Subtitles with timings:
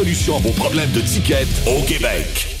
[0.00, 2.56] à vos problèmes de ticket au Québec.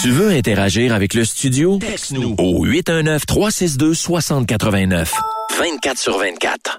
[0.00, 1.78] Tu veux interagir avec le studio?
[1.78, 5.08] Texte-nous au 819-362-6089.
[5.58, 6.78] 24 sur 24.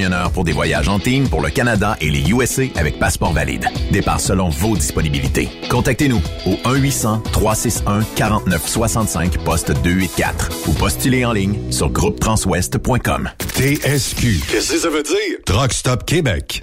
[0.00, 3.66] camionneurs pour des voyages en team pour le Canada et les USA avec passeport valide.
[3.90, 5.50] Départ selon vos disponibilités.
[5.68, 13.28] Contactez-nous au 1-800-361-4965 poste 284 ou postulez en ligne sur groupetranswest.com.
[13.54, 14.40] TSQ.
[14.48, 15.36] Qu'est-ce que ça veut dire?
[15.44, 16.62] Truck Stop Québec.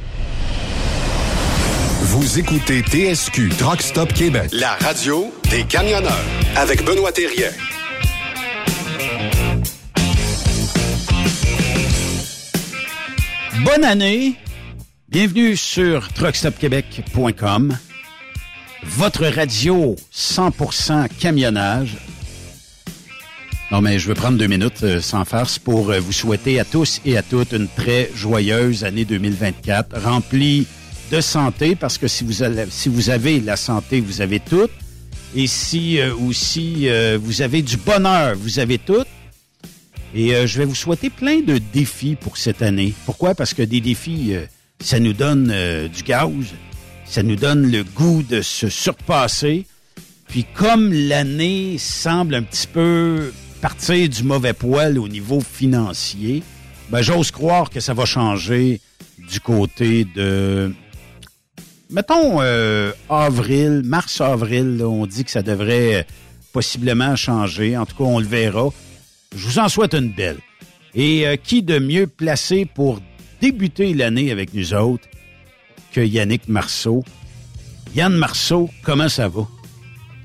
[2.13, 6.11] Vous écoutez TSQ Truck Stop Québec, la radio des camionneurs
[6.57, 7.47] avec Benoît Thérien.
[13.63, 14.35] Bonne année.
[15.07, 17.77] Bienvenue sur truckstopquebec.com.
[18.83, 21.95] Votre radio 100% camionnage.
[23.71, 26.65] Non, mais je veux prendre deux minutes euh, sans farce pour euh, vous souhaiter à
[26.65, 30.67] tous et à toutes une très joyeuse année 2024, remplie
[31.11, 32.41] de santé, parce que si vous,
[33.09, 34.69] avez, la santé, vous avez tout.
[35.35, 36.87] Et si euh, aussi
[37.21, 39.03] vous avez du bonheur, vous avez tout.
[40.13, 42.93] Et je vais vous souhaiter plein de défis pour cette année.
[43.05, 43.33] Pourquoi?
[43.33, 44.33] Parce que des défis,
[44.81, 45.53] ça nous donne
[45.87, 46.29] du gaz,
[47.05, 49.65] ça nous donne le goût de se surpasser.
[50.27, 53.31] Puis comme l'année semble un petit peu
[53.61, 56.41] partir du mauvais poil au niveau financier,
[56.89, 58.81] ben, j'ose croire que ça va changer
[59.29, 60.73] du côté de,
[61.91, 66.07] mettons, euh, avril, mars-avril, on dit que ça devrait
[66.53, 67.77] possiblement changer.
[67.77, 68.69] En tout cas, on le verra.
[69.35, 70.39] Je vous en souhaite une belle.
[70.93, 72.99] Et euh, qui de mieux placé pour
[73.41, 75.07] débuter l'année avec nous autres
[75.93, 77.03] que Yannick Marceau?
[77.95, 79.47] Yann Marceau, comment ça va?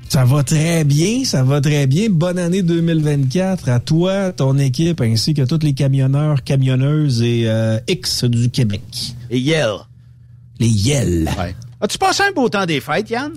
[0.08, 2.08] Ça va très bien, ça va très bien.
[2.10, 7.78] Bonne année 2024 à toi, ton équipe, ainsi que tous les camionneurs, camionneuses et euh,
[7.88, 8.82] X du Québec.
[9.30, 9.78] Et Yell.
[10.58, 11.28] Les Yell.
[11.80, 13.32] As-tu passé un beau temps des fêtes, Yann?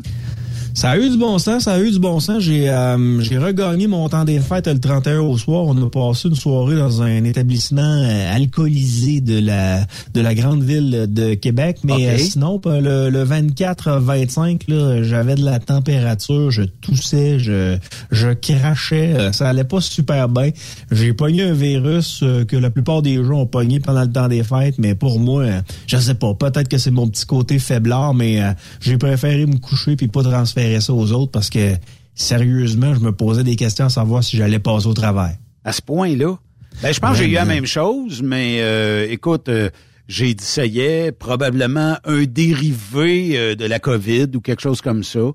[0.73, 2.43] Ça a eu du bon sens, ça a eu du bon sens.
[2.43, 5.63] J'ai euh, j'ai regagné mon temps des fêtes le 31 au soir.
[5.65, 10.63] On a passé une soirée dans un établissement euh, alcoolisé de la de la grande
[10.63, 11.79] ville de Québec.
[11.83, 17.77] Mais euh, sinon, le, le 24-25, là, j'avais de la température, je toussais, je
[18.11, 19.31] je crachais.
[19.33, 20.51] Ça allait pas super bien.
[20.91, 24.43] J'ai pogné un virus que la plupart des gens ont pogné pendant le temps des
[24.43, 25.45] fêtes, mais pour moi,
[25.87, 26.33] je sais pas.
[26.35, 28.39] Peut-être que c'est mon petit côté faiblard, mais
[28.79, 31.75] j'ai préféré me coucher puis pas transférer ça aux autres parce que
[32.15, 35.35] sérieusement, je me posais des questions à savoir si j'allais passer au travail.
[35.63, 36.37] À ce point-là?
[36.81, 39.69] Ben, je pense que j'ai eu la même chose, mais euh, écoute, euh,
[40.07, 44.81] j'ai dit ça y est, probablement un dérivé euh, de la COVID ou quelque chose
[44.81, 45.31] comme ça.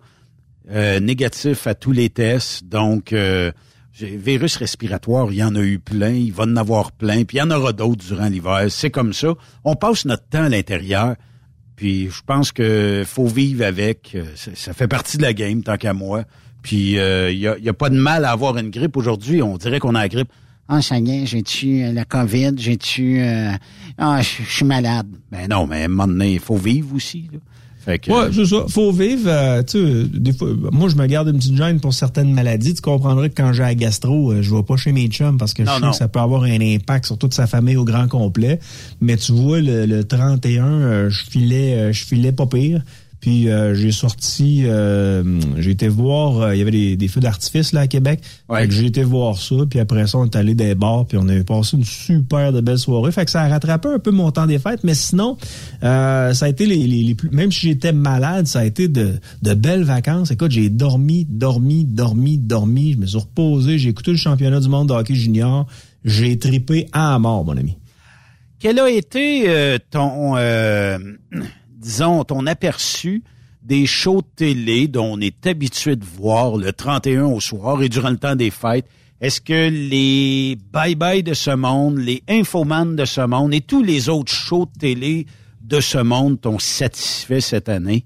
[1.01, 2.65] négatif à tous les tests.
[2.65, 3.15] Donc,
[4.01, 7.41] virus respiratoire, il y en a eu plein, il va en avoir plein, puis il
[7.41, 8.65] y en aura d'autres durant l'hiver.
[8.71, 9.35] C'est comme ça.
[9.65, 11.17] On passe notre temps à l'intérieur.
[11.77, 14.13] Puis je pense que faut vivre avec.
[14.15, 16.25] Euh, ça fait partie de la game, tant qu'à moi.
[16.63, 19.43] Puis il euh, y, a, pas de mal à avoir une grippe aujourd'hui.
[19.43, 20.29] On dirait qu'on a la grippe.
[20.69, 23.23] Ah, ça y est, j'ai-tu euh, la COVID, j'ai-tu...
[23.99, 25.09] ah, je suis malade.
[25.31, 27.29] Ben non, mais à un moment donné, il faut vivre aussi.
[27.31, 27.39] Là.
[27.85, 28.65] Fait que, ouais, c'est ça.
[28.69, 29.25] Faut vivre.
[29.27, 32.75] Euh, tu des fois, moi, je me garde une petite gêne pour certaines maladies.
[32.75, 35.53] Tu comprendrais que quand j'ai la gastro, euh, je vais pas chez mes chums parce
[35.53, 38.09] que je sais que ça peut avoir un impact sur toute sa famille au grand
[38.09, 38.59] complet.
[39.01, 42.83] Mais tu vois, le, le 31, euh, je filais, je filais pas pire.
[43.25, 47.73] Puis euh, j'ai sorti, euh, j'ai été voir, euh, il y avait des, feux d'artifice
[47.73, 48.21] là à Québec.
[48.51, 48.71] Ouais.
[48.71, 51.43] J'ai été voir ça, puis après ça, on est allé des bars, puis on a
[51.43, 53.13] passé une super de belle soirée.
[53.13, 55.39] Fait que ça a rattrapé un peu mon temps des fêtes, mais sinon,
[55.81, 57.31] ça a été les, les, plus...
[57.31, 60.31] Même si j'étais malade, ça a été de, de belles vacances.
[60.31, 62.93] Écoute, j'ai dormi, dormi, dormi, dormi.
[62.93, 65.67] Je me suis reposé, j'ai écouté le championnat du monde de hockey junior.
[66.05, 67.79] J'ai tripé à mort, mon ami.
[68.59, 70.37] Quel a été ton
[71.85, 73.23] disons, ton aperçu
[73.63, 77.89] des shows de télé dont on est habitué de voir le 31 au soir et
[77.89, 78.87] durant le temps des fêtes.
[79.21, 84.09] Est-ce que les bye-bye de ce monde, les infoman de ce monde et tous les
[84.09, 85.27] autres shows de télé
[85.63, 88.05] de ce monde t'ont satisfait cette année?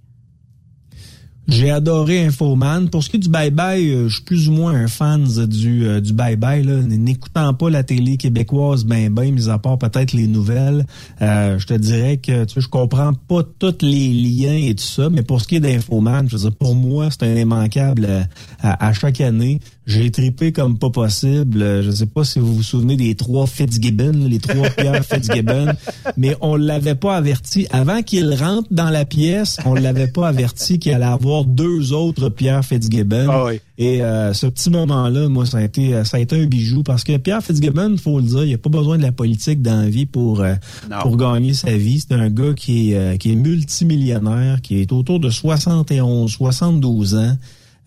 [1.48, 2.90] J'ai adoré Infoman.
[2.90, 5.86] Pour ce qui est du bye-bye, euh, je suis plus ou moins un fan du,
[5.86, 6.62] euh, du bye-bye.
[6.86, 10.84] N'écoutant pas la télé québécoise, ben ben, mis à part peut-être les nouvelles,
[11.22, 14.84] euh, je te dirais que tu sais, je comprends pas tous les liens et tout
[14.84, 18.28] ça, mais pour ce qui est d'Infoman, je veux dire, pour moi, c'est un immanquable
[18.60, 19.60] à, chaque année.
[19.88, 21.82] J'ai tripé comme pas possible.
[21.82, 25.72] Je sais pas si vous vous souvenez des trois Fitzgibbon, les trois Pierre Fitzgibbon,
[26.18, 27.66] mais on l'avait pas averti.
[27.70, 32.28] Avant qu'il rentre dans la pièce, on l'avait pas averti qu'il allait avoir deux autres
[32.28, 33.28] Pierre Fitzgibbon.
[33.30, 33.46] Ah
[33.78, 37.02] Et euh, ce petit moment-là, moi, ça a été ça a été un bijou parce
[37.02, 39.88] que Pierre Fitzgibbon, faut le dire, il a pas besoin de la politique dans la
[39.88, 40.54] vie pour euh,
[41.00, 41.98] pour gagner sa vie.
[41.98, 47.14] C'est un gars qui est euh, qui est multimillionnaire, qui est autour de 71, 72
[47.14, 47.36] ans.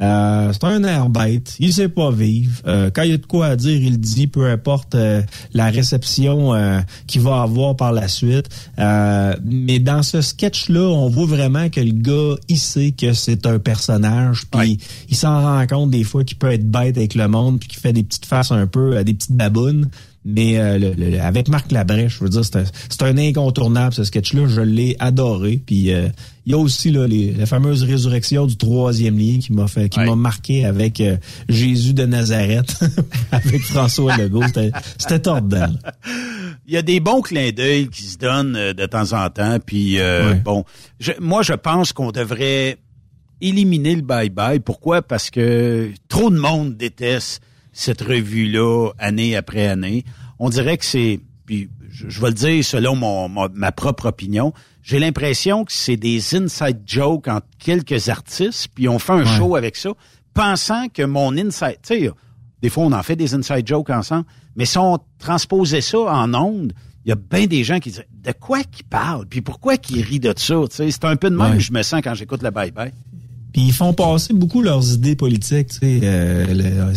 [0.01, 1.55] Euh, c'est un air bête.
[1.59, 2.61] Il sait pas vivre.
[2.65, 5.21] Euh, quand il y a de quoi à dire, il dit, peu importe euh,
[5.53, 6.51] la réception
[7.07, 8.49] qu'il va avoir par la suite.
[8.77, 13.59] mais dans ce sketch-là, on voit vraiment que le gars, il sait que c'est un
[13.59, 14.43] personnage.
[14.49, 14.79] Puis
[15.09, 17.79] il s'en rend compte des fois qu'il peut être bête avec le monde, puis qu'il
[17.79, 19.89] fait des petites faces un peu, des petites babounes.
[20.23, 24.47] Mais euh, avec Marc Labrèche, je veux dire, c'est un, incontournable ce sketch-là.
[24.47, 25.61] Je l'ai adoré.
[25.65, 26.09] Puis euh,
[26.45, 29.89] il y a aussi là, les, la fameuse résurrection du troisième lien qui m'a fait,
[29.89, 31.17] qui m'a marqué avec euh,
[31.49, 32.79] Jésus de Nazareth,
[33.31, 34.43] avec François Legault.
[34.97, 35.73] C'était tordant.
[36.67, 39.57] Il y a des bons clins d'œil qui se donnent de temps en temps.
[39.65, 39.97] Puis
[40.43, 40.65] bon,
[41.19, 42.77] moi je pense qu'on devrait
[43.41, 44.59] éliminer le bye-bye.
[44.59, 45.01] Pourquoi?
[45.01, 47.41] Parce que trop de monde déteste
[47.73, 50.05] cette revue-là année après année.
[50.39, 54.99] On dirait que c'est, puis je, vais le dire selon mon, ma propre opinion, j'ai
[54.99, 59.75] l'impression que c'est des inside jokes entre quelques artistes, puis on fait un show avec
[59.75, 59.91] ça,
[60.33, 62.11] pensant que mon inside, tu sais,
[62.61, 66.33] des fois on en fait des inside jokes ensemble, mais si on transposait ça en
[66.33, 66.73] ondes,
[67.05, 70.03] il y a bien des gens qui disent de quoi qu'ils parlent, puis pourquoi qu'ils
[70.03, 70.55] rient de ça.
[70.69, 72.91] C'est un peu de même que je me sens quand j'écoute le bye-bye.
[73.53, 75.69] Puis ils font passer beaucoup leurs idées politiques.
[75.69, 76.93] Tu sais, euh,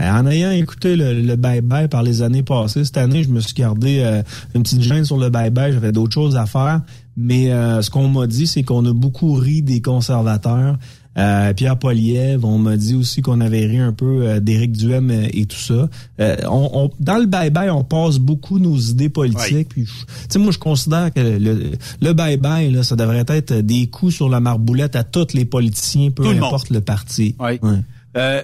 [0.00, 4.00] en ayant écouté le bye-bye par les années passées, cette année, je me suis gardé
[4.00, 4.22] euh,
[4.54, 5.72] une petite gêne sur le bye-bye.
[5.72, 6.80] J'avais d'autres choses à faire.
[7.20, 10.78] Mais euh, ce qu'on m'a dit, c'est qu'on a beaucoup ri des conservateurs.
[11.18, 15.10] Euh, Pierre Poliev, on m'a dit aussi qu'on avait ri un peu euh, d'Éric Duhem
[15.10, 15.88] euh, et tout ça.
[16.48, 19.70] On, dans le bye-bye, on passe beaucoup nos idées politiques.
[19.70, 19.88] Puis,
[20.36, 25.02] moi, je considère que le bye-bye, ça devrait être des coups sur la marboulette à
[25.02, 27.34] tous les politiciens, peu importe le, parti.
[27.40, 27.58] Oui.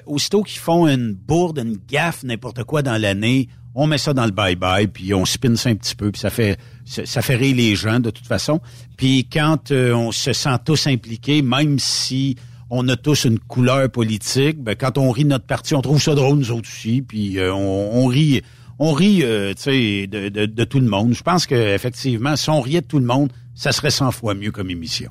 [0.07, 4.25] aussitôt qu'ils font une bourde, une gaffe, n'importe quoi dans l'année, on met ça dans
[4.25, 7.57] le bye-bye, puis on spinne ça un petit peu, puis ça fait ça fait rire
[7.57, 8.61] les gens de toute façon.
[8.97, 12.37] Puis quand on se sent tous impliqués, même si
[12.71, 14.63] on a tous une couleur politique.
[14.63, 17.03] Ben, quand on rit de notre parti, on trouve ça drôle, nous autres aussi.
[17.03, 18.43] Puis euh, on, rit,
[18.79, 21.15] on rit euh, de, tout le monde.
[21.15, 24.51] Je pense qu'effectivement, si on riait de tout le monde, ça serait 100 fois mieux
[24.51, 25.11] comme émission.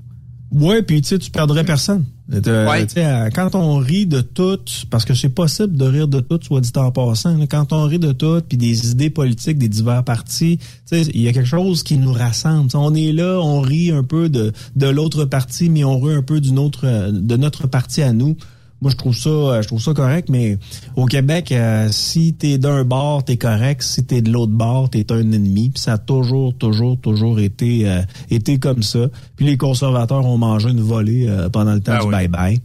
[0.54, 2.06] Oui, puis tu sais, tu perdrais personne.
[2.32, 6.62] Euh, quand on rit de tout, parce que c'est possible de rire de tout, soit
[6.62, 10.60] dit en passant, quand on rit de tout, puis des idées politiques des divers partis,
[10.92, 12.70] il y a quelque chose qui nous rassemble.
[12.76, 16.22] on est là, on rit un peu de, de l'autre parti, mais on rit un
[16.22, 18.38] peu d'une autre de notre parti à nous.
[18.84, 20.58] Moi, je trouve ça, euh, je trouve ça correct, mais
[20.98, 23.82] au Québec, euh, si t'es d'un bord, t'es correct.
[23.82, 25.70] Si t'es de l'autre bord, t'es un ennemi.
[25.70, 29.08] Puis ça a toujours, toujours, toujours été, euh, été comme ça.
[29.38, 32.60] Puis les conservateurs ont mangé une volée pendant le temps ah du bye-bye.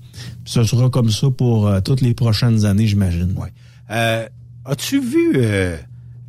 [0.45, 3.37] Ce sera comme ça pour toutes les prochaines années, j'imagine.
[3.37, 3.53] Ouais.
[4.65, 5.41] As-tu vu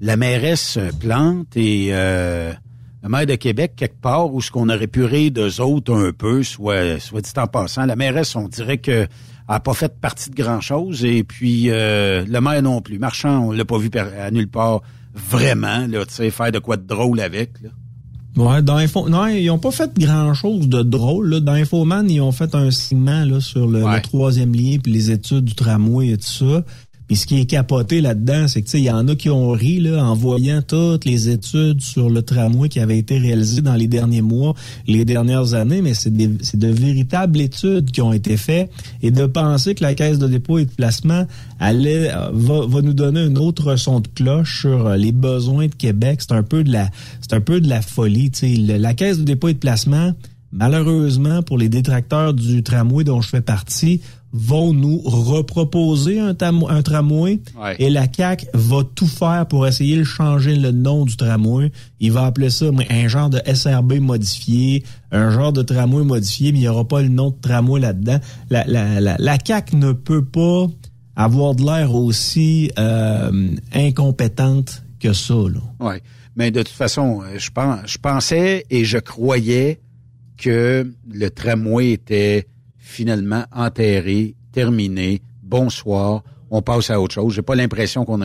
[0.02, 5.04] la mairesse Plante et le maire de Québec, quelque part, où ce qu'on aurait pu
[5.04, 9.08] rire d'eux autres un peu, soit, soit dit en passant, la mairesse, on dirait que
[9.50, 11.04] a pas fait partie de grand-chose.
[11.04, 13.00] Et puis, euh, le maire non plus.
[13.00, 14.82] Marchand, on l'a pas vu à nulle part
[15.14, 17.70] vraiment, là, tu sais, faire de quoi de drôle avec, là.
[18.38, 19.10] Ouais, dans Info...
[19.10, 21.30] Non, ils ont pas fait grand-chose de drôle.
[21.30, 21.40] Là.
[21.40, 25.12] Dans Infoman, ils ont fait un segment là, sur le, le troisième lien puis les
[25.12, 26.64] études du tramway et tout ça.
[27.10, 29.80] Puis ce qui est capoté là-dedans, c'est que il y en a qui ont ri
[29.80, 33.88] là, en voyant toutes les études sur le tramway qui avaient été réalisées dans les
[33.88, 34.54] derniers mois,
[34.86, 38.70] les dernières années, mais c'est de véritables études qui ont été faites.
[39.02, 41.26] Et de penser que la Caisse de dépôt et de placement
[41.60, 45.66] allait euh, va, va nous donner une autre son de cloche sur euh, les besoins
[45.66, 48.30] de Québec, c'est un peu de la c'est un peu de la folie.
[48.32, 50.14] sais, La Caisse de dépôt et de placement,
[50.52, 54.02] malheureusement pour les détracteurs du tramway dont je fais partie,
[54.32, 57.40] vont nous reproposer un, un tramway
[57.80, 61.72] et la CAC va tout faire pour essayer de changer le nom du tramway.
[62.00, 66.60] Il va appeler ça un genre de SRB modifié, un genre de tramway modifié, mais
[66.60, 68.20] il n'y aura pas le nom de tramway là-dedans.
[68.50, 70.68] La, la, la, la, CAC ne peut pas
[71.16, 75.34] avoir de l'air aussi euh, incompétente que ça.
[75.80, 75.96] Oui,
[76.36, 79.80] mais de toute façon, euh, je, pense, je pensais et je croyais
[80.38, 82.48] que le tramway était
[82.90, 87.34] finalement enterré, terminé, bonsoir, on passe à autre chose.
[87.34, 88.20] J'ai pas l'impression qu'on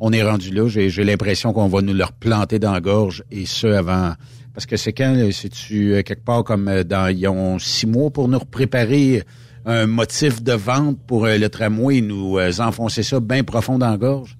[0.00, 0.68] on est rendu là.
[0.68, 4.14] J'ai l'impression qu'on va nous leur planter dans la gorge et ce avant.
[4.54, 8.10] Parce que c'est quand, c'est-tu euh, quelque part comme euh, dans, ils ont six mois
[8.10, 9.22] pour nous préparer
[9.64, 13.90] un motif de vente pour euh, le tramway et nous enfoncer ça bien profond dans
[13.90, 14.37] la gorge?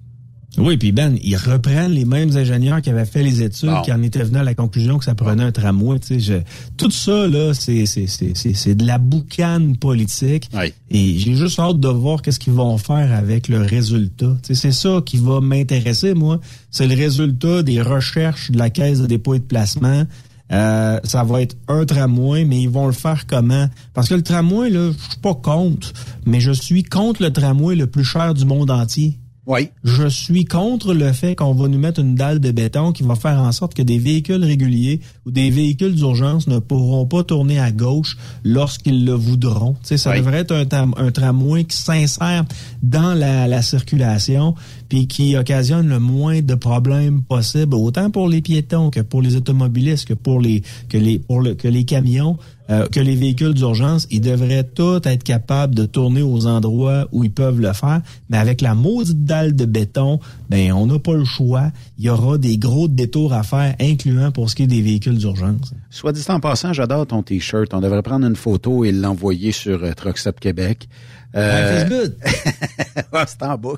[0.57, 4.01] Oui, puis Ben, ils reprennent les mêmes ingénieurs qui avaient fait les études, qui en
[4.01, 5.99] étaient venus à la conclusion que ça prenait un tramway.
[5.99, 6.43] Tu sais,
[6.75, 10.49] tout ça là, c'est c'est c'est de la boucane politique.
[10.89, 14.35] Et j'ai juste hâte de voir qu'est-ce qu'ils vont faire avec le résultat.
[14.43, 16.39] Tu sais, c'est ça qui va m'intéresser moi.
[16.71, 20.03] C'est le résultat des recherches de la caisse de dépôt et de placement.
[20.51, 23.69] Euh, ça va être un tramway, mais ils vont le faire comment?
[23.93, 25.93] Parce que le tramway, là, je suis pas contre,
[26.25, 29.19] mais je suis contre le tramway le plus cher du monde entier.
[29.49, 29.71] Oui.
[29.83, 33.15] Je suis contre le fait qu'on va nous mettre une dalle de béton qui va
[33.15, 37.59] faire en sorte que des véhicules réguliers ou des véhicules d'urgence ne pourront pas tourner
[37.59, 39.75] à gauche lorsqu'ils le voudront.
[39.81, 42.45] Ça devrait être un, un, tramway qui s'insère
[42.83, 44.53] dans la, la circulation
[44.89, 49.35] puis qui occasionne le moins de problèmes possible, autant pour les piétons que pour les
[49.35, 52.37] automobilistes, que pour les que les pour le, que les camions.
[52.71, 57.23] Euh, que les véhicules d'urgence, ils devraient tous être capables de tourner aux endroits où
[57.23, 58.01] ils peuvent le faire.
[58.29, 60.19] Mais avec la maudite dalle de béton,
[60.51, 61.71] ben on n'a pas le choix.
[61.97, 65.17] Il y aura des gros détours à faire, incluant pour ce qui est des véhicules
[65.17, 65.73] d'urgence.
[65.89, 67.73] Soit dit en passant, j'adore ton t-shirt.
[67.73, 69.93] On devrait prendre une photo et l'envoyer sur euh,
[70.39, 70.87] Québec.
[71.35, 71.87] Euh...
[71.87, 72.17] good.
[73.27, 73.75] c'est en bas.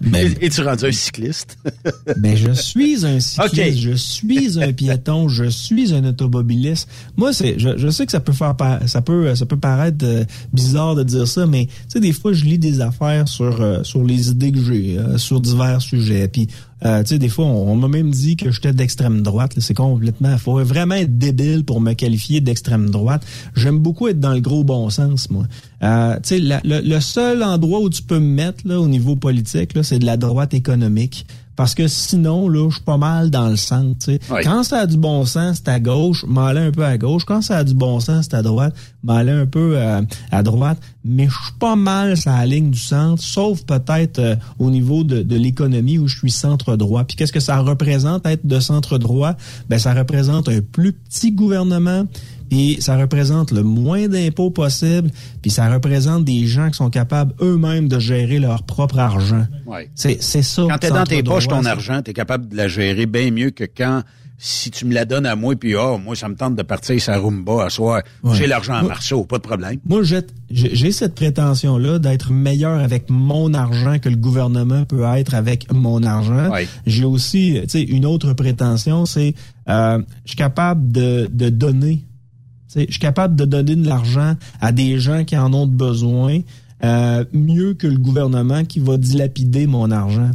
[0.00, 0.26] Mais...
[0.40, 1.56] Et, tu rendu un cycliste?
[2.18, 6.88] mais je suis un cycliste, je suis un piéton, je suis un automobiliste.
[7.16, 8.54] Moi, c'est, je, je, sais que ça peut faire,
[8.86, 12.32] ça peut, ça peut paraître euh, bizarre de dire ça, mais tu sais, des fois,
[12.32, 16.26] je lis des affaires sur, euh, sur les idées que j'ai, euh, sur divers sujets.
[16.26, 16.48] Puis
[16.84, 19.54] euh, tu sais, des fois, on, m'a même dit que j'étais d'extrême droite.
[19.58, 23.24] C'est complètement faut vraiment être débile pour me qualifier d'extrême droite.
[23.54, 25.44] J'aime beaucoup être dans le gros bon sens, moi.
[25.82, 29.70] Euh, tu sais, le, seul endroit où tu peux me mettre là, au niveau politique,
[29.82, 31.26] c'est de la droite économique.
[31.56, 34.10] Parce que sinon, là, je suis pas mal dans le centre.
[34.42, 37.24] Quand ça a du bon sens, c'est à gauche, m'aller un peu à gauche.
[37.24, 40.78] Quand ça a du bon sens, c'est à droite, m'aller un peu euh, à, droite.
[41.04, 45.04] Mais je suis pas mal sur la ligne du centre, sauf peut-être euh, au niveau
[45.04, 47.04] de, de l'économie où je suis centre-droit.
[47.04, 49.36] Puis qu'est-ce que ça représente être de centre-droit?
[49.68, 52.06] Ben, ça représente un plus petit gouvernement,
[52.52, 57.32] puis ça représente le moins d'impôts possible, puis ça représente des gens qui sont capables
[57.40, 59.46] eux-mêmes de gérer leur propre argent.
[59.64, 59.88] Ouais.
[59.94, 60.66] C'est, c'est ça.
[60.68, 63.30] Quand tu es dans tes poches, ton argent, tu es capable de la gérer bien
[63.30, 64.02] mieux que quand
[64.36, 67.00] si tu me la donnes à moi, puis oh, moi, ça me tente de partir
[67.00, 68.02] sa Roomba à soir,
[68.34, 69.78] j'ai l'argent à Marceau, pas de problème.
[69.86, 70.02] Moi,
[70.50, 76.02] j'ai, cette prétention-là d'être meilleur avec mon argent que le gouvernement peut être avec mon
[76.02, 76.50] argent.
[76.84, 79.34] J'ai aussi, tu sais, une autre prétention, c'est
[79.70, 82.04] euh, je suis capable de, de donner
[82.74, 86.40] je suis capable de donner de l'argent à des gens qui en ont besoin.
[86.84, 90.30] Euh, mieux que le gouvernement qui va dilapider mon argent.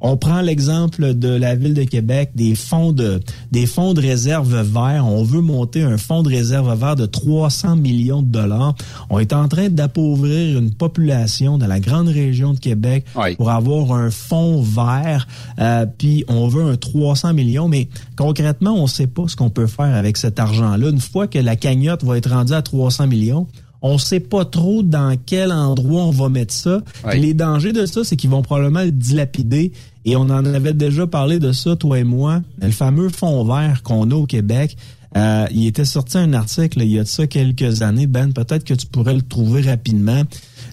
[0.00, 3.20] On prend l'exemple de la ville de Québec, des fonds de
[3.52, 5.06] des fonds de réserve verts.
[5.06, 8.74] On veut monter un fonds de réserve vert de 300 millions de dollars.
[9.10, 13.04] On est en train d'appauvrir une population dans la grande région de Québec
[13.36, 15.28] pour avoir un fonds vert.
[15.60, 19.50] Euh, puis on veut un 300 millions, mais concrètement, on ne sait pas ce qu'on
[19.50, 20.88] peut faire avec cet argent-là.
[20.88, 23.46] Une fois que la cagnotte va être rendue à 300 millions,
[23.82, 26.82] on sait pas trop dans quel endroit on va mettre ça.
[27.14, 29.72] Les dangers de ça, c'est qu'ils vont probablement le dilapider.
[30.04, 32.42] Et on en avait déjà parlé de ça, toi et moi.
[32.60, 34.76] Le fameux fond vert qu'on a au Québec.
[35.16, 38.32] Euh, il était sorti un article il y a de ça quelques années, Ben.
[38.32, 40.22] Peut-être que tu pourrais le trouver rapidement.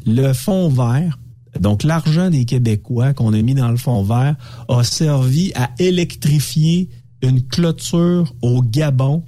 [0.05, 1.19] Le fond vert,
[1.59, 4.35] donc l'argent des Québécois qu'on a mis dans le fond vert,
[4.69, 6.89] a servi à électrifier
[7.21, 9.23] une clôture au Gabon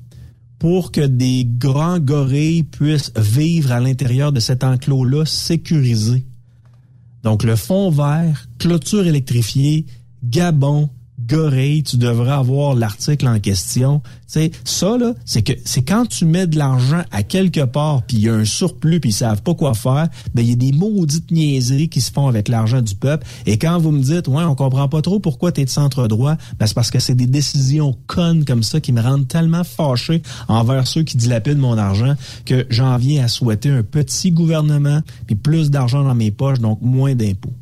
[0.62, 6.24] pour que des grands gorilles puissent vivre à l'intérieur de cet enclos-là sécurisé.
[7.24, 9.88] Donc le fond vert, clôture électrifiée,
[10.24, 10.92] Gabon,
[11.28, 14.02] Gorille, tu devrais avoir l'article en question.
[14.28, 18.18] sais, ça, là, c'est que c'est quand tu mets de l'argent à quelque part, puis
[18.18, 20.56] il y a un surplus, puis ils savent pas quoi faire, ben il y a
[20.56, 23.26] des maudites niaiseries qui se font avec l'argent du peuple.
[23.46, 26.08] Et quand vous me dites, ouais, on comprend pas trop pourquoi tu es de centre
[26.08, 29.64] droit, ben c'est parce que c'est des décisions connes comme ça qui me rendent tellement
[29.64, 35.02] fâché envers ceux qui dilapident mon argent que j'en viens à souhaiter un petit gouvernement,
[35.28, 37.54] puis plus d'argent dans mes poches, donc moins d'impôts.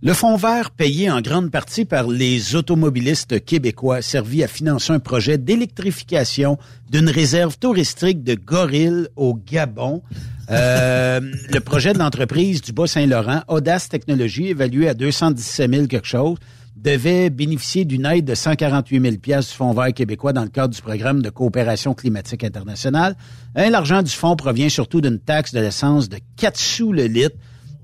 [0.00, 5.00] Le fonds vert, payé en grande partie par les automobilistes québécois, servi à financer un
[5.00, 6.56] projet d'électrification
[6.88, 10.04] d'une réserve touristique de gorilles au Gabon.
[10.50, 11.20] Euh,
[11.52, 16.38] le projet de l'entreprise du Bas-Saint-Laurent, Audace Technologies, évalué à 217 000 quelque chose,
[16.76, 20.72] devait bénéficier d'une aide de 148 000 pièces du Fonds vert québécois dans le cadre
[20.72, 23.16] du programme de coopération climatique internationale.
[23.56, 27.34] L'argent du fonds provient surtout d'une taxe de l'essence de 4 sous le litre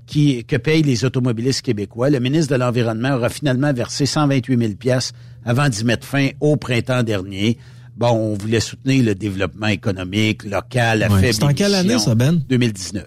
[0.05, 2.09] qui, que payent les automobilistes québécois.
[2.09, 5.13] Le ministre de l'Environnement aura finalement versé 128 000 pièces
[5.45, 7.57] avant d'y mettre fin au printemps dernier.
[7.95, 12.13] Bon, on voulait soutenir le développement économique local, la ouais, C'est en quelle année, ça,
[12.13, 12.41] Ben?
[12.49, 13.05] 2019.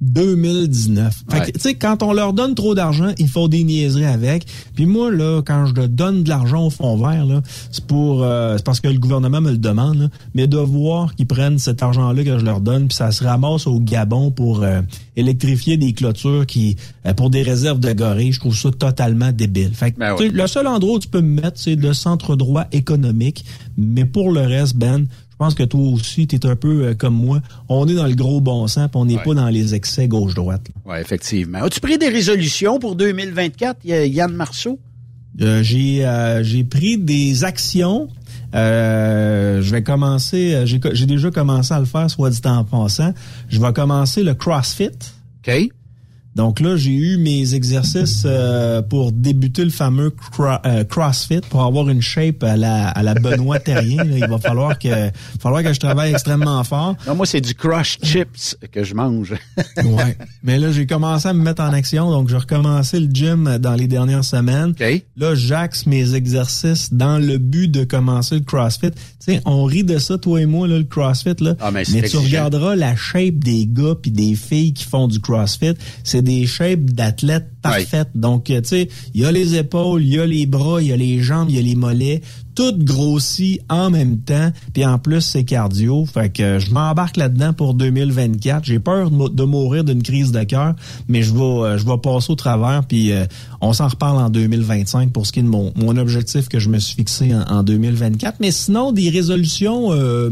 [0.00, 1.24] 2019.
[1.30, 4.46] Fait tu sais, quand on leur donne trop d'argent, il faut des niaiseries avec.
[4.74, 8.56] Puis moi, là, quand je donne de l'argent au fond vert, là, c'est pour euh,
[8.56, 12.22] c'est parce que le gouvernement me le demande, mais de voir qu'ils prennent cet argent-là
[12.22, 14.82] que je leur donne, puis ça se ramasse au Gabon pour euh,
[15.16, 19.74] électrifier des clôtures qui euh, pour des réserves de gorilles, je trouve ça totalement débile.
[19.74, 22.66] Fait que, ben le seul endroit où tu peux me mettre, c'est de centre droit
[22.72, 23.44] économique.
[23.76, 25.06] Mais pour le reste, Ben,
[25.38, 27.40] pense que toi aussi, tu es un peu euh, comme moi.
[27.68, 30.66] On est dans le gros bon sens, puis on n'est pas dans les excès gauche-droite.
[30.84, 31.62] Oui, effectivement.
[31.62, 34.78] As-tu pris des résolutions pour 2024, Yann Marceau?
[35.40, 38.08] Euh, j'ai euh, j'ai pris des actions.
[38.52, 40.64] je vais commencer.
[40.66, 43.14] J'ai déjà commencé à le faire, soit dit en passant.
[43.48, 44.90] Je vais commencer le CrossFit.
[45.46, 45.70] OK.
[46.38, 51.88] Donc là, j'ai eu mes exercices euh, pour débuter le fameux euh, CrossFit pour avoir
[51.88, 54.04] une shape à la, à la Benoît Terrien.
[54.04, 56.94] Il va falloir que falloir que je travaille extrêmement fort.
[57.08, 59.32] Non, moi, c'est du crush chips que je mange.
[59.78, 60.16] ouais.
[60.44, 62.08] Mais là, j'ai commencé à me mettre en action.
[62.12, 64.70] Donc, j'ai recommencé le gym dans les dernières semaines.
[64.70, 65.06] Okay.
[65.16, 68.92] Là, j'axe mes exercices dans le but de commencer le CrossFit.
[68.92, 71.34] Tu sais, on rit de ça, toi et moi, là, le CrossFit.
[71.40, 71.56] Là.
[71.58, 75.18] Ah, mais, mais tu regarderas la shape des gars puis des filles qui font du
[75.18, 75.74] CrossFit.
[76.04, 78.10] C'est des shapes d'athlètes parfaites.
[78.14, 80.88] Donc, euh, tu sais, il y a les épaules, il y a les bras, il
[80.88, 82.20] y a les jambes, il y a les mollets.
[82.54, 84.52] Tout grossit en même temps.
[84.74, 86.04] Puis en plus, c'est cardio.
[86.04, 88.64] Fait que je m'embarque là-dedans pour 2024.
[88.64, 90.74] J'ai peur de mourir d'une crise de cœur,
[91.08, 92.84] mais je vais, euh, je vais passer au travers.
[92.84, 93.24] Puis euh,
[93.62, 96.68] on s'en reparle en 2025 pour ce qui est de mon, mon objectif que je
[96.68, 98.36] me suis fixé en, 2024.
[98.40, 99.92] Mais sinon, des résolutions...
[99.92, 100.30] Euh,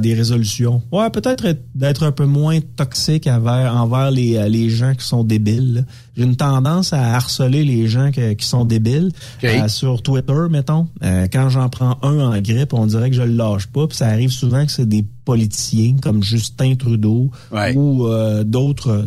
[0.00, 0.82] des résolutions.
[0.92, 5.24] Ouais, peut-être d'être un peu moins toxique envers, envers les, euh, les gens qui sont
[5.24, 5.86] débiles.
[6.16, 9.10] J'ai une tendance à harceler les gens qui sont débiles
[9.42, 10.86] euh, sur Twitter, mettons.
[11.32, 13.86] quand j'en prends un en grippe, on dirait que je le lâche pas.
[13.88, 17.30] Puis ça arrive souvent que c'est des politiciens comme Justin Trudeau
[17.74, 18.08] ou
[18.44, 19.04] d'autres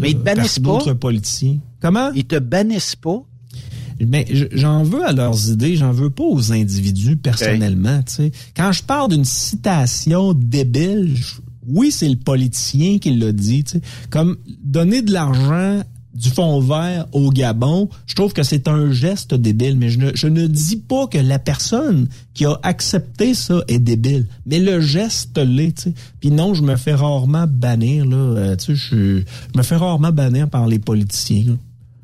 [0.59, 1.57] d'autres politiciens.
[1.81, 2.11] Comment?
[2.13, 3.23] Ils te bannissent pas?
[4.05, 8.01] Mais j'en veux à leurs idées, j'en veux pas aux individus personnellement.
[8.05, 8.31] sais.
[8.55, 11.15] Quand je parle d'une citation débile,
[11.67, 13.63] oui, c'est le politicien qui l'a dit.
[13.65, 13.81] sais.
[14.09, 15.81] Comme donner de l'argent
[16.13, 20.11] du fond vert au Gabon, je trouve que c'est un geste débile, mais je ne,
[20.15, 24.81] je ne dis pas que la personne qui a accepté ça est débile, mais le
[24.81, 25.89] geste l'est.
[26.19, 29.23] Puis non, je me fais rarement bannir là, euh, je, je
[29.55, 31.57] me fais rarement bannir par les politiciens.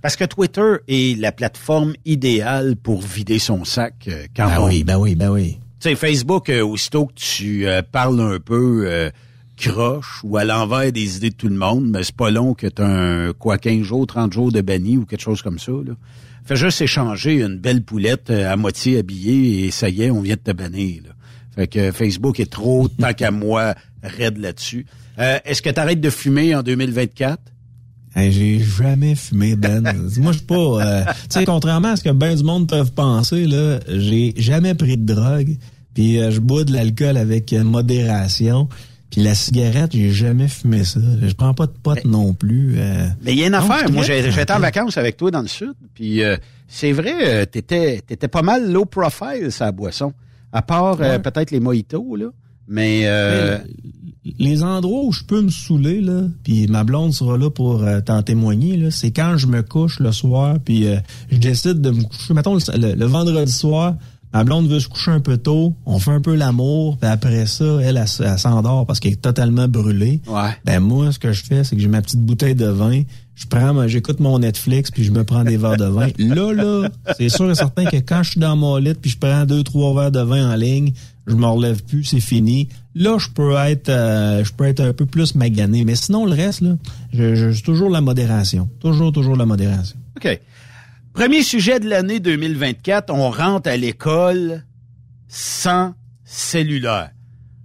[0.04, 4.84] Parce que Twitter est la plateforme idéale pour vider son sac euh, quand ben oui,
[4.84, 5.58] ben oui, ben oui.
[5.80, 9.10] Tu sais, Facebook, euh, aussitôt que tu euh, parles un peu euh,
[9.56, 12.68] croche ou à l'envers des idées de tout le monde, mais c'est pas long que
[12.68, 15.72] tu un quoi 15 jours, 30 jours de banni ou quelque chose comme ça.
[15.72, 15.94] Là.
[16.44, 20.36] Fais juste échanger une belle poulette à moitié habillée et ça y est, on vient
[20.36, 21.04] de te bannir.
[21.06, 21.12] Là.
[21.56, 24.86] Fait que Facebook est trop, tant qu'à moi, raide là-dessus.
[25.18, 27.53] Est-ce que tu arrêtes de fumer en 2024?
[28.15, 29.82] J'ai jamais fumé, Ben.
[30.17, 30.56] Moi, je suis pas...
[30.56, 34.76] Euh, tu sais, contrairement à ce que ben du monde peuvent penser, là, j'ai jamais
[34.76, 35.58] pris de drogue.
[35.93, 38.67] Puis euh, je bois de l'alcool avec modération.
[39.12, 40.99] Puis la cigarette, j'ai jamais fumé ça.
[41.21, 42.76] Je prends pas de potes non plus.
[42.78, 43.08] Euh.
[43.21, 43.91] mais il y a une affaire.
[43.91, 45.73] Moi, j'étais en vacances avec toi dans le sud.
[45.93, 46.21] Puis
[46.67, 50.13] c'est vrai, t'étais étais pas mal low profile, sa boisson.
[50.52, 52.28] À part peut-être les mojitos, là.
[52.67, 53.08] Mais,
[54.39, 57.99] les endroits où je peux me saouler, là, puis ma blonde sera là pour euh,
[58.02, 60.97] t'en témoigner, là, c'est quand je me couche le soir, puis euh,
[61.32, 62.34] je décide de me coucher.
[62.34, 63.95] Mettons, le, vendredi soir,
[64.34, 67.45] ma blonde veut se coucher un peu tôt, on fait un peu l'amour, puis après
[67.47, 70.21] ça, elle, elle, s'endort parce qu'elle est totalement brûlée.
[70.28, 70.52] Ouais.
[70.63, 73.04] Ben moi, ce que je fais, c'est que j'ai ma petite bouteille de vin,
[73.36, 76.10] je prends, j'écoute mon Netflix, puis je me prends des verres de vin.
[76.19, 79.17] Là, là, c'est sûr et certain que quand je suis dans mon lit, puis je
[79.17, 80.93] prends deux, trois verres de vin en ligne,
[81.26, 82.69] je me relève plus, c'est fini.
[82.96, 85.84] Là, je peux être, euh, je peux être un peu plus magané.
[85.84, 86.76] Mais sinon, le reste, là,
[87.12, 88.69] je, je, toujours la modération.
[88.80, 89.98] Toujours, toujours la modération.
[90.17, 90.39] OK.
[91.13, 94.63] Premier sujet de l'année 2024, on rentre à l'école
[95.28, 95.93] sans
[96.24, 97.12] cellulaire.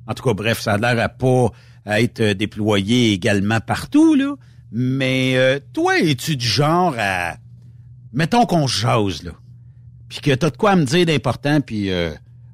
[0.07, 1.51] En tout cas, bref, ça a l'air à pas
[1.87, 4.35] être déployé également partout, là.
[4.71, 7.37] Mais euh, toi, es-tu du genre à...
[8.13, 9.33] Mettons qu'on jase, là.
[10.09, 11.91] Puis que t'as de quoi me dire d'important, puis...
[11.91, 12.11] Euh,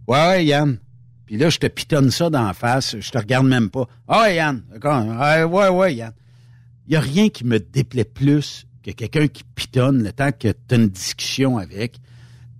[0.08, 0.78] ouais, ouais, Yann,
[1.26, 3.88] puis là, je te pitonne ça d'en face, je te regarde même pas.
[4.08, 5.04] Ah Yann, d'accord.
[5.06, 6.12] ouais, ouais, Yann.
[6.86, 10.74] Il a rien qui me déplaît plus que quelqu'un qui pitonne le temps que tu
[10.74, 11.98] as une discussion avec.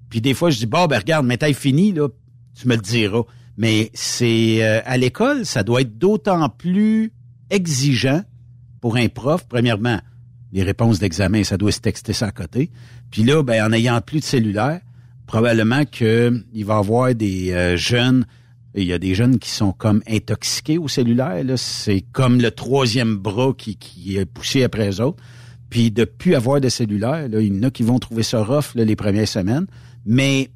[0.09, 2.09] Puis des fois, je dis, bon, ben regarde, mais t'as fini, là,
[2.55, 3.23] tu me le diras.
[3.57, 7.12] Mais c'est euh, à l'école, ça doit être d'autant plus
[7.51, 8.23] exigeant
[8.85, 9.99] pour un prof, premièrement,
[10.53, 12.70] les réponses d'examen, ça doit se texter ça à côté.
[13.11, 14.83] Puis là, ben, en ayant plus de cellulaire,
[15.27, 18.27] probablement qu'il va y avoir des euh, jeunes
[18.75, 21.42] il y a des jeunes qui sont comme intoxiqués au cellulaire.
[21.57, 23.79] C'est comme le troisième bras qui,
[24.18, 25.23] est poussé après eux autres.
[25.70, 28.44] Puis de plus avoir de cellulaire, là, il y en a qui vont trouver ça
[28.44, 29.66] rough les premières semaines.
[30.05, 30.51] Mais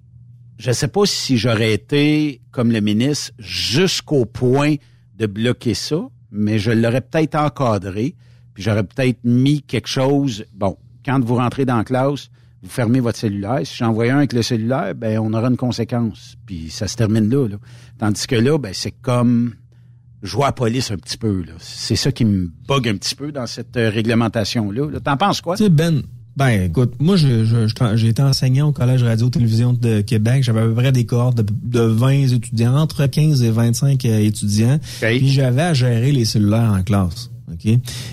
[0.58, 4.74] je ne sais pas si j'aurais été comme le ministre jusqu'au point
[5.16, 8.14] de bloquer ça, mais je l'aurais peut-être encadré.
[8.54, 10.44] Puis j'aurais peut-être mis quelque chose.
[10.54, 12.28] Bon, quand vous rentrez dans la classe,
[12.62, 13.60] vous fermez votre cellulaire.
[13.64, 16.36] Si j'en un avec le cellulaire, ben on aura une conséquence.
[16.44, 17.46] Puis ça se termine là.
[17.98, 19.54] Tandis que là, ben c'est comme
[20.22, 21.44] jouer à police un petit peu.
[21.58, 25.00] C'est ça qui me bug un petit peu dans cette euh, réglementation-là.
[25.00, 25.56] T'en penses quoi?
[25.56, 26.02] Tu sais, Ben,
[26.38, 30.44] ben écoute, moi j'ai je, été enseignant au Collège Radio-Télévision de Québec.
[30.44, 34.20] J'avais à peu près des cohortes de, de, 20 étudiants, entre 15 et 25 euh,
[34.20, 34.78] étudiants.
[35.00, 37.28] Puis j'avais à gérer les cellulaires en classe.
[37.52, 37.72] OK?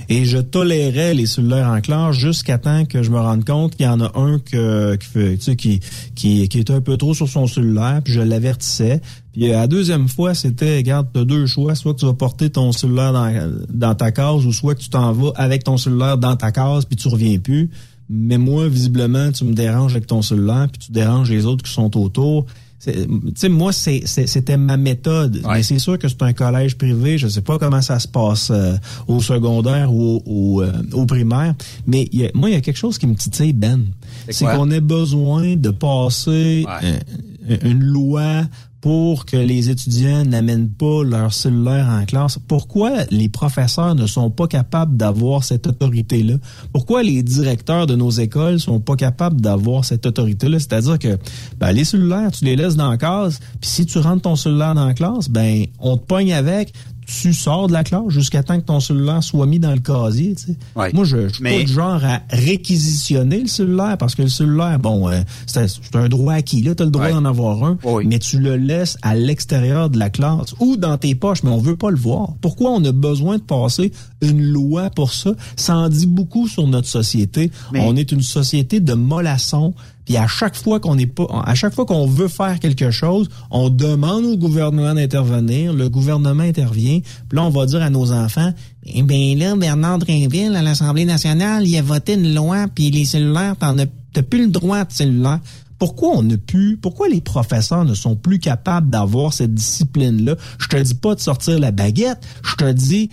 [0.10, 3.86] Et je tolérais les cellulaires en classe jusqu'à temps que je me rende compte qu'il
[3.86, 5.80] y en a un que, tu sais, qui,
[6.16, 9.02] qui, qui était un peu trop sur son cellulaire, puis je l'avertissais.
[9.34, 12.72] Puis la deuxième fois, c'était, regarde, tu as deux choix, soit tu vas porter ton
[12.72, 16.52] cellulaire dans, dans ta case, ou soit tu t'en vas avec ton cellulaire dans ta
[16.52, 17.70] case, puis tu reviens plus.
[18.10, 21.72] Mais moi, visiblement, tu me déranges avec ton cellulaire, puis tu déranges les autres qui
[21.72, 22.46] sont autour
[22.86, 25.42] tu sais, moi, c'était ma méthode.
[25.48, 27.18] Mais c'est sûr que c'est un collège privé.
[27.18, 28.76] Je sais pas comment ça se passe euh,
[29.08, 31.56] au secondaire ou au, euh, au primaire.
[31.88, 33.86] Mais moi, il y a quelque chose qui me titille, Ben.
[34.30, 38.44] C'est qu'on a besoin de passer euh, une loi
[38.86, 42.38] pour que les étudiants n'amènent pas leur cellulaire en classe.
[42.48, 46.36] Pourquoi les professeurs ne sont pas capables d'avoir cette autorité-là?
[46.72, 50.60] Pourquoi les directeurs de nos écoles sont pas capables d'avoir cette autorité-là?
[50.60, 51.18] C'est-à-dire que
[51.58, 54.76] ben, les cellulaires, tu les laisses dans la classe, puis si tu rentres ton cellulaire
[54.76, 56.72] dans la classe, ben on te pogne avec,
[57.06, 60.36] tu sors de la classe jusqu'à temps que ton cellulaire soit mis dans le casier.
[60.36, 60.94] Tu sais.
[60.94, 64.80] Moi, je, je suis pas du genre à réquisitionner le cellulaire parce que le cellulaire,
[64.80, 66.62] bon, euh, c'est un droit acquis.
[66.62, 70.00] Là, tu as le droit d'en avoir un, mais tu le laisses à l'extérieur de
[70.00, 72.34] la classe ou dans tes poches, mais on veut pas le voir.
[72.42, 73.92] Pourquoi on a besoin de passer
[74.22, 75.32] une loi pour ça?
[75.56, 77.52] Ça en dit beaucoup sur notre société.
[77.74, 79.74] On est une société de mollassons
[80.06, 83.28] puis à chaque fois qu'on est pas, à chaque fois qu'on veut faire quelque chose,
[83.50, 85.74] on demande au gouvernement d'intervenir.
[85.74, 87.00] Le gouvernement intervient.
[87.00, 88.54] Puis là, on va dire à nos enfants,
[88.86, 93.06] eh bien là, Bernard Drinville, à l'Assemblée nationale, il a voté une loi, puis les
[93.06, 93.88] cellulaires, t'en as,
[94.22, 95.40] plus le droit de cellulaire.
[95.80, 100.36] Pourquoi on ne pu, pourquoi les professeurs ne sont plus capables d'avoir cette discipline-là?
[100.60, 103.10] Je te dis pas de sortir la baguette, je te dis,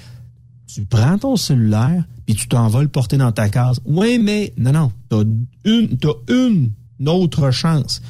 [0.67, 3.81] tu prends ton cellulaire, puis tu t'en vas le porter dans ta case.
[3.85, 5.25] Oui, mais non, non, t'as
[5.65, 6.71] une, t'as une
[7.07, 8.03] autre chance.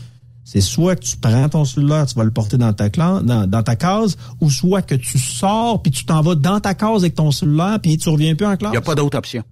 [0.44, 3.76] C'est soit que tu prends ton cellulaire, tu vas le porter dans ta dans, ta
[3.76, 7.30] case, ou soit que tu sors puis tu t'en vas dans ta case avec ton
[7.30, 8.70] cellulaire puis tu reviens plus en classe.
[8.70, 9.44] Il n'y a pas d'autre option.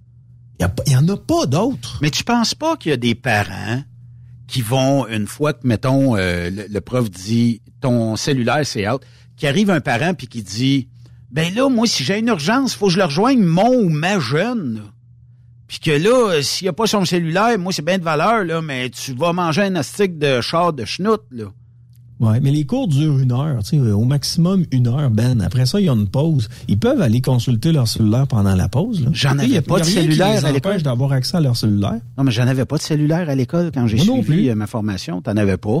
[0.59, 1.97] Il n'y en a pas d'autres.
[2.01, 3.81] Mais tu penses pas qu'il y a des parents
[4.47, 9.01] qui vont, une fois que, mettons, euh, le, prof dit ton cellulaire, c'est out,
[9.37, 10.89] qui arrive un parent puis qui dit
[11.31, 13.89] Ben là, moi, si j'ai une urgence, il faut que je le rejoigne mon ou
[13.89, 14.83] ma jeune.
[15.71, 18.61] Puis que là, euh, s'il a pas son cellulaire, moi, c'est bien de valeur, là,
[18.61, 21.45] mais tu vas manger un astic de char de schnout, là.
[22.19, 25.39] Oui, mais les cours durent une heure, tu sais, au maximum une heure, Ben.
[25.39, 26.49] Après ça, il y a une pause.
[26.67, 29.07] Ils peuvent aller consulter leur cellulaire pendant la pause.
[29.13, 30.81] J'en avais pas de cellulaire à l'école.
[30.81, 32.01] d'avoir accès à leur cellulaire.
[32.17, 35.21] Non, mais j'en avais pas de cellulaire à l'école quand j'ai suivi euh, ma formation.
[35.21, 35.79] T'en avais pas.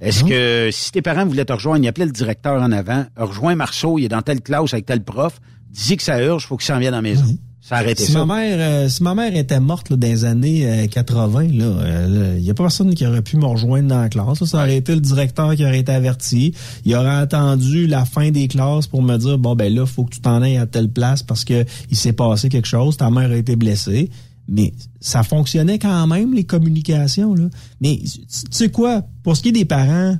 [0.00, 3.54] Est-ce que si tes parents voulaient te rejoindre, ils appelaient le directeur en avant, rejoins
[3.54, 5.40] Marceau, il est dans telle classe avec tel prof,
[5.70, 7.38] dis que ça urge, faut qu'il s'en vienne à la maison.
[7.70, 11.44] Ça si Ma mère, euh, si ma mère était morte là, dans les années 80,
[11.44, 14.42] il euh, n'y a pas personne qui aurait pu me rejoindre dans la classe.
[14.44, 16.52] Ça aurait été le directeur qui aurait été averti.
[16.84, 20.14] Il aurait attendu la fin des classes pour me dire bon ben là, faut que
[20.14, 23.30] tu t'en ailles à telle place parce que il s'est passé quelque chose, ta mère
[23.30, 24.10] a été blessée.
[24.48, 27.36] Mais ça fonctionnait quand même, les communications.
[27.36, 27.44] Là.
[27.80, 28.18] Mais tu
[28.50, 30.16] sais quoi, pour ce qui est des parents,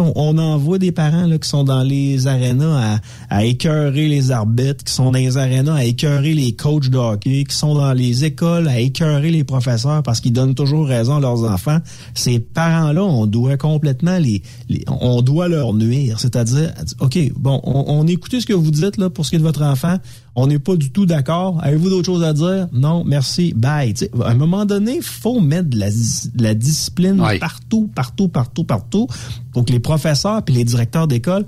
[0.00, 4.30] on, en voit des parents là, qui sont dans les arénas à, à écœurer les
[4.30, 7.92] arbitres, qui sont dans les arénas à écœurer les coachs de hockey, qui sont dans
[7.92, 11.78] les écoles à écœurer les professeurs parce qu'ils donnent toujours raison à leurs enfants.
[12.14, 14.42] Ces parents-là, on doit complètement les,
[14.88, 16.20] on doit leur nuire.
[16.20, 19.44] C'est-à-dire, OK, bon, on, on ce que vous dites là pour ce qui est de
[19.44, 19.96] votre enfant,
[20.34, 21.58] on n'est pas du tout d'accord.
[21.62, 22.68] Avez-vous d'autres choses à dire?
[22.72, 23.94] Non, merci, bye.
[24.22, 29.06] à un moment donné, il faut mettre de la, discipline partout, partout, partout, partout,
[29.52, 31.44] pour que les professeurs et les directeurs d'école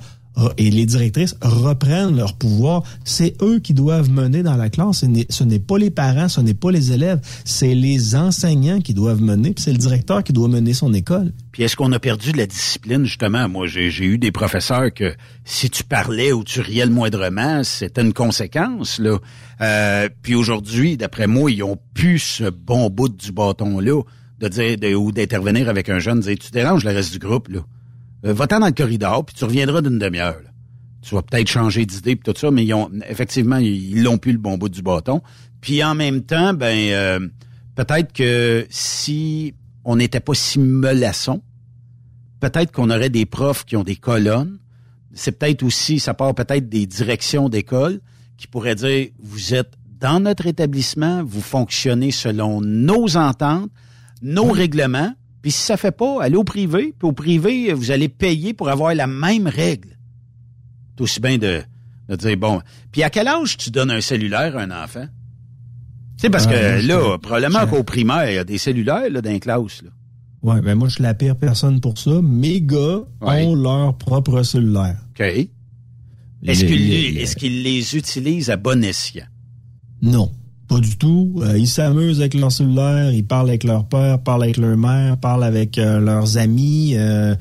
[0.57, 2.83] et les directrices reprennent leur pouvoir.
[3.05, 5.05] C'est eux qui doivent mener dans la classe.
[5.29, 9.23] Ce n'est pas les parents, ce n'est pas les élèves, c'est les enseignants qui doivent
[9.23, 11.33] mener, puis c'est le directeur qui doit mener son école.
[11.53, 13.49] Puis est-ce qu'on a perdu de la discipline, justement?
[13.49, 15.15] Moi, j'ai eu des professeurs que
[15.45, 19.19] si tu parlais ou tu riais le moindrement, c'était une conséquence, là.
[19.61, 24.03] Euh, puis aujourd'hui, d'après moi, ils ont plus ce bon bout du bâton-là
[24.41, 27.61] de dire ou d'intervenir avec un jeune, dire tu déranges le reste du groupe, là.
[28.25, 30.41] Euh, va-t'en dans le corridor, puis tu reviendras d'une demi-heure.
[31.03, 34.33] Tu vas peut-être changer d'idée puis tout ça, mais ils ont effectivement ils l'ont plus
[34.33, 35.21] le bon bout du bâton.
[35.61, 37.29] Puis en même temps, ben euh,
[37.75, 39.55] peut-être que si
[39.85, 41.43] on n'était pas si mellaçon,
[42.41, 44.59] peut-être qu'on aurait des profs qui ont des colonnes.
[45.15, 48.01] C'est peut-être aussi, ça part peut-être des directions d'école
[48.37, 53.71] qui pourraient dire vous êtes dans notre établissement, vous fonctionnez selon nos ententes,
[54.21, 56.95] nos règlements, puis si ça fait pas, allez au privé.
[56.99, 59.99] Puis au privé, vous allez payer pour avoir la même règle.
[60.95, 61.63] C'est aussi bien de,
[62.09, 62.61] de dire, bon.
[62.93, 65.07] Puis à quel âge tu donnes un cellulaire à un enfant?
[66.17, 69.31] Tu sais, parce que là, probablement qu'au primaire, il y a des cellulaires là, dans
[69.31, 69.83] les classes.
[69.83, 69.91] Là.
[70.43, 72.21] Ouais, ben moi, je suis la pire personne pour ça.
[72.23, 74.97] Mes gars ont leur propre cellulaire.
[75.11, 75.49] OK.
[76.45, 76.65] Est-ce
[77.37, 79.27] qu'ils est les utilisent à bon escient?
[80.01, 80.33] Non.
[80.73, 81.35] Pas du tout.
[81.43, 85.19] Euh, ils s'amusent avec leur cellulaire, ils parlent avec leur père, parlent avec leur mère,
[85.19, 86.95] parlent avec euh, leurs amis.
[86.97, 87.35] Euh,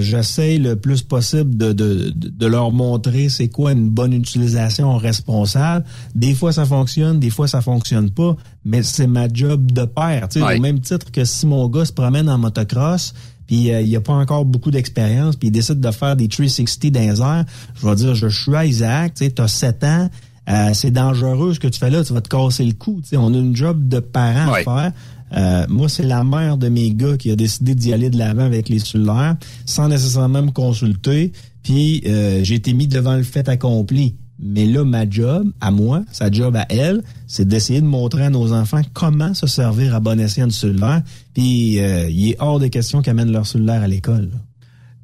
[0.00, 5.84] J'essaie le plus possible de, de, de leur montrer c'est quoi une bonne utilisation responsable.
[6.16, 10.28] Des fois ça fonctionne, des fois ça fonctionne pas, mais c'est ma job de père.
[10.28, 13.12] Tu sais, Au même titre que si mon gars se promène en motocross,
[13.46, 16.90] puis il il a pas encore beaucoup d'expérience, puis il décide de faire des 360
[16.90, 17.44] dans les airs,
[17.76, 20.10] je vais dire, je suis à Isaac, tu sais, as 7 ans,
[20.48, 23.00] euh, c'est dangereux ce que tu fais là, tu vas te casser le cou.
[23.14, 24.92] on a une job de parent à faire.
[25.36, 28.44] Euh, moi, c'est la mère de mes gars qui a décidé d'y aller de l'avant
[28.44, 31.32] avec les cellulaires, sans nécessairement me consulter.
[31.62, 34.16] Puis euh, j'ai été mis devant le fait accompli.
[34.42, 38.30] Mais là, ma job, à moi, sa job à elle, c'est d'essayer de montrer à
[38.30, 41.02] nos enfants comment se servir à bon escient du cellulaire.
[41.34, 44.30] Puis il est hors de question qu'ils amènent leur cellulaire à l'école.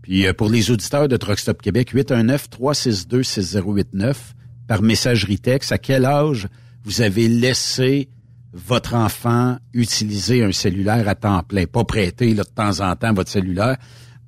[0.01, 4.36] Puis pour les auditeurs de Truck Stop Québec, 819 362 6089
[4.67, 6.49] par messagerie texte, à quel âge
[6.85, 8.09] vous avez laissé
[8.53, 13.13] votre enfant utiliser un cellulaire à temps plein, pas prêter là, de temps en temps
[13.13, 13.77] votre cellulaire.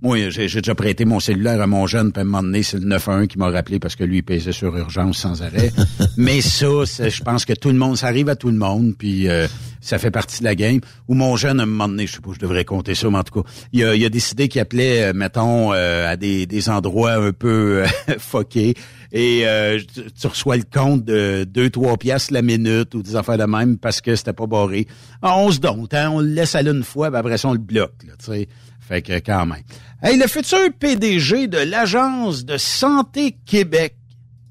[0.00, 2.78] Moi, j'ai déjà prêté mon cellulaire à mon jeune, puis à un moment donné, c'est
[2.78, 5.72] le 911 qui m'a rappelé parce que lui, il pesait sur urgence sans arrêt.
[6.16, 9.28] Mais ça, je pense que tout le monde, ça arrive à tout le monde, puis
[9.28, 9.48] euh,
[9.80, 10.78] ça fait partie de la game.
[11.08, 13.18] Ou mon jeune, à un moment donné, je sais pas, je devrais compter ça, mais
[13.18, 16.46] en tout cas, il a, il a décidé qu'il appelait, euh, mettons, euh, à des,
[16.46, 17.82] des endroits un peu
[18.18, 18.74] foqués
[19.10, 19.80] et euh,
[20.18, 24.00] tu, reçois le compte de 2-3 piastres la minute ou des affaires de même parce
[24.00, 24.86] que c'était pas barré.
[25.22, 27.52] Ah, on se donne, hein, on le laisse aller une fois, ben après ça, on
[27.52, 28.04] le bloque.
[28.06, 28.48] Là, sais.
[28.80, 29.62] fait que quand même.
[30.02, 33.96] Hey, le futur PDG de l'Agence de santé Québec,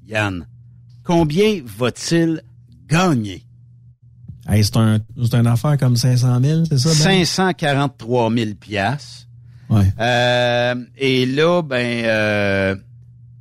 [0.08, 0.46] Yann,
[1.04, 2.42] combien va-t-il
[2.88, 3.44] gagner?
[4.48, 6.88] Hey, c'est un, une affaire comme 500 000, c'est ça?
[6.88, 7.24] Ben?
[7.24, 9.26] 543 000 piastres.
[9.70, 9.84] Ouais.
[10.00, 12.04] Euh, et là, ben...
[12.06, 12.74] Euh,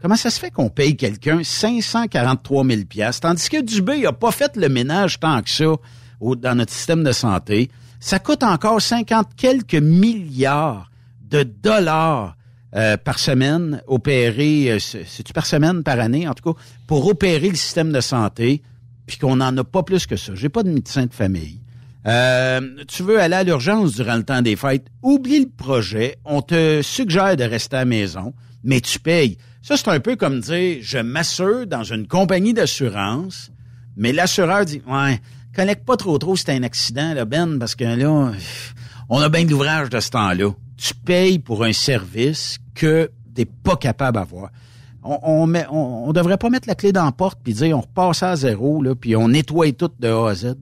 [0.02, 2.82] Comment ça se fait qu'on paye quelqu'un 543 000
[3.20, 5.76] tandis que Dubé n'a pas fait le ménage tant que ça
[6.22, 7.70] dans notre système de santé?
[8.00, 12.38] Ça coûte encore 50 quelques milliards de dollars
[12.76, 17.50] euh, par semaine, opérer, euh, c'est-tu par semaine, par année, en tout cas, pour opérer
[17.50, 18.62] le système de santé,
[19.08, 20.36] puis qu'on n'en a pas plus que ça.
[20.36, 21.62] J'ai pas de médecin de famille.
[22.06, 26.42] Euh, tu veux aller à l'urgence durant le temps des fêtes, oublie le projet, on
[26.42, 28.34] te suggère de rester à la maison,
[28.64, 29.38] mais tu payes.
[29.67, 33.51] Ça, c'est un peu comme dire, je m'assure dans une compagnie d'assurance,
[33.97, 35.19] mais l'assureur dit, ouais,
[35.53, 38.32] connecte pas trop trop, c'est un accident, là, Ben, parce que là,
[39.10, 40.51] on a bien de l'ouvrage de ce temps-là.
[40.77, 44.51] Tu payes pour un service que t'es pas capable d'avoir.
[45.03, 47.82] On, on, met, on, devrait pas mettre la clé dans la porte puis dire on
[47.82, 50.56] repasse à zéro là puis on nettoie tout de A à Z.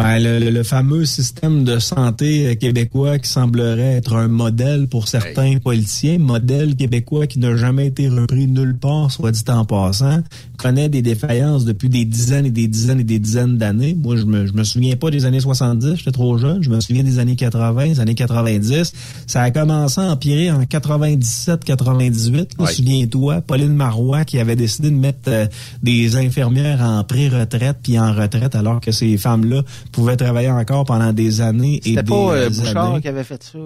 [0.00, 6.18] Ben, le, fameux système de santé québécois qui semblerait être un modèle pour certains politiciens,
[6.18, 10.22] modèle québécois qui n'a jamais été repris nulle part, soit dit en passant,
[10.56, 13.94] connaît des défaillances depuis des dizaines et des dizaines et des dizaines d'années.
[13.94, 16.62] Moi, je me, je me souviens pas des années 70, j'étais trop jeune.
[16.62, 18.92] Je me souviens des années 80, des années 90.
[19.26, 22.56] Ça a commencé à empirer en 97, 98.
[22.66, 25.46] Souviens-toi, Pauline Marois qui avait décidé de mettre euh,
[25.82, 31.12] des infirmières en pré-retraite puis en retraite alors que ces femmes-là pouvaient travailler encore pendant
[31.12, 33.58] des années et des C'était pas euh, Bouchard qui avait fait ça.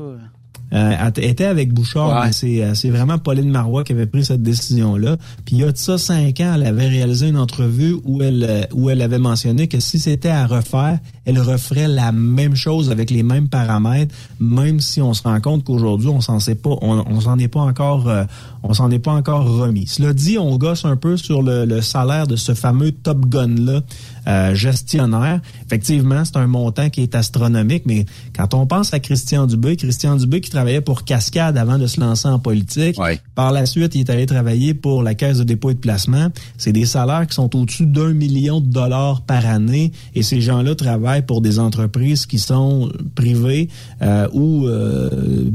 [0.73, 5.17] Euh, était avec Bouchard, mais euh, c'est vraiment Pauline Marois qui avait pris cette décision-là.
[5.45, 8.45] Puis il y a de ça cinq ans, elle avait réalisé une entrevue où elle
[8.49, 12.91] euh, où elle avait mentionné que si c'était à refaire, elle referait la même chose
[12.91, 16.77] avec les mêmes paramètres, même si on se rend compte qu'aujourd'hui on s'en sait pas,
[16.83, 18.25] on, s'en est pas encore, euh,
[18.63, 19.87] on s'en est pas encore remis.
[19.87, 23.55] Cela dit, on gosse un peu sur le, le salaire de ce fameux Top Gun
[23.59, 23.81] là
[24.27, 25.41] euh, gestionnaire.
[25.67, 30.17] Effectivement, c'est un montant qui est astronomique, mais quand on pense à Christian Dubé, Christian
[30.17, 32.97] Dubé qui travaillait pour Cascade avant de se lancer en politique,
[33.35, 36.29] par la suite, il est allé travailler pour la Caisse de dépôt et de placement.
[36.57, 40.75] C'est des salaires qui sont au-dessus d'un million de dollars par année et ces gens-là
[40.75, 43.69] travaillent pour des entreprises qui sont privées
[44.03, 45.51] euh, ou euh,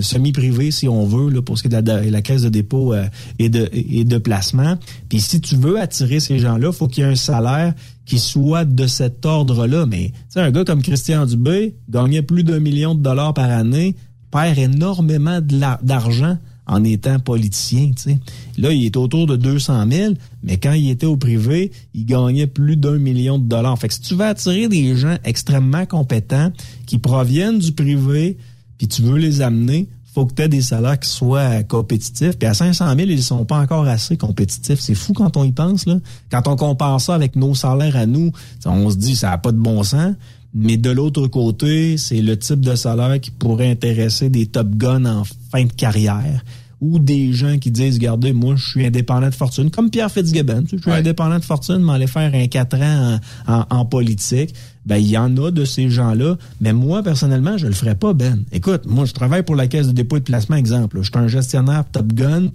[0.00, 2.94] semi-privées, si on veut, là, pour ce qui est de la, Caisse de dépôt
[3.38, 4.76] et, de, et de placement.
[5.08, 7.72] Puis si tu veux attirer ces gens-là, il faut qu'il y ait un salaire
[8.10, 9.86] qui soit de cet ordre-là.
[9.86, 13.94] Mais tu un gars comme Christian Dubé gagnait plus d'un million de dollars par année,
[14.30, 15.40] perd énormément
[15.82, 17.90] d'argent en étant politicien.
[17.96, 18.18] sais.
[18.56, 20.14] Là, il est autour de 200 000,
[20.44, 23.76] mais quand il était au privé, il gagnait plus d'un million de dollars.
[23.78, 26.52] Fait que si tu veux attirer des gens extrêmement compétents
[26.86, 28.38] qui proviennent du privé,
[28.78, 32.36] puis tu veux les amener, faut que tu aies des salaires qui soient compétitifs.
[32.38, 34.80] Puis à 500 000, ils sont pas encore assez compétitifs.
[34.80, 35.86] C'est fou quand on y pense.
[35.86, 35.96] Là.
[36.30, 38.32] Quand on compare ça avec nos salaires à nous,
[38.64, 40.14] on se dit ça n'a pas de bon sens.
[40.54, 45.04] Mais de l'autre côté, c'est le type de salaire qui pourrait intéresser des top guns
[45.04, 45.22] en
[45.52, 46.42] fin de carrière
[46.80, 50.64] ou des gens qui disent, regardez, moi, je suis indépendant de fortune, comme Pierre Fitzgibbon,
[50.70, 54.54] je suis indépendant de fortune, m'aller faire un quatre ans en, en politique.
[54.86, 58.14] Ben il y en a de ces gens-là, mais moi personnellement, je le ferais pas
[58.14, 58.44] Ben.
[58.50, 61.18] Écoute, moi je travaille pour la caisse de dépôt et de placement exemple, je suis
[61.18, 62.48] un gestionnaire Top Gun,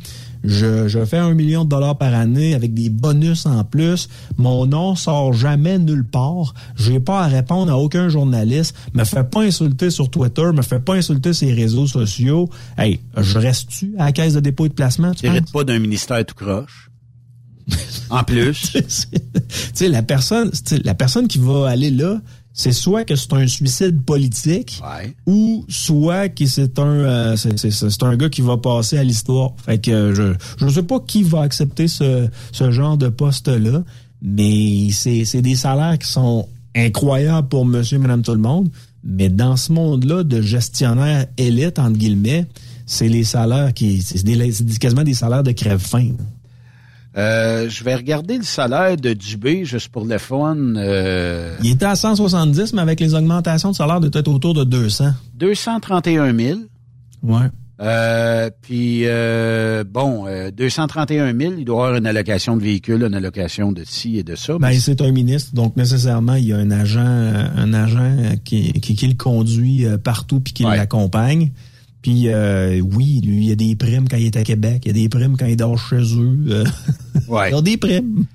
[0.45, 4.65] je, je fais un million de dollars par année avec des bonus en plus, mon
[4.65, 9.41] nom sort jamais nulle part, j'ai pas à répondre à aucun journaliste, me fais pas
[9.41, 12.49] insulter sur Twitter, me fais pas insulter sur les réseaux sociaux.
[12.77, 15.79] Hey, je reste-tu à la caisse de dépôt et de placement Tu n'hérites pas d'un
[15.79, 16.89] ministère tout croche.
[18.09, 18.71] En plus.
[18.73, 18.83] tu
[19.73, 20.51] sais, la personne,
[20.83, 22.21] la personne qui va aller là,
[22.57, 24.81] c'est soit que c'est un suicide politique
[25.27, 29.51] ou soit que c'est un euh, c'est un gars qui va passer à l'histoire.
[29.65, 33.83] Fait que je je sais pas qui va accepter ce ce genre de poste là,
[34.21, 38.69] mais c'est c'est des salaires qui sont incroyables pour monsieur madame tout le monde,
[39.03, 42.47] mais dans ce monde-là de gestionnaire élite entre guillemets,
[42.85, 44.23] c'est les salaires qui c'est
[44.79, 46.11] quasiment des salaires de crève-faim.
[47.17, 50.57] Euh, je vais regarder le salaire de Dubé juste pour le fun.
[50.75, 51.55] Euh...
[51.63, 55.11] Il était à 170, mais avec les augmentations de salaire, il était autour de 200.
[55.35, 56.59] 231 000.
[57.23, 57.45] Ouais.
[57.81, 63.71] Euh, puis euh, bon, 231 000, il doit avoir une allocation de véhicule, une allocation
[63.71, 64.57] de ci et de ça.
[64.59, 68.95] Ben, c'est un ministre, donc nécessairement, il y a un agent, un agent qui, qui,
[68.95, 71.51] qui le conduit partout puis qui l'accompagne.
[72.05, 74.89] Puis euh, oui, lui, il y a des primes quand il est à Québec, il
[74.89, 76.37] y a des primes quand il dort chez eux.
[76.49, 76.63] Euh.
[77.27, 77.49] ouais.
[77.49, 78.25] il y a des primes.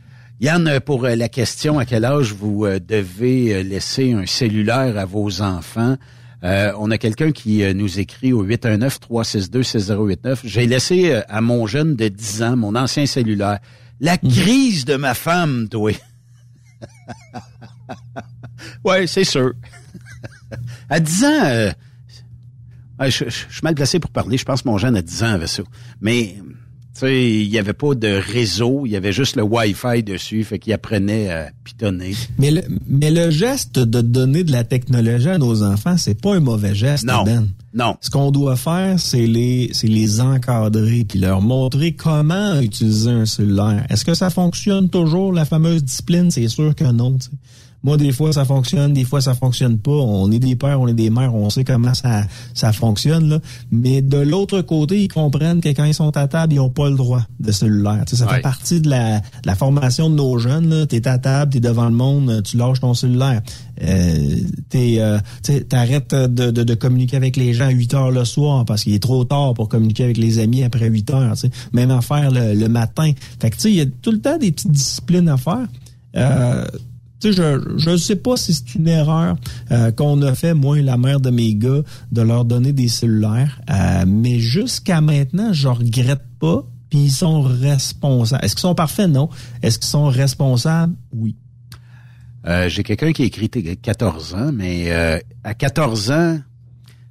[0.41, 5.41] Yann, pour euh, la question à quel âge vous devez laisser un cellulaire à vos
[5.41, 5.97] enfants,
[6.43, 10.39] on a quelqu'un qui nous écrit au 819-362-6089.
[10.43, 13.61] J'ai laissé à mon jeune de 10 ans mon ancien cellulaire.
[14.01, 14.33] La mhm.
[14.33, 15.93] crise de ma femme, toi.
[18.85, 19.53] ouais, c'est sûr.
[20.89, 21.71] à 10 ans
[23.09, 24.37] je, je, suis mal placé pour parler.
[24.37, 25.63] Je pense que mon jeune a 10 ans avec ça.
[26.01, 26.37] Mais
[26.95, 30.43] tu sais, il n'y avait pas de réseau, il y avait juste le Wi-Fi dessus,
[30.43, 32.15] fait qu'il apprenait à pitonner.
[32.39, 36.35] Mais le, mais le geste de donner de la technologie à nos enfants, c'est pas
[36.35, 37.49] un mauvais geste, non, Ben.
[37.73, 37.97] Non.
[38.01, 43.27] Ce qu'on doit faire, c'est les, c'est les encadrer puis leur montrer comment utiliser un
[43.27, 43.87] cellulaire.
[43.89, 46.33] Est-ce que ça fonctionne toujours, la fameuse discipline?
[46.33, 47.17] C'est sûr que non.
[47.83, 49.91] Moi, des fois, ça fonctionne, des fois, ça fonctionne pas.
[49.91, 52.25] On est des pères, on est des mères, on sait comment ça,
[52.55, 53.29] ça fonctionne.
[53.29, 53.41] Là.
[53.73, 56.91] Mais de l'autre côté, ils comprennent que quand ils sont à table, ils n'ont pas
[56.91, 58.05] le droit de cellulaire.
[58.07, 60.87] ça fait partie de la, la, formation de nos jeunes.
[60.89, 63.41] Tu es à table, tu es devant le monde, tu lâches ton cellulaire.
[63.83, 64.37] Euh,
[64.75, 65.19] euh,
[65.69, 68.93] t'arrêtes de, de, de, communiquer avec les gens à 8 heures le soir parce qu'il
[68.93, 71.35] est trop tard pour communiquer avec les amis après 8 heures.
[71.35, 71.51] T'sais.
[71.73, 73.13] Même affaire le, le matin.
[73.41, 75.67] Fait que tu sais, il y a tout le temps des petites disciplines à faire.
[76.17, 76.67] Euh,
[77.23, 79.37] je ne sais pas si c'est une erreur
[79.71, 82.89] euh, qu'on a fait, moi et la mère de mes gars, de leur donner des
[82.89, 83.61] cellulaires.
[83.71, 86.65] Euh, mais jusqu'à maintenant, je regrette pas.
[86.89, 88.45] Puis ils sont responsables.
[88.45, 89.09] Est-ce qu'ils sont parfaits?
[89.09, 89.29] Non.
[89.63, 90.95] Est-ce qu'ils sont responsables?
[91.13, 91.37] Oui.
[92.47, 94.91] Euh, j'ai quelqu'un qui a écrit 14 ans, mais
[95.45, 96.41] à 14 ans,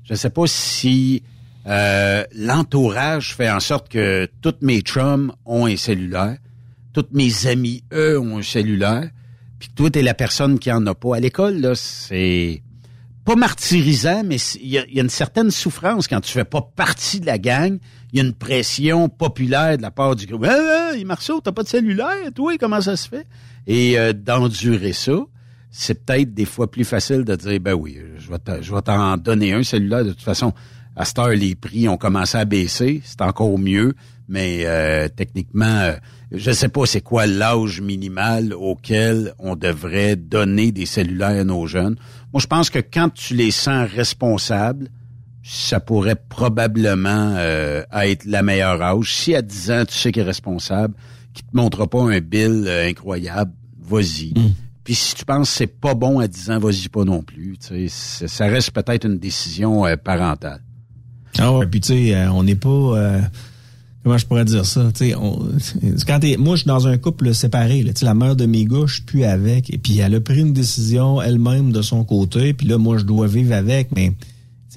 [0.03, 1.23] je ne sais pas si
[1.65, 6.37] l'entourage fait en sorte que tous mes chums ont un cellulaire,
[6.91, 9.09] tous mes amis, eux, ont un cellulaire
[9.59, 11.17] puis toi, t'es la personne qui en a pas.
[11.17, 12.63] À l'école, là, c'est
[13.25, 17.25] pas martyrisant, mais il y, a une certaine souffrance quand tu fais pas partie de
[17.25, 17.77] la gang.
[18.11, 20.45] Il y a une pression populaire de la part du groupe.
[20.47, 23.27] Ah, hey, Marceau, t'as pas de cellulaire, toi, comment ça se fait?
[23.67, 25.19] Et euh, d'endurer ça,
[25.69, 29.61] c'est peut-être des fois plus facile de dire, ben oui, je vais t'en donner un
[29.61, 30.05] cellulaire.
[30.05, 30.53] De toute façon,
[30.95, 33.01] à cette heure, les prix ont commencé à baisser.
[33.03, 33.93] C'est encore mieux,
[34.29, 35.65] mais euh, techniquement...
[35.65, 35.95] Euh,
[36.31, 41.65] je sais pas c'est quoi l'âge minimal auquel on devrait donner des cellulaires à nos
[41.65, 41.95] jeunes.
[42.33, 44.89] Moi, je pense que quand tu les sens responsables,
[45.43, 49.15] ça pourrait probablement euh, être la meilleure âge.
[49.15, 50.93] Si à 10 ans, tu sais qu'il est responsable,
[51.33, 53.51] qu'il te montre pas un bill euh, incroyable,
[53.81, 54.33] vas-y.
[54.37, 54.53] Mm.
[54.83, 57.57] Puis si tu penses que c'est pas bon à 10 ans, vas-y pas non plus.
[57.89, 60.61] Ça reste peut-être une décision euh, parentale.
[61.39, 63.21] Ah ouais, puis tu sais, on n'est pas
[64.03, 64.91] comment je pourrais dire ça?
[64.93, 65.15] Tu sais
[66.07, 69.01] quand moi je suis dans un couple séparé là, la mère de mes gars je
[69.07, 69.73] suis avec.
[69.73, 72.53] Et puis elle a pris une décision elle-même de son côté.
[72.53, 73.89] Puis là moi je dois vivre avec.
[73.95, 74.13] Mais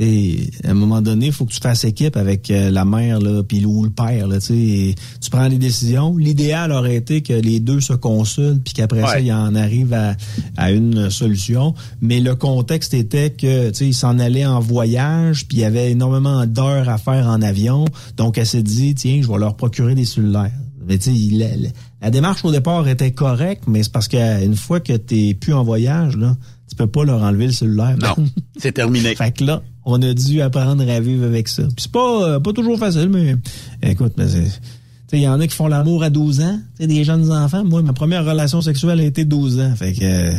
[0.00, 3.42] à un moment donné, il faut que tu fasses équipe avec euh, la mère là,
[3.42, 4.26] puis ou le père.
[4.26, 4.94] Là, tu
[5.30, 6.16] prends des décisions.
[6.16, 10.16] L'idéal aurait été que les deux se consultent, puis qu'après ça, il en arrive à,
[10.56, 11.74] à, une solution.
[12.00, 16.46] Mais le contexte était que il s'en allait en voyage, puis il y avait énormément
[16.46, 17.84] d'heures à faire en avion.
[18.16, 20.52] Donc, elle s'est dit, tiens, je vais leur procurer des cellulaires.
[20.86, 21.46] Mais tu la,
[22.00, 25.62] la, démarche au départ était correcte, mais c'est parce qu'une fois que tu plus en
[25.62, 26.36] voyage, là,
[26.72, 27.96] tu peux pas leur enlever le cellulaire.
[27.98, 28.24] Non,
[28.56, 29.14] c'est terminé.
[29.14, 31.64] fait que là, on a dû apprendre à vivre avec ça.
[31.64, 33.36] Puis c'est pas, pas toujours facile, mais
[33.82, 34.26] écoute, mais
[35.12, 37.64] il y en a qui font l'amour à 12 ans, des jeunes enfants.
[37.64, 39.74] Moi, ma première relation sexuelle a été 12 ans.
[39.76, 40.32] Fait que,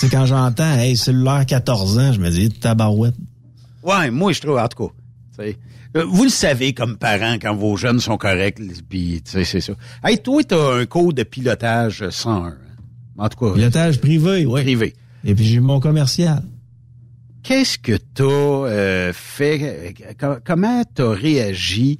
[0.00, 3.14] c'est quand j'entends, hey, cellulaire 14 ans, je me dis, tabarouette.
[3.82, 5.42] Ouais, moi, je trouve, en tout cas,
[5.96, 8.58] euh, vous le savez comme parent quand vos jeunes sont corrects,
[8.88, 9.72] puis c'est ça.
[10.02, 12.48] Hey, toi, t'as un cours de pilotage 101.
[12.48, 12.56] Hein?
[13.18, 13.54] En tout cas.
[13.54, 14.62] Pilotage privé, oui.
[14.62, 14.94] Privé.
[15.26, 16.42] Et puis j'ai mon commercial.
[17.42, 19.94] Qu'est-ce que t'as euh, fait?
[20.44, 21.98] Comment t'as réagi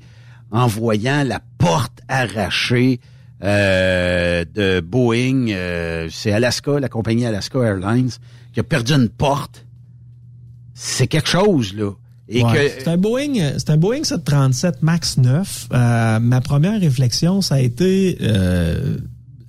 [0.53, 3.01] en voyant la porte arrachée
[3.43, 8.11] euh, de Boeing, euh, c'est Alaska, la compagnie Alaska Airlines,
[8.53, 9.67] qui a perdu une porte?
[10.73, 11.91] C'est quelque chose, là.
[12.29, 12.71] Que...
[12.79, 15.69] C'est un Boeing, c'est un Boeing 737 Max 9.
[15.73, 18.19] Euh, ma première réflexion, ça a été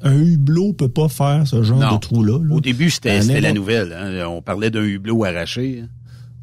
[0.04, 2.40] un hublot peut pas faire ce genre de trou-là.
[2.52, 3.94] Au début, c'était la nouvelle.
[3.94, 4.28] Hein.
[4.28, 5.82] On parlait d'un hublot arraché.
[5.84, 5.88] Hein.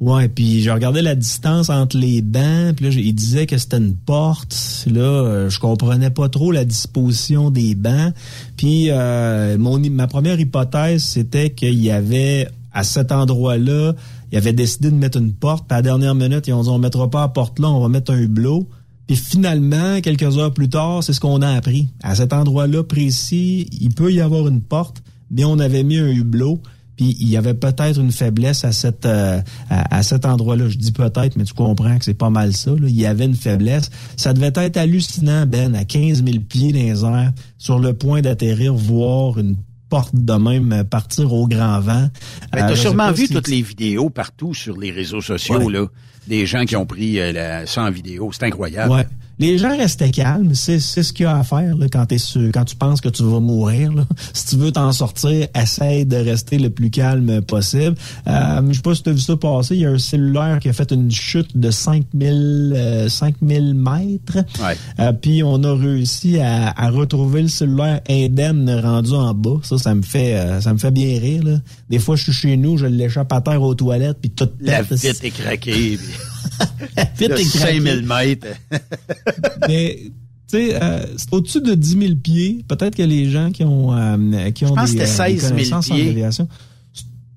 [0.01, 3.79] Ouais, puis je regardais la distance entre les bancs, puis là, il disait que c'était
[3.79, 4.87] une porte.
[4.93, 8.13] Là, euh, je comprenais pas trop la disposition des bancs.
[8.57, 13.95] Puis euh, mon ma première hypothèse, c'était qu'il y avait à cet endroit-là,
[14.33, 15.67] il avait décidé de mettre une porte.
[15.69, 17.81] Puis à la dernière minute, ils ont dit on mettra pas la porte là, on
[17.81, 18.69] va mettre un hublot.
[19.07, 21.89] Puis finalement, quelques heures plus tard, c'est ce qu'on a appris.
[22.03, 26.09] À cet endroit-là précis, il peut y avoir une porte, mais on avait mis un
[26.09, 26.61] hublot.
[26.97, 30.69] Puis il y avait peut-être une faiblesse à cette euh, à, cet endroit-là.
[30.69, 32.71] Je dis peut-être, mais tu comprends que c'est pas mal ça.
[32.81, 33.91] Il y avait une faiblesse.
[34.17, 38.23] Ça devait être hallucinant, Ben, à 15 000 pieds dans les airs, sur le point
[38.23, 39.57] d'atterrir, voir une
[39.89, 42.09] porte de même partir au grand vent.
[42.53, 45.87] Tu as sûrement vu toutes les vidéos partout sur les réseaux sociaux, là,
[46.27, 48.31] des gens qui ont pris euh, la, ça en vidéo.
[48.33, 49.07] C'est incroyable.
[49.39, 50.55] Les gens restaient calmes.
[50.55, 52.07] C'est, c'est ce qu'il y a à faire là, quand,
[52.53, 53.93] quand tu penses que tu vas mourir.
[53.93, 54.07] Là.
[54.33, 57.95] Si tu veux t'en sortir, essaye de rester le plus calme possible.
[58.27, 59.75] Euh, je sais pas si tu as vu ça passer.
[59.75, 64.45] Il y a un cellulaire qui a fait une chute de 5000, euh, 5000 mètres.
[64.61, 64.77] Ouais.
[64.99, 69.61] Euh, puis on a réussi à, à, retrouver le cellulaire indemne rendu en bas.
[69.63, 71.45] Ça, ça me fait euh, ça me fait bien rire.
[71.45, 71.59] Là.
[71.91, 74.83] Des fois, je suis chez nous, je l'échappe à terre aux toilettes, puis tout La
[74.83, 75.99] vitre est craquée.
[77.19, 78.47] Vite 5000 mètres.
[79.69, 80.13] Mais, tu
[80.49, 82.65] sais, euh, c'est au-dessus de 10 000 pieds.
[82.69, 85.55] Peut-être que les gens qui ont, euh, qui ont Je pense des, que c'était 16
[85.71, 86.25] 000 pieds.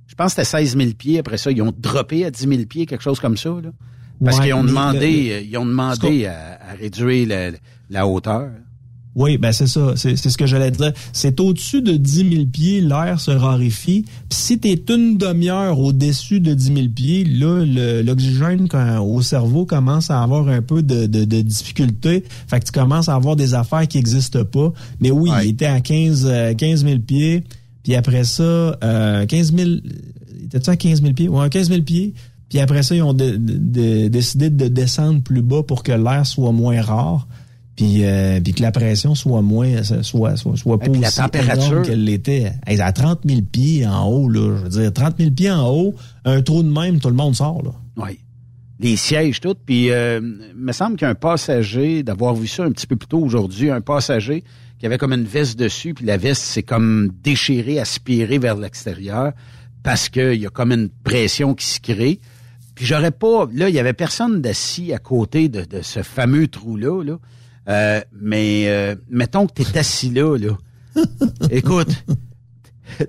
[0.08, 1.20] Je pense que c'était 16 000 pieds.
[1.20, 3.49] Après ça, ils ont droppé à 10 000 pieds, quelque chose comme ça.
[3.49, 3.70] Là.
[4.24, 7.51] Parce qu'ils ont demandé, ils ont demandé à, à réduire la,
[7.89, 8.49] la hauteur.
[9.18, 9.93] Oui, ben c'est ça.
[9.95, 10.93] C'est ce que j'allais dire.
[11.11, 14.05] C'est au-dessus de 10 000 pieds, l'air se raréfie.
[14.30, 17.65] Puis si tu es une demi-heure au-dessus de 10 000 pieds, là,
[18.03, 18.68] l'oxygène
[19.01, 22.26] au cerveau commence à avoir un peu de, de, de, difficulté.
[22.47, 24.72] Fait que tu commences à avoir des affaires qui n'existent pas.
[24.99, 27.43] Mais oui, il était à 15, 15 000 pieds.
[27.82, 29.70] Puis après ça, euh, 15 000...
[30.45, 31.28] Était-tu à 15 000 pieds?
[31.28, 32.13] Ouais, 15 000 pieds.
[32.49, 36.80] Puis après ça, ils ont décidé de descendre plus bas pour que l'air soit moins
[36.84, 37.28] rare
[37.78, 41.84] puis, euh, puis que la pression soit moins, soit, soit, soit pas aussi la température
[41.84, 42.52] qu'elle l'était.
[42.66, 45.94] à 30 000 pieds en haut, là, je veux dire, 30 000 pieds en haut,
[46.26, 47.70] un trou de même, tout le monde sort, là.
[47.98, 48.20] Oui.
[48.80, 49.56] Les sièges, tout.
[49.64, 53.20] Puis, euh, il me semble qu'un passager, d'avoir vu ça un petit peu plus tôt
[53.20, 54.44] aujourd'hui, un passager
[54.80, 59.34] qui avait comme une veste dessus, puis la veste s'est comme déchirée, aspirée vers l'extérieur,
[59.84, 62.20] parce qu'il y a comme une pression qui se crée.
[62.74, 66.48] Puis j'aurais pas, là, il y avait personne d'assis à côté de, de ce fameux
[66.48, 67.20] trou-là, là.
[67.68, 70.57] Euh, mais euh, mettons que tu es assis là, là.
[71.51, 71.89] Écoute,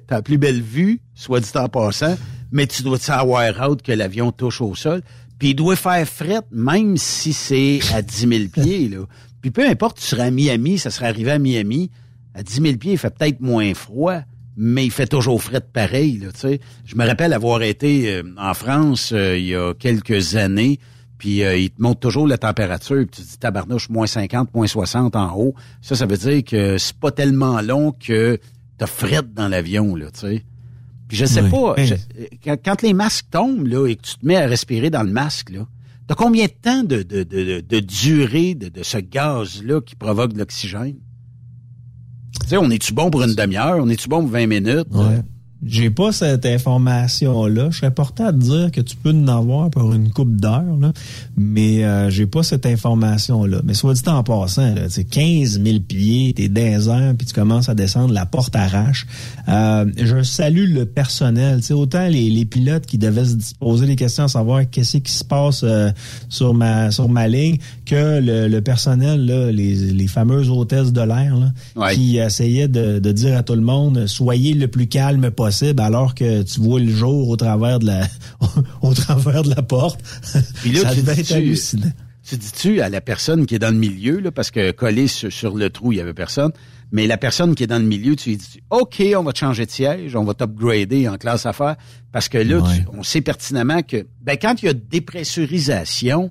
[0.06, 2.16] ta plus belle vue, soit dit en passant,
[2.50, 5.02] mais tu dois savoir out que l'avion touche au sol.
[5.38, 8.88] Puis il doit faire fret, même si c'est à 10 000 pieds.
[8.88, 9.06] Là.
[9.40, 11.90] Puis peu importe, tu seras à Miami, ça serait arrivé à Miami.
[12.34, 14.20] À 10 000 pieds, il fait peut-être moins froid,
[14.56, 16.18] mais il fait toujours fret pareil.
[16.18, 16.28] Là,
[16.84, 20.80] Je me rappelle avoir été euh, en France il y a quelques années
[21.18, 24.54] puis euh, il te montre toujours la température, puis tu te dis tabarnouche, moins 50,
[24.54, 25.54] moins 60 en haut.
[25.82, 28.38] Ça, ça veut dire que c'est pas tellement long que
[28.78, 30.44] t'as frette dans l'avion, là, tu sais.
[31.08, 31.74] Puis je sais pas,
[32.64, 35.50] quand, les masques tombent, là, et que tu te mets à respirer dans le masque,
[35.50, 35.66] là,
[36.06, 40.34] t'as combien de temps de, de, de, de durée de, de ce gaz-là qui provoque
[40.34, 40.96] de l'oxygène?
[42.42, 43.78] Tu sais, on est-tu bon pour une demi-heure?
[43.80, 44.88] On est-tu bon pour 20 minutes?
[45.66, 47.70] J'ai pas cette information-là.
[47.70, 50.62] Je serais porté à te dire que tu peux en avoir pour une coupe d'heure,
[51.36, 53.60] mais euh, j'ai pas cette information-là.
[53.64, 57.74] Mais soit dit en passant, c'est 15 000 pieds, t'es dans puis tu commences à
[57.74, 59.06] descendre, la porte arrache.
[59.48, 61.60] Euh, je salue le personnel.
[61.72, 65.24] autant les, les, pilotes qui devaient se poser des questions à savoir qu'est-ce qui se
[65.24, 65.90] passe euh,
[66.28, 71.00] sur ma sur ma ligne, que le, le personnel, là, les, les fameuses hôtesses de
[71.00, 71.34] l'air,
[71.94, 75.80] qui essayaient de, de dire à tout le monde, soyez le plus calme possible possible
[75.80, 78.06] alors que tu vois le jour au travers de la
[78.82, 80.00] au travers de la porte.
[80.62, 81.92] Puis là, ça tu devait être hallucinant.
[82.28, 85.56] Tu dis-tu à la personne qui est dans le milieu, là, parce que collé sur,
[85.56, 86.52] le trou, il y avait personne,
[86.92, 89.38] mais la personne qui est dans le milieu, tu lui dis OK, on va te
[89.38, 91.76] changer de siège, on va t'upgrader en classe affaires,
[92.12, 96.30] parce que là, on sait pertinemment que ben, quand il y a dépressurisation,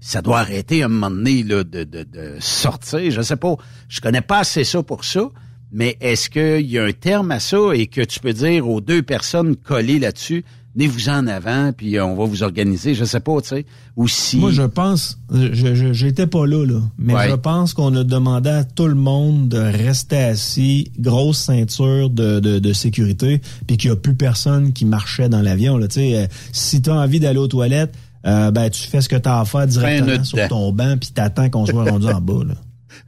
[0.00, 3.10] ça doit arrêter à un moment donné là, de, de, de sortir.
[3.10, 3.56] Je sais pas,
[3.88, 5.28] je connais pas assez ça pour ça,
[5.72, 8.80] mais est-ce qu'il y a un terme à ça et que tu peux dire aux
[8.80, 10.44] deux personnes collées là-dessus,
[10.76, 14.36] venez-vous en avant, puis on va vous organiser, je sais pas, tu sais, ou si...
[14.36, 18.64] Moi, je pense, je j'étais pas là, là, mais je pense qu'on a demandé à
[18.64, 23.92] tout le monde de rester assis, grosse ceinture de, de, de sécurité, puis qu'il y
[23.92, 26.16] a plus personne qui marchait dans l'avion, là, tu sais.
[26.16, 27.94] Euh, si tu as envie d'aller aux toilettes,
[28.26, 31.10] euh, ben, tu fais ce que tu as à faire directement sur ton banc, puis
[31.14, 32.54] t'attends qu'on soit rendu en bas, là.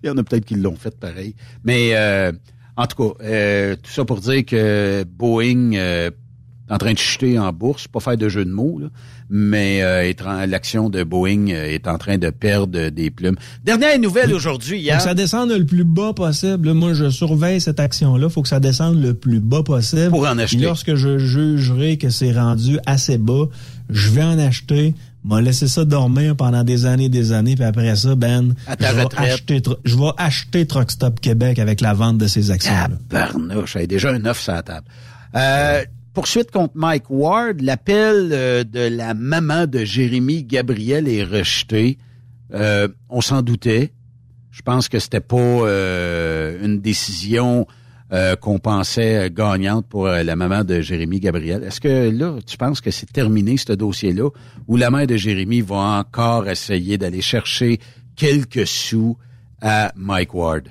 [0.02, 1.34] Il y en a peut-être qui l'ont fait pareil.
[1.64, 1.90] Mais...
[1.92, 2.32] Euh,
[2.78, 6.10] en tout cas, euh, tout ça pour dire que Boeing euh,
[6.68, 8.80] est en train de chuter en bourse, pas faire de jeu de mots,
[9.28, 10.12] mais euh,
[10.46, 13.34] l'action de Boeing euh, est en train de perdre des plumes.
[13.64, 14.94] Dernière nouvelle aujourd'hui, hier.
[14.94, 16.72] Faut que ça descende le plus bas possible.
[16.72, 18.28] Moi, je surveille cette action-là.
[18.28, 20.10] faut que ça descende le plus bas possible.
[20.10, 20.62] Pour en acheter.
[20.62, 23.46] lorsque je jugerai que c'est rendu assez bas,
[23.90, 24.94] je vais en acheter
[25.28, 28.94] m'a laissé ça dormir pendant des années et des années, puis après ça, Ben, je
[28.94, 32.72] vais, acheter, je vais acheter Truck Stop Québec avec la vente de ces actions.
[32.74, 34.86] Ah, barnouche, j'ai déjà un œuf sur la table.
[35.34, 41.98] Euh, poursuite contre Mike Ward, l'appel euh, de la maman de Jérémy Gabriel est rejeté.
[42.54, 43.92] Euh, on s'en doutait.
[44.50, 47.66] Je pense que c'était pas euh, une décision
[48.12, 51.62] euh, qu'on pensait gagnante pour euh, la maman de Jérémy Gabriel.
[51.62, 54.30] Est-ce que là, tu penses que c'est terminé ce dossier-là,
[54.66, 57.78] ou la mère de Jérémy va encore essayer d'aller chercher
[58.16, 59.18] quelques sous
[59.60, 60.68] à Mike Ward?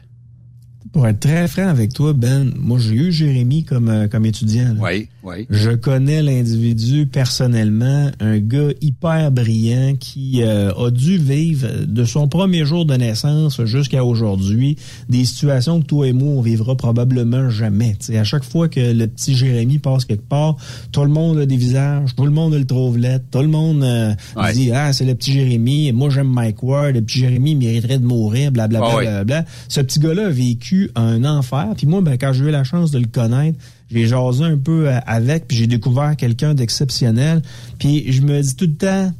[0.94, 4.76] Pour être très franc avec toi, Ben, moi j'ai eu Jérémy comme euh, comme étudiant.
[4.80, 5.46] Oui, oui.
[5.50, 12.28] Je connais l'individu personnellement, un gars hyper brillant qui euh, a dû vivre de son
[12.28, 14.78] premier jour de naissance jusqu'à aujourd'hui
[15.10, 17.96] des situations que toi et moi on vivra probablement jamais.
[17.96, 20.58] T'sais, à chaque fois que le petit Jérémy passe quelque part,
[20.92, 23.84] tout le monde a des visages, tout le monde le trouve lettre, tout le monde
[23.84, 24.14] euh,
[24.54, 28.06] dit ah c'est le petit Jérémy, moi j'aime Mike Ward, le petit Jérémy mériterait de
[28.06, 28.88] mourir, blablabla.
[28.88, 31.68] Bla, bla, bla, Ce petit gars-là a vécu un enfer.
[31.78, 33.58] Puis moi, ben, quand j'ai eu la chance de le connaître,
[33.90, 37.42] j'ai jasé un peu euh, avec, puis j'ai découvert quelqu'un d'exceptionnel.
[37.80, 39.12] Puis je me dis tout le temps,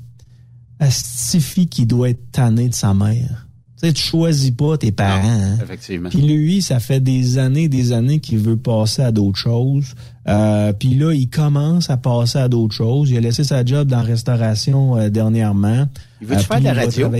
[0.80, 3.48] Astifi qui doit être tanné de sa mère.
[3.80, 5.22] Tu sais, tu choisis pas tes parents.
[5.24, 5.58] hein?
[5.62, 6.10] Effectivement.
[6.10, 9.94] Puis lui, ça fait des années, des années qu'il veut passer à d'autres choses.
[10.28, 13.12] Euh, puis là, il commence à passer à d'autres choses.
[13.12, 15.88] Il a laissé sa job dans la restauration euh, dernièrement.
[16.22, 17.12] Il veut faire de la radio?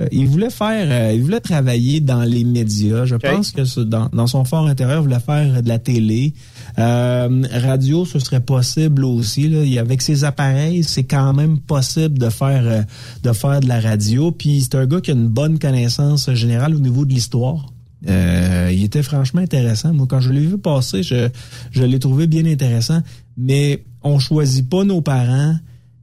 [0.00, 3.04] Euh, il voulait faire, euh, il voulait travailler dans les médias.
[3.04, 6.34] Je pense que dans, dans, son fort intérieur, il voulait faire de la télé.
[6.78, 9.48] Euh, radio, ce serait possible aussi.
[9.48, 9.80] Là.
[9.80, 12.84] Avec ses appareils, c'est quand même possible de faire,
[13.22, 14.30] de faire de la radio.
[14.30, 17.72] Puis c'est un gars qui a une bonne connaissance générale au niveau de l'histoire.
[18.06, 19.92] il était franchement intéressant.
[19.92, 21.28] Moi, quand je l'ai vu passer, je,
[21.72, 23.02] je l'ai trouvé bien intéressant.
[23.36, 25.56] Mais on choisit pas nos parents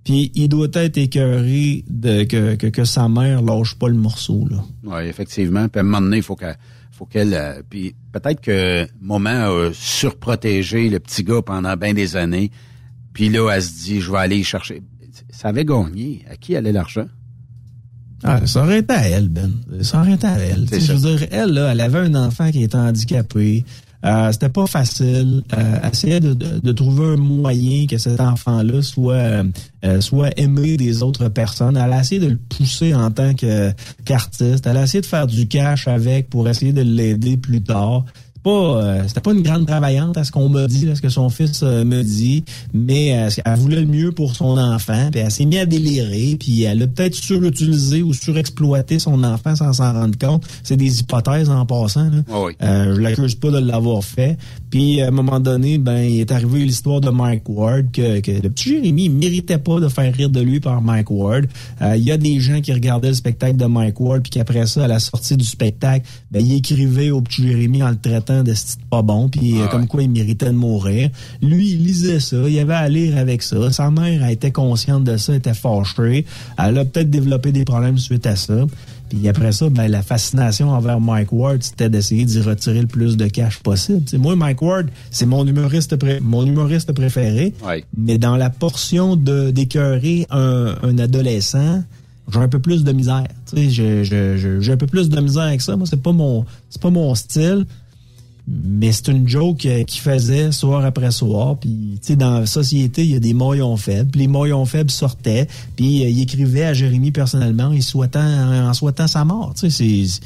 [0.06, 4.48] puis il doit être écœuré de que, que, que, sa mère lâche pas le morceau.
[4.50, 4.64] Là.
[4.84, 5.68] Oui, effectivement.
[5.68, 6.58] Puis à un moment donné, il faut qu'elle
[6.92, 12.16] faut qu'elle euh, puis peut-être que moment a surprotégé le petit gars pendant bien des
[12.16, 12.52] années.
[13.14, 14.84] Puis là, elle se dit je vais aller chercher.
[15.32, 16.24] Ça avait gagné.
[16.30, 17.08] À qui allait l'argent?
[18.24, 19.52] Ah, ça aurait été à elle, Ben.
[19.82, 20.68] Ça aurait été à elle.
[20.72, 23.66] Je veux dire, elle, là, elle avait un enfant qui était handicapé.
[24.06, 25.44] Euh, c'était pas facile.
[25.58, 29.44] Euh, essayer de, de, trouver un moyen que cet enfant-là soit
[29.86, 31.76] euh, soit aimé des autres personnes.
[31.78, 33.72] Elle a essayé de le pousser en tant que
[34.04, 34.68] qu'artiste.
[34.68, 38.06] Elle a essayé de faire du cash avec pour essayer de l'aider plus tard
[38.46, 41.10] pas, euh, c'était pas une grande travaillante à ce qu'on m'a dit, à ce que
[41.10, 42.44] son fils euh, me dit,
[42.76, 46.38] mais euh, elle voulait le mieux pour son enfant, puis elle s'est mise à délirer,
[46.40, 50.44] puis elle a peut-être surutilisé ou surexploité son enfant sans s'en rendre compte.
[50.62, 52.08] C'est des hypothèses en passant.
[52.12, 52.22] Là.
[52.32, 54.38] Oh je l'accuse pas de l'avoir fait.
[54.70, 58.32] Puis à un moment donné, ben il est arrivé l'histoire de Mike Ward que, que
[58.32, 61.48] le petit Jérémy il méritait pas de faire rire de lui par Mike Ward.
[61.82, 64.84] Il y a des gens qui regardaient le spectacle de Mike Ward, puis qu'après ça,
[64.84, 68.54] à la sortie du spectacle, ben il écrivait au petit Jérémy en le traitant de
[68.54, 71.10] ce pas bon, puis euh, comme quoi il méritait de mourir.
[71.42, 73.72] Lui, il lisait ça, il avait à lire avec ça.
[73.72, 76.26] Sa mère a été consciente de ça, était fâchée.
[76.58, 78.66] Elle a peut-être développé des problèmes suite à ça.
[79.10, 83.18] Puis après ça, ben, la fascination envers Mike Ward, c'était d'essayer d'y retirer le plus
[83.18, 84.02] de cash possible.
[84.18, 87.54] moi, Mike Ward, c'est mon humoriste mon humoriste préféré.
[87.96, 91.84] Mais dans la portion de d'écœurer un, un adolescent,
[92.32, 93.28] j'ai un peu plus de misère.
[93.56, 95.76] J'ai un peu plus de misère avec ça.
[95.76, 97.66] Moi, c'est pas mon c'est pas mon style.
[98.48, 101.58] Mais c'est une joke euh, qu'il faisait soir après soir.
[101.58, 104.12] Puis, tu sais, dans la société, il y a des maillons faibles.
[104.12, 105.48] Puis les maillons faibles sortaient.
[105.76, 109.54] Puis il écrivait à Jérémy personnellement en souhaitant, en souhaitant sa mort.
[109.56, 110.22] Tu sais, c'est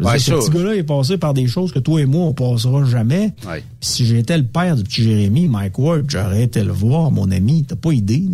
[0.00, 2.84] Ouais, ce petit gars-là est passé par des choses que toi et moi, on passera
[2.84, 3.32] jamais.
[3.80, 7.64] Si j'étais le père du petit Jérémy, Mike Ward, j'aurais été le voir, mon ami.
[7.66, 8.24] T'as pas idée,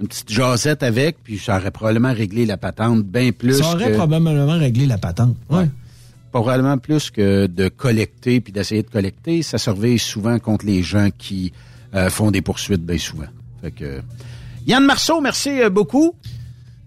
[0.00, 3.54] Une petite jasette avec, puis ça aurait probablement réglé la patente bien plus.
[3.54, 5.36] Ça aurait probablement réglé la patente.
[5.48, 5.68] Ouais.
[6.42, 9.42] Probablement plus que de collecter puis d'essayer de collecter.
[9.42, 11.50] Ça surveille souvent contre les gens qui
[11.94, 13.24] euh, font des poursuites bien souvent.
[13.62, 14.02] Fait que...
[14.66, 16.14] Yann Marceau, merci euh, beaucoup.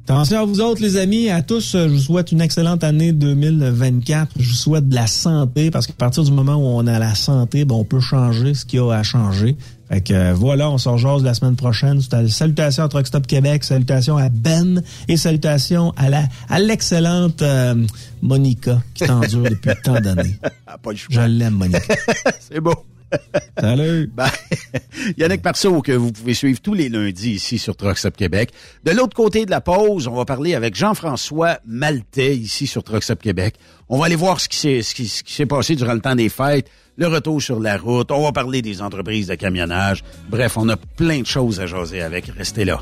[0.03, 4.33] Attention à vous autres, les amis, à tous, je vous souhaite une excellente année 2024.
[4.37, 7.15] Je vous souhaite de la santé, parce qu'à partir du moment où on a la
[7.15, 9.57] santé, ben, on peut changer ce qu'il y a à changer.
[9.89, 11.99] Fait que euh, voilà, on sort jase la semaine prochaine.
[12.01, 17.75] Salutations à Truck Stop Québec, salutations à Ben et salutations à la à l'excellente euh,
[18.21, 20.37] Monica qui t'endure depuis tant d'années.
[21.09, 21.95] Je l'aime, Monica.
[22.39, 22.85] C'est beau.
[23.59, 24.11] Salut.
[24.13, 24.29] Ben,
[25.17, 28.51] Yannick Marceau, que vous pouvez suivre tous les lundis ici sur Truckstop Québec.
[28.83, 33.21] De l'autre côté de la pause, on va parler avec Jean-François Maltais ici sur Truckstop
[33.21, 33.55] Québec.
[33.87, 36.29] On va aller voir ce qui s'est ce qui, s'est passé durant le temps des
[36.29, 36.69] fêtes,
[36.99, 38.11] le retour sur la route.
[38.11, 40.03] On va parler des entreprises de camionnage.
[40.29, 42.25] Bref, on a plein de choses à jaser avec.
[42.37, 42.81] Restez là.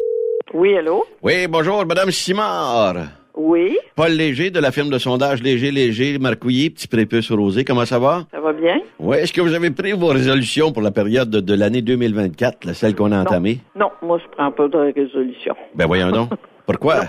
[0.53, 1.05] Oui, allô?
[1.23, 2.97] Oui, bonjour, Madame Simard.
[3.37, 3.76] Oui.
[3.97, 7.64] Paul Léger de la firme de sondage Léger, Léger, Marcouillet, petit prépuce rosé.
[7.64, 8.26] Comment ça va?
[8.30, 8.80] Ça va bien.
[9.01, 9.16] Oui.
[9.16, 12.95] Est-ce que vous avez pris vos résolutions pour la période de, l'année 2024, la celle
[12.95, 13.59] qu'on a entamée?
[13.74, 15.55] Non, moi, je prends pas de résolution.
[15.74, 16.30] Ben, voyons donc.
[16.66, 17.07] Pourquoi?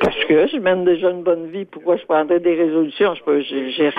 [0.00, 1.64] Parce que je mène déjà une bonne vie.
[1.64, 3.14] Pourquoi je prendrais des résolutions?
[3.14, 3.90] Je peux, j'ai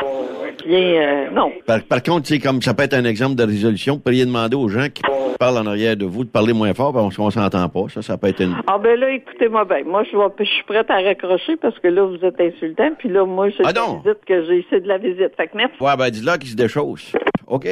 [0.65, 1.51] rien, euh, non.
[1.65, 3.95] Par, contre, c'est comme ça peut être un exemple de résolution.
[3.95, 5.01] Vous pourriez demander aux gens qui
[5.39, 7.85] parlent en arrière de vous de parler moins fort parce qu'on s'entend pas.
[7.93, 8.55] Ça, ça peut être une...
[8.67, 9.83] Ah, ben là, écoutez-moi bien.
[9.83, 12.91] Moi, je, je suis prête à raccrocher parce que là, vous êtes insultant.
[12.97, 13.73] Puis là, moi, c'est ah
[14.25, 14.65] que j'ai.
[14.69, 15.35] C'est de la visite.
[15.35, 15.75] Fait que merci.
[15.81, 17.13] Ouais, ben, dis-là qu'il se déchausse.
[17.47, 17.67] OK.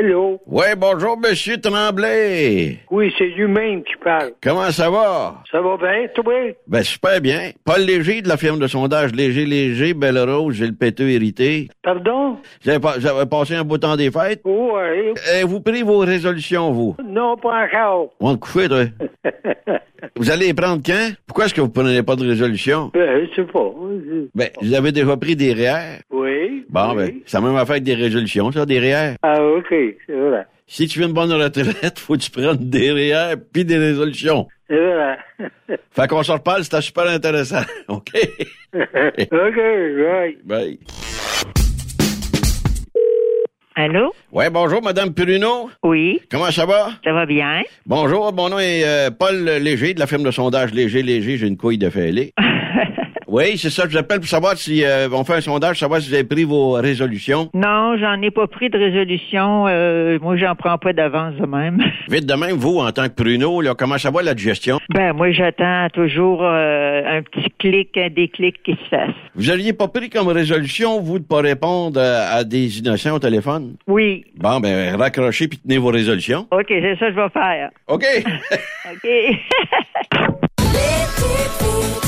[0.00, 0.38] Hello.
[0.46, 2.78] Oui, bonjour, Monsieur Tremblay.
[2.88, 4.30] Oui, c'est lui-même qui parle.
[4.40, 5.42] Comment ça va?
[5.50, 6.54] Ça va bien, toi?
[6.68, 7.50] Ben, super bien.
[7.64, 11.68] Paul Léger de la firme de sondage Léger Léger, Belle Rose, j'ai le péteux hérité.
[11.82, 12.36] Pardon?
[12.60, 14.40] J'avais passé un beau temps des fêtes?
[14.44, 15.14] Oui.
[15.34, 16.94] Et vous pris vos résolutions, vous?
[17.04, 18.10] Non, pas encore.
[18.20, 18.84] On coucher, toi.
[20.14, 21.10] vous allez les prendre quand?
[21.26, 22.92] Pourquoi est-ce que vous prenez pas de résolution?
[22.94, 23.72] Ben, je sais pas.
[24.32, 26.02] Ben, vous avez déjà pris des REER?
[26.12, 26.64] Oui.
[26.70, 26.96] Bon, oui.
[26.96, 29.16] ben, ça même affaire avec des résolutions, ça, des REER.
[29.22, 29.74] Ah, OK.
[30.06, 30.46] C'est vrai.
[30.66, 34.46] Si tu veux une bonne retraite, faut que tu prennes des REER puis des résolutions.
[34.68, 35.18] C'est vrai.
[35.90, 37.62] fait qu'on se reparle, c'était super intéressant.
[37.88, 38.10] OK?
[38.74, 40.38] OK, right.
[40.44, 40.78] Bye.
[43.76, 44.12] Allô?
[44.32, 45.70] Ouais, bonjour, Madame Pruneau.
[45.84, 46.20] Oui.
[46.30, 46.90] Comment ça va?
[47.04, 47.62] Ça va bien?
[47.86, 51.46] Bonjour, mon nom est euh, Paul Léger, de la firme de sondage Léger Léger, j'ai
[51.46, 52.34] une couille de fêlé.
[53.28, 56.00] Oui, c'est ça, je vous appelle pour savoir si euh, on fait un sondage, savoir
[56.00, 57.50] si vous avez pris vos résolutions.
[57.52, 59.66] Non, j'en ai pas pris de résolution.
[59.68, 61.78] Euh, moi, j'en prends pas d'avance de même.
[62.08, 64.78] Vite de même, vous, en tant que Pruneau, là, comment ça va la digestion?
[64.94, 69.14] Ben, moi, j'attends toujours euh, un petit clic, un déclic qui se fasse.
[69.34, 73.18] Vous aviez pas pris comme résolution, vous, de pas répondre euh, à des innocents au
[73.18, 73.76] téléphone?
[73.86, 74.24] Oui.
[74.36, 76.46] Bon, ben, raccrochez puis tenez vos résolutions.
[76.50, 77.70] OK, c'est ça que je vais faire.
[77.88, 78.06] OK.
[78.90, 79.08] OK.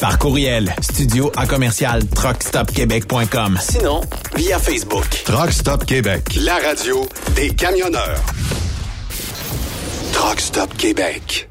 [0.00, 3.58] Par courriel, studio à commercial truckstopquebec.com.
[3.60, 4.00] Sinon,
[4.34, 5.24] via Facebook.
[5.26, 7.06] Truck Stop Québec, la radio
[7.36, 8.22] des camionneurs.
[10.14, 11.50] Truck Stop Québec.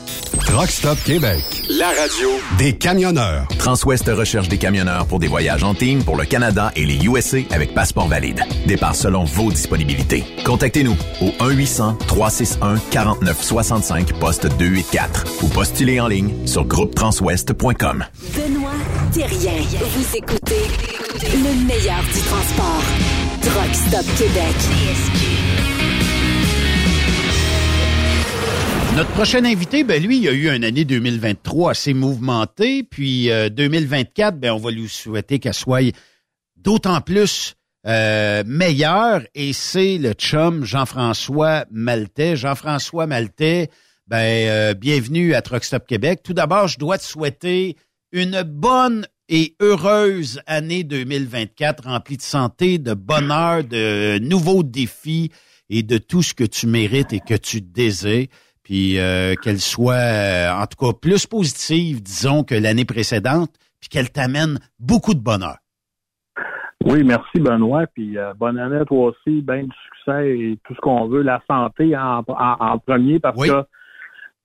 [0.39, 3.45] Truck Stop Québec, la radio des camionneurs.
[3.57, 7.39] Transwest recherche des camionneurs pour des voyages en team pour le Canada et les USA
[7.51, 8.41] avec passeport valide.
[8.65, 10.23] Départ selon vos disponibilités.
[10.45, 18.05] Contactez-nous au 1-800-361-4965, poste 284 ou postulez en ligne sur groupetranswest.com.
[18.35, 18.71] Benoît
[19.13, 19.61] Thérien.
[19.95, 20.61] Vous écoutez
[21.23, 22.83] le meilleur du transport.
[23.41, 24.55] Truck Stop Québec.
[28.95, 33.47] Notre prochain invité, ben lui, il a eu une année 2023 assez mouvementée, puis euh,
[33.47, 35.95] 2024, ben on va lui souhaiter qu'elle soit
[36.57, 37.55] d'autant plus
[37.87, 42.35] euh, meilleure, et c'est le chum Jean-François Maltais.
[42.35, 43.69] Jean-François Maltais,
[44.07, 46.19] ben euh, bienvenue à Truck Stop Québec.
[46.21, 47.77] Tout d'abord, je dois te souhaiter
[48.11, 55.31] une bonne et heureuse année 2024 remplie de santé, de bonheur, de nouveaux défis
[55.69, 58.27] et de tout ce que tu mérites et que tu désires
[58.63, 63.49] puis euh, qu'elle soit euh, en tout cas plus positive, disons, que l'année précédente,
[63.79, 65.57] puis qu'elle t'amène beaucoup de bonheur.
[66.83, 70.73] Oui, merci Benoît, puis euh, bonne année à toi aussi, bien du succès et tout
[70.73, 73.63] ce qu'on veut, la santé en, en, en premier, parce que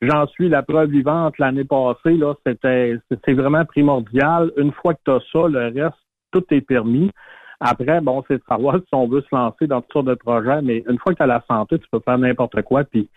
[0.03, 4.53] j'en suis la preuve vivante l'année passée, là, c'était c'était vraiment primordial.
[4.59, 5.97] Une fois que tu as ça, le reste,
[6.31, 7.11] tout est permis.
[7.59, 10.61] Après, bon, c'est de savoir si on veut se lancer dans toutes sortes de projets,
[10.61, 13.09] mais une fois que tu as la santé, tu peux faire n'importe quoi, puis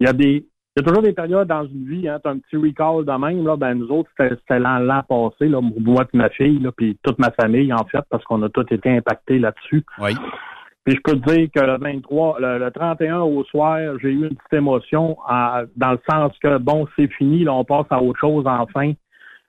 [0.00, 2.28] il y a des il y a toujours des périodes dans une vie, hein, tu
[2.28, 5.58] as un petit recall de même, là, ben nous autres, c'était l'an, l'an passé, là,
[5.62, 8.66] moi et ma fille, là, puis toute ma famille, en fait, parce qu'on a tous
[8.70, 9.86] été impactés là-dessus.
[9.98, 10.10] Oui.
[10.84, 14.26] Puis je peux te dire que le 23, le, le 31 au soir, j'ai eu
[14.26, 18.02] une petite émotion à- dans le sens que, bon, c'est fini, là, on passe à
[18.02, 18.92] autre chose enfin.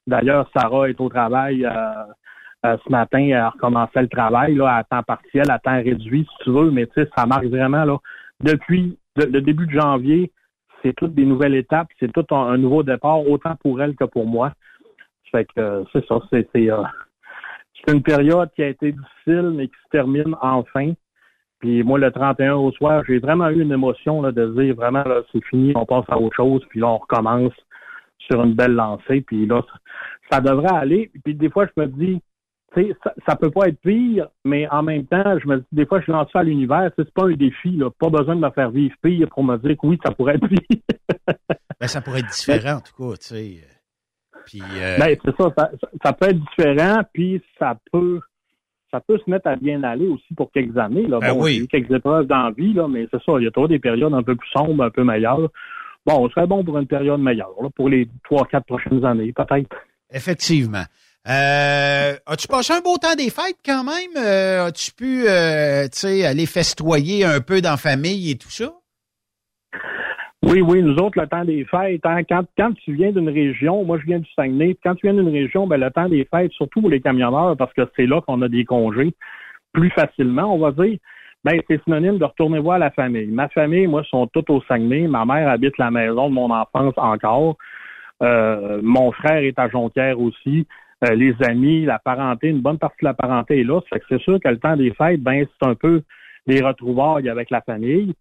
[0.07, 5.03] D'ailleurs, Sarah est au travail euh, ce matin, elle recommençait le travail là, à temps
[5.03, 7.97] partiel, à temps réduit, si tu veux, mais tu sais, ça marche vraiment là.
[8.41, 10.32] Depuis le début de janvier,
[10.82, 14.26] c'est toutes des nouvelles étapes, c'est tout un, nouveau départ, autant pour elle que pour
[14.26, 14.53] moi.
[15.32, 19.89] Fait que c'est ça, c'est c'est une période qui a été difficile, mais qui se
[19.91, 20.93] termine enfin.
[21.59, 25.03] Puis moi, le 31 au soir, j'ai vraiment eu une émotion là, de dire vraiment
[25.03, 27.53] là, c'est fini, on passe à autre chose, puis là, on recommence
[28.20, 29.61] sur une belle lancée, puis là,
[30.30, 31.11] ça, devrait aller.
[31.24, 32.22] Puis des fois, je me dis,
[33.03, 36.01] ça, ça peut pas être pire, mais en même temps, je me dis, des fois,
[36.05, 38.71] je lance ça à l'univers, c'est pas un défi, là, pas besoin de me faire
[38.71, 40.80] vivre pire pour me dire que oui, ça pourrait être pire.
[41.80, 43.67] ben, ça pourrait être différent, en tout cas, tu sais.
[44.45, 44.97] Puis, euh...
[44.97, 45.71] ben, c'est ça, ça,
[46.03, 48.21] ça, peut être différent, puis ça peut
[48.89, 51.05] ça peut se mettre à bien aller aussi pour quelques années.
[51.07, 51.19] Là.
[51.19, 51.57] Ben bon, oui.
[51.57, 54.23] Eu quelques épreuves d'envie, là, mais c'est ça, il y a toujours des périodes un
[54.23, 55.49] peu plus sombres, un peu meilleures.
[56.05, 59.34] Bon, on serait bon pour une période meilleure, là, pour les trois, quatre prochaines années,
[59.34, 59.75] peut-être.
[60.09, 60.86] Effectivement.
[61.30, 64.15] Euh, as-tu passé un beau temps des fêtes quand même?
[64.15, 65.88] Euh, as-tu pu euh,
[66.25, 68.71] aller festoyer un peu dans la famille et tout ça?
[70.43, 73.84] Oui, oui, nous autres, le temps des fêtes, hein, quand, quand tu viens d'une région,
[73.84, 76.53] moi je viens du Saguenay, quand tu viens d'une région, ben, le temps des fêtes,
[76.53, 79.13] surtout pour les camionneurs, parce que c'est là qu'on a des congés
[79.73, 80.97] plus facilement, on va dire,
[81.43, 83.28] ben, c'est synonyme de retourner voir la famille.
[83.28, 85.07] Ma famille, moi, sont toutes au Saguenay.
[85.07, 87.57] Ma mère habite la maison de mon enfance encore.
[88.21, 90.65] Mon frère est à Jonquière aussi.
[91.03, 93.79] Euh, les amis, la parenté, une bonne partie de la parenté est là.
[93.81, 96.01] Ça fait que c'est sûr que le temps des fêtes, ben, c'est un peu
[96.47, 98.13] des retrouvailles avec la famille.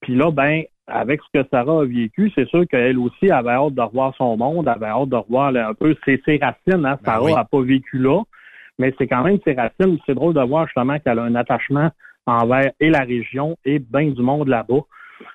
[0.00, 3.74] Puis là, ben, avec ce que Sarah a vécu, c'est sûr qu'elle aussi avait hâte
[3.74, 6.84] de revoir son monde, avait hâte de revoir un peu ses, ses racines.
[6.84, 6.98] Hein.
[7.02, 8.22] Ben Sarah n'a pas vécu là,
[8.78, 9.98] mais c'est quand même ses racines.
[10.06, 11.90] C'est drôle de voir justement qu'elle a un attachement
[12.26, 14.80] envers et la région et bien du monde là-bas,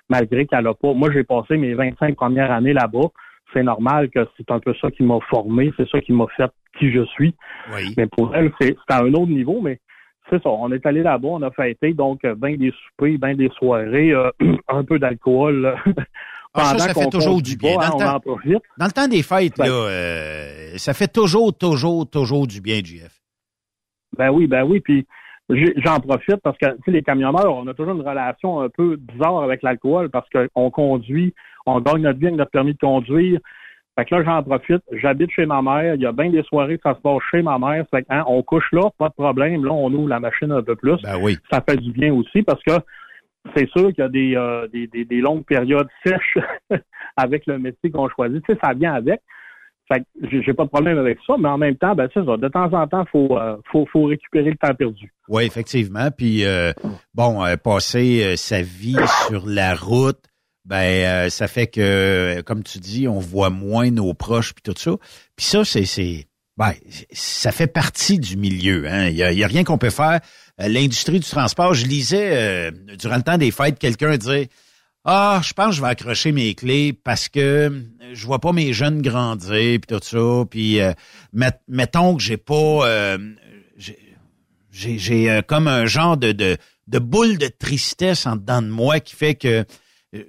[0.08, 0.92] malgré qu'elle a pas.
[0.92, 3.08] Moi, j'ai passé mes 25 premières années là-bas.
[3.54, 6.50] C'est normal que c'est un peu ça qui m'a formé, c'est ça qui m'a fait
[6.78, 7.34] qui je suis.
[7.72, 7.94] Oui.
[7.96, 9.80] Mais pour elle, c'est à un autre niveau, mais
[10.28, 10.50] c'est ça.
[10.50, 14.12] On est allé là-bas, on a fêté, donc euh, bien des soupers, bien des soirées,
[14.12, 14.30] euh,
[14.68, 15.74] un peu d'alcool.
[16.56, 17.74] Ah, ça, ça fait toujours du bien.
[17.76, 20.94] pas, Dans, hein, le temps, en dans le temps des fêtes, Ben- là, euh, ça
[20.94, 23.20] fait toujours, toujours, toujours du bien, JF.
[24.16, 25.04] Ben oui, ben oui, puis
[25.48, 28.94] j'en profite parce que tu sais, les camionneurs, on a toujours une relation un peu
[28.96, 31.34] bizarre avec l'alcool parce qu'on conduit,
[31.66, 33.40] on gagne notre vie avec notre permis de conduire.
[33.96, 34.82] Fait que là, j'en profite.
[34.92, 35.94] J'habite chez ma mère.
[35.94, 37.84] Il y a bien des soirées que ça se passe chez ma mère.
[37.90, 39.64] Fait que, hein, on couche là, pas de problème.
[39.64, 41.00] Là, on ouvre la machine un peu plus.
[41.02, 41.38] Ben oui.
[41.50, 42.72] Ça fait du bien aussi parce que
[43.54, 46.38] c'est sûr qu'il y a des, euh, des, des, des longues périodes sèches
[47.16, 48.42] avec le métier qu'on choisit.
[48.44, 49.20] Tu sais, ça vient avec.
[49.86, 52.36] Fait que j'ai pas de problème avec ça, mais en même temps, ben c'est ça.
[52.38, 55.12] De temps en temps, faut, euh, faut, faut récupérer le temps perdu.
[55.28, 56.08] Oui, effectivement.
[56.10, 56.72] Puis, euh,
[57.14, 58.96] bon, passer sa vie
[59.28, 60.22] sur la route,
[60.64, 60.76] ben,
[61.26, 64.74] euh, ça fait que, euh, comme tu dis, on voit moins nos proches puis tout
[64.78, 64.92] ça.
[65.36, 66.72] Puis ça, c'est, ben,
[67.12, 68.86] ça fait partie du milieu.
[68.88, 69.08] Hein.
[69.08, 70.20] Il y a, y a rien qu'on peut faire.
[70.60, 74.46] Euh, L'industrie du transport, je lisais euh, durant le temps des fêtes quelqu'un dire.
[75.06, 77.84] Ah, je pense que je vais accrocher mes clés parce que
[78.14, 79.50] je vois pas mes jeunes grandir
[79.80, 80.44] puis tout ça.
[80.50, 80.92] Puis euh,
[81.34, 83.18] met- mettons que j'ai pas, euh,
[84.72, 86.56] j'ai- euh, comme un genre de, de
[86.86, 89.64] de boule de tristesse en dedans de moi qui fait que euh,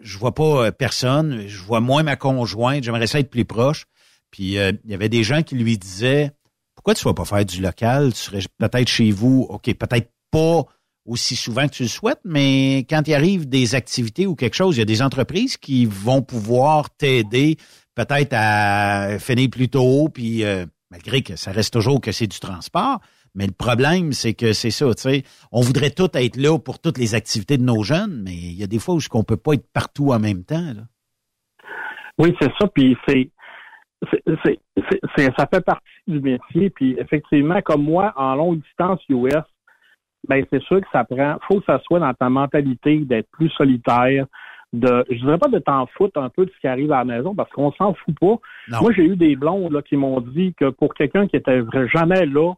[0.02, 3.86] je vois pas euh, personne, je vois moins ma conjointe, j'aimerais ça être plus proche.
[4.32, 6.32] Puis euh, il y avait des gens qui lui disaient
[6.76, 10.66] pourquoi tu vas pas faire du local, tu serais peut-être chez vous, OK, peut-être pas
[11.06, 14.76] aussi souvent que tu le souhaites, mais quand il arrive des activités ou quelque chose,
[14.76, 17.58] il y a des entreprises qui vont pouvoir t'aider
[17.94, 22.40] peut-être à finir plus tôt, puis euh, malgré que ça reste toujours que c'est du
[22.40, 23.00] transport,
[23.36, 26.80] mais le problème, c'est que c'est ça, tu sais, on voudrait tout être là pour
[26.80, 29.38] toutes les activités de nos jeunes, mais il y a des fois où on peut
[29.38, 30.74] pas être partout en même temps.
[30.74, 30.84] Là.
[32.18, 32.68] Oui, c'est ça.
[32.74, 33.30] Puis c'est,
[35.38, 36.70] ça fait partie du métier.
[36.70, 39.44] Puis effectivement, comme moi, en longue distance US,
[40.28, 41.38] ben c'est sûr que ça prend.
[41.48, 44.26] Faut que ça soit dans ta mentalité d'être plus solitaire.
[44.74, 47.06] De, je dirais pas de t'en foutre un peu de ce qui arrive à la
[47.06, 48.36] maison parce qu'on s'en fout pas.
[48.70, 48.82] Non.
[48.82, 51.62] Moi, j'ai eu des blondes là, qui m'ont dit que pour quelqu'un qui était
[51.94, 52.54] jamais là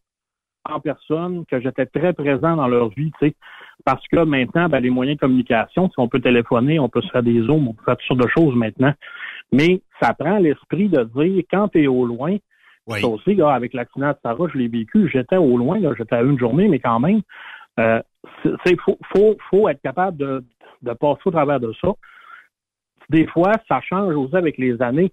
[0.69, 3.35] en personne, que j'étais très présent dans leur vie, tu sais,
[3.85, 7.09] parce que maintenant, ben, les moyens de communication, si on peut téléphoner, on peut se
[7.09, 8.93] faire des zooms, on peut faire toutes sortes de choses maintenant.
[9.51, 12.37] Mais ça prend l'esprit de dire quand tu es au loin,
[12.87, 13.01] Oui.
[13.01, 16.15] ça aussi, là, avec l'accident de Sarah, je l'ai vécu, j'étais au loin, là, j'étais
[16.15, 17.21] à une journée, mais quand même,
[17.79, 18.01] euh,
[18.43, 20.43] c'est- faut, faut, faut être capable de,
[20.81, 21.89] de passer au travers de ça.
[23.09, 25.11] Des fois, ça change aussi avec les années.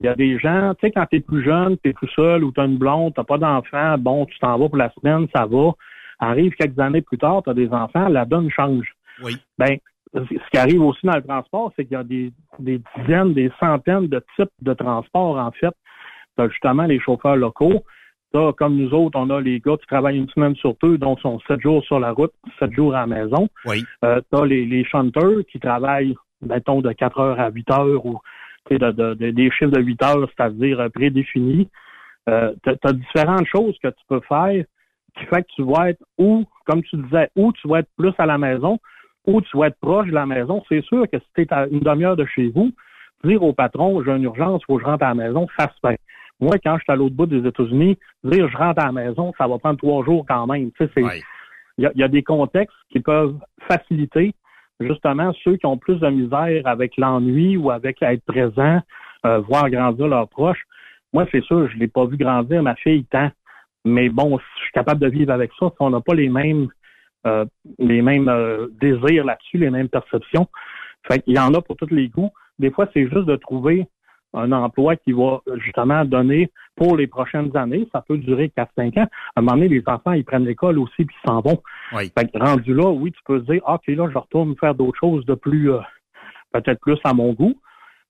[0.00, 2.08] Il y a des gens, tu sais, quand tu es plus jeune, tu es tout
[2.14, 4.90] seul ou tu as une blonde, tu pas d'enfant, bon, tu t'en vas pour la
[4.90, 5.72] semaine, ça va.
[6.20, 8.94] Arrive quelques années plus tard, tu as des enfants, la donne change.
[9.22, 9.36] Oui.
[9.58, 9.76] Ben,
[10.14, 13.50] ce qui arrive aussi dans le transport, c'est qu'il y a des, des dizaines, des
[13.60, 15.74] centaines de types de transports, en fait.
[16.36, 17.84] Tu as justement les chauffeurs locaux.
[18.32, 21.40] comme nous autres, on a les gars qui travaillent une semaine sur deux, donc sont
[21.48, 23.48] sept jours sur la route, sept jours à la maison.
[23.64, 23.84] Oui.
[24.04, 28.06] Euh, tu as les, les chanteurs qui travaillent, mettons, de 4 heures à 8 heures
[28.06, 28.20] ou
[28.76, 31.68] de, des chiffres de 8 heures, c'est-à-dire euh, prédéfinis.
[32.28, 34.64] Euh, tu as, différentes choses que tu peux faire
[35.16, 38.12] qui fait que tu vas être ou, comme tu disais, ou tu vas être plus
[38.18, 38.78] à la maison,
[39.26, 40.62] ou tu vas être proche de la maison.
[40.68, 42.72] C'est sûr que si tu es à une demi-heure de chez vous,
[43.24, 45.68] dire au patron, j'ai une urgence, il faut que je rentre à la maison, ça
[45.68, 45.98] se fait.
[46.40, 49.32] Moi, quand je suis à l'autre bout des États-Unis, dire je rentre à la maison,
[49.36, 50.70] ça va prendre trois jours quand même.
[50.72, 51.24] Tu sais,
[51.78, 53.36] il y, a, des contextes qui peuvent
[53.68, 54.34] faciliter
[54.80, 58.80] justement ceux qui ont plus de misère avec l'ennui ou avec être présent,
[59.26, 60.62] euh, voir grandir leurs proches.
[61.12, 63.30] Moi, c'est sûr, je l'ai pas vu grandir, ma fille tant.
[63.84, 65.68] Mais bon, je suis capable de vivre avec ça.
[65.70, 66.68] Si on n'a pas les mêmes
[67.26, 67.44] euh,
[67.78, 70.46] les mêmes euh, désirs là-dessus, les mêmes perceptions.
[71.06, 72.30] Fait qu'il y en a pour tous les goûts.
[72.58, 73.86] Des fois, c'est juste de trouver
[74.34, 77.88] un emploi qui va justement donner pour les prochaines années.
[77.92, 79.06] Ça peut durer 4-5 ans.
[79.36, 81.62] À un moment donné, les enfants, ils prennent l'école aussi puis ils s'en vont.
[81.92, 82.12] Oui.
[82.16, 84.98] Fait que rendu là, oui, tu peux dire, ah, OK, là, je retourne faire d'autres
[84.98, 85.80] choses de plus, euh,
[86.52, 87.54] peut-être plus à mon goût.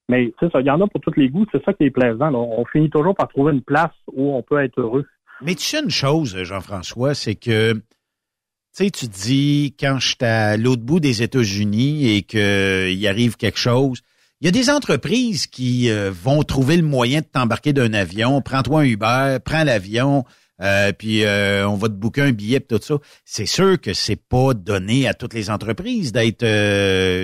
[0.09, 1.47] Mais c'est ça, il y en a pour tous les goûts.
[1.53, 2.33] C'est ça qui est plaisant.
[2.35, 5.07] On finit toujours par trouver une place où on peut être heureux.
[5.43, 10.25] Mais tu sais une chose, Jean-François, c'est que tu sais, tu dis, quand je suis
[10.25, 14.03] à l'autre bout des États-Unis et qu'il arrive quelque chose,
[14.41, 18.41] il y a des entreprises qui euh, vont trouver le moyen de t'embarquer d'un avion.
[18.41, 20.25] Prends-toi un Uber, prends l'avion,
[20.63, 22.95] euh, puis euh, on va te booker un billet, tout ça.
[23.25, 26.47] C'est sûr que c'est pas donné à toutes les entreprises d'être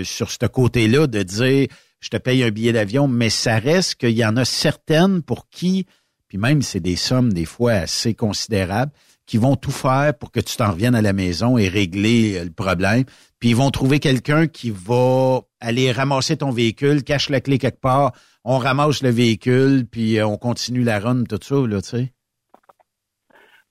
[0.04, 1.68] sur ce côté-là, de dire,
[2.00, 5.48] je te paye un billet d'avion, mais ça reste qu'il y en a certaines pour
[5.48, 5.86] qui,
[6.28, 8.92] puis même c'est des sommes des fois assez considérables,
[9.26, 12.44] qui vont tout faire pour que tu t'en reviennes à la maison et régler euh,
[12.44, 13.04] le problème.
[13.44, 17.78] Puis ils vont trouver quelqu'un qui va aller ramasser ton véhicule, cache la clé quelque
[17.78, 21.88] part, on ramasse le véhicule, puis euh, on continue la run, tout ça, là, tu
[21.88, 22.12] sais.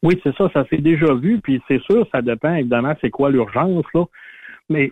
[0.03, 3.31] Oui, c'est ça, ça s'est déjà vu, puis c'est sûr, ça dépend évidemment c'est quoi
[3.31, 4.05] l'urgence, là.
[4.69, 4.91] Mais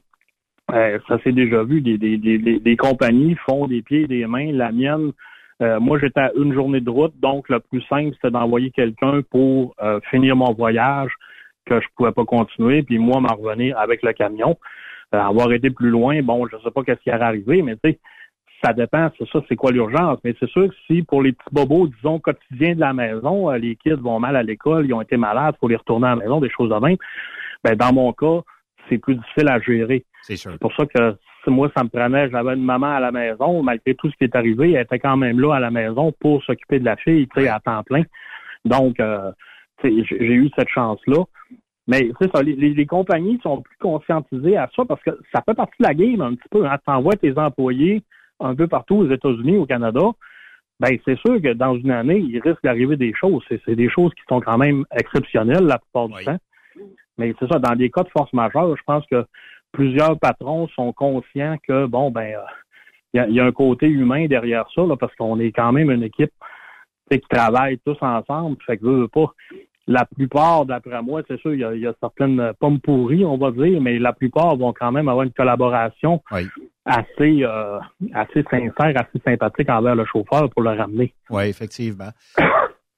[0.72, 4.26] euh, ça s'est déjà vu, des, des, des, des, compagnies font des pieds et des
[4.26, 4.52] mains.
[4.52, 5.12] La mienne,
[5.62, 9.22] euh, moi, j'étais à une journée de route, donc le plus simple, c'était d'envoyer quelqu'un
[9.30, 9.76] pour
[10.10, 11.12] finir mon voyage
[11.66, 14.57] que je pouvais pas continuer, puis moi m'en revenir avec le camion.
[15.14, 17.91] Euh, avoir été plus loin, bon, je sais pas qu'est-ce qui allait arriver, mais tu
[17.91, 17.99] sais,
[18.64, 20.20] ça dépend, c'est ça, c'est quoi l'urgence.
[20.24, 23.76] Mais c'est sûr que si pour les petits bobos, disons, quotidiens de la maison, les
[23.76, 26.39] kids vont mal à l'école, ils ont été malades, faut les retourner à la maison,
[26.39, 26.97] des choses de même,
[27.64, 28.41] ben dans mon cas,
[28.88, 30.05] c'est plus difficile à gérer.
[30.22, 30.51] C'est sûr.
[30.51, 33.95] C'est pour ça que moi, ça me prenait, j'avais une maman à la maison, malgré
[33.95, 36.80] tout ce qui est arrivé, elle était quand même là à la maison pour s'occuper
[36.80, 38.03] de la fille, tu sais, à temps plein.
[38.64, 39.32] Donc, euh,
[39.84, 41.24] j'ai eu cette chance-là.
[41.88, 45.76] Mais c'est ça, les, compagnies sont plus conscientisées à ça parce que ça fait partie
[45.80, 46.66] de la game un petit peu.
[46.66, 46.78] Hein.
[46.86, 48.04] Tu envoies tes employés
[48.40, 50.02] un peu partout aux États-Unis, au Canada,
[50.80, 53.44] ben c'est sûr que dans une année, il risque d'arriver des choses.
[53.48, 56.40] C'est des choses qui sont quand même exceptionnelles la plupart du temps.
[57.18, 59.26] Mais c'est ça, dans des cas de force majeure, je pense que
[59.72, 62.36] plusieurs patrons sont conscients que, bon, ben,
[63.14, 66.04] il y, a un côté humain derrière ça, là, parce qu'on est quand même une
[66.04, 66.32] équipe
[67.12, 68.58] qui travaille tous ensemble.
[68.66, 69.34] Fait que, veux, pas,
[69.92, 73.80] la plupart, d'après moi, c'est sûr, il y, a, certaines pommes pourries, on va dire,
[73.82, 76.22] mais la plupart vont quand même avoir une collaboration
[76.86, 77.80] assez, euh,
[78.14, 81.14] assez sincère, assez sympathique envers le chauffeur pour le ramener.
[81.30, 82.10] Oui, effectivement.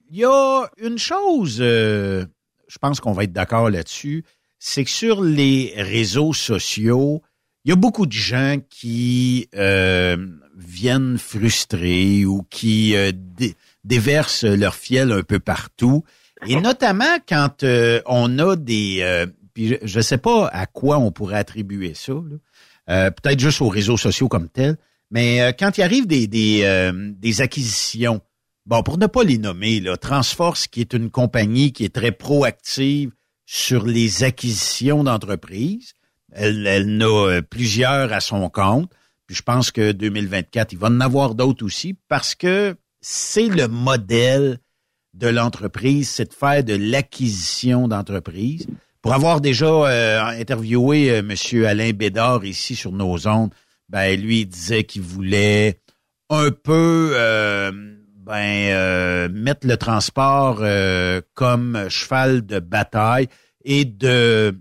[0.09, 2.25] Il y a une chose, euh,
[2.67, 4.23] je pense qu'on va être d'accord là-dessus,
[4.59, 7.21] c'est que sur les réseaux sociaux,
[7.65, 10.17] il y a beaucoup de gens qui euh,
[10.55, 12.93] viennent frustrés ou qui
[13.83, 16.03] déversent leur fiel un peu partout.
[16.47, 19.25] Et notamment quand euh, on a des...
[19.53, 22.13] puis je ne sais pas à quoi on pourrait attribuer ça.
[22.87, 24.77] Peut-être juste aux réseaux sociaux comme tels.
[25.11, 28.21] Mais quand il arrive des, des, des acquisitions,
[28.65, 32.11] bon, pour ne pas les nommer, là, Transforce, qui est une compagnie qui est très
[32.11, 33.11] proactive
[33.45, 35.93] sur les acquisitions d'entreprises.
[36.31, 38.91] Elle, elle en a euh, plusieurs à son compte.
[39.27, 43.67] Puis je pense que 2024, il va en avoir d'autres aussi parce que c'est le
[43.67, 44.59] modèle
[45.13, 48.67] de l'entreprise, c'est de faire de l'acquisition d'entreprise.
[49.01, 51.65] Pour avoir déjà euh, interviewé euh, M.
[51.65, 53.53] Alain Bédard ici sur nos ondes,
[53.89, 55.79] ben lui il disait qu'il voulait
[56.29, 57.13] un peu
[58.23, 63.27] ben euh, mettre le transport euh, comme cheval de bataille
[63.65, 64.57] et de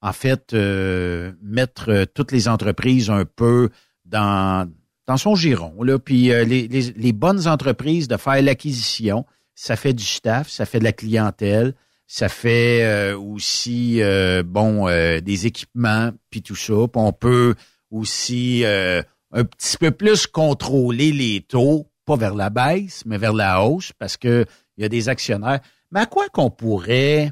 [0.00, 3.68] en fait euh, mettre toutes les entreprises un peu
[4.06, 4.70] dans
[5.06, 9.26] dans son giron là puis les, les, bonnes entreprises de faire l'acquisition
[9.62, 11.74] ça fait du staff ça fait de la clientèle
[12.06, 14.00] ça fait aussi
[14.44, 14.86] bon
[15.20, 17.54] des équipements puis tout ça on peut
[17.90, 23.62] aussi un petit peu plus contrôler les taux pas vers la baisse, mais vers la
[23.62, 24.44] hausse, parce que
[24.76, 25.60] il y a des actionnaires.
[25.92, 27.30] Mais à quoi qu'on pourrait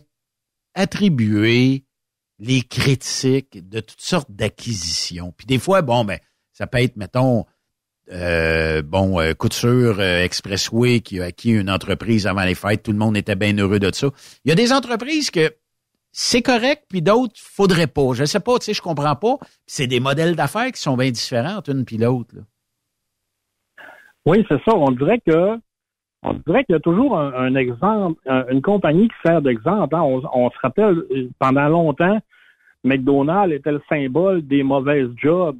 [0.74, 1.84] attribuer
[2.38, 5.32] les critiques de toutes sortes d'acquisitions?
[5.36, 6.20] Puis des fois, bon, ben,
[6.52, 7.44] ça peut être, mettons,
[8.10, 12.92] euh, bon, euh, Couture euh, Expressway qui a acquis une entreprise avant les fêtes, tout
[12.92, 14.08] le monde était bien heureux de ça.
[14.44, 15.50] Il y a des entreprises que
[16.10, 18.14] c'est correct, puis d'autres, faudrait pas.
[18.14, 19.36] Je sais pas, tu sais, je comprends pas.
[19.66, 22.34] C'est des modèles d'affaires qui sont bien différents une puis l'autre.
[24.24, 24.74] Oui, c'est ça.
[24.74, 25.58] On dirait que
[26.22, 28.20] on dirait qu'il y a toujours un, exemple,
[28.50, 29.94] une compagnie qui sert d'exemple.
[29.94, 30.02] Hein.
[30.02, 31.04] On, se rappelle,
[31.38, 32.18] pendant longtemps,
[32.82, 35.58] McDonald's était le symbole des mauvaises jobs.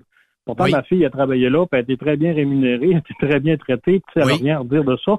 [0.48, 3.38] Pourtant, ma fille a travaillé là, puis elle était très bien rémunérée, elle était très
[3.38, 5.18] bien traitée, puis elle n'a rien à dire de ça.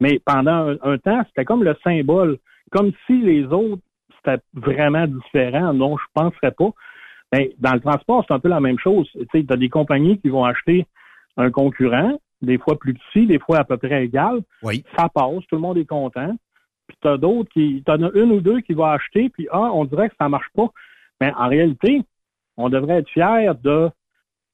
[0.00, 2.38] Mais pendant un, temps, c'était comme le symbole,
[2.70, 3.82] comme si les autres,
[4.16, 5.74] c'était vraiment différent.
[5.74, 6.70] Non, je ne penserais pas.
[7.30, 9.06] Mais dans le transport, c'est un peu la même chose.
[9.12, 10.86] Tu sais, as des compagnies qui vont acheter
[11.36, 14.40] un concurrent, des fois plus petit, des fois à peu près égal.
[14.62, 14.82] Oui.
[14.96, 16.34] Ça passe, tout le monde est content.
[16.86, 19.70] Puis tu as d'autres qui, t'en as une ou deux qui vont acheter, puis ah,
[19.74, 20.68] on dirait que ça marche pas.
[21.20, 22.00] Mais en réalité,
[22.56, 23.90] on devrait être fier de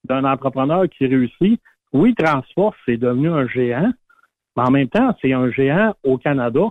[0.05, 1.59] d'un entrepreneur qui réussit.
[1.93, 3.91] Oui, Transforce, c'est devenu un géant,
[4.55, 6.61] mais en même temps, c'est un géant au Canada.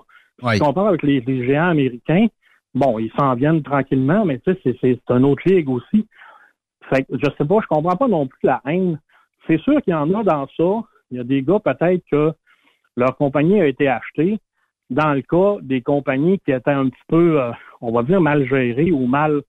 [0.40, 2.26] Si on compare avec les, géants américains,
[2.74, 6.06] bon, ils s'en viennent tranquillement, mais tu sais, c'est une autre ligue aussi.
[6.88, 8.98] Fait que, je sais pas, je comprends pas non plus la haine.
[9.46, 10.88] C'est sûr qu'il y en a dans ça.
[11.10, 12.32] Il y a des gars, peut-être que
[12.96, 14.38] leur compagnie a été achetée.
[14.88, 18.48] Dans le cas des compagnies qui étaient un petit peu, euh, on va dire, mal
[18.48, 19.42] gérées ou mal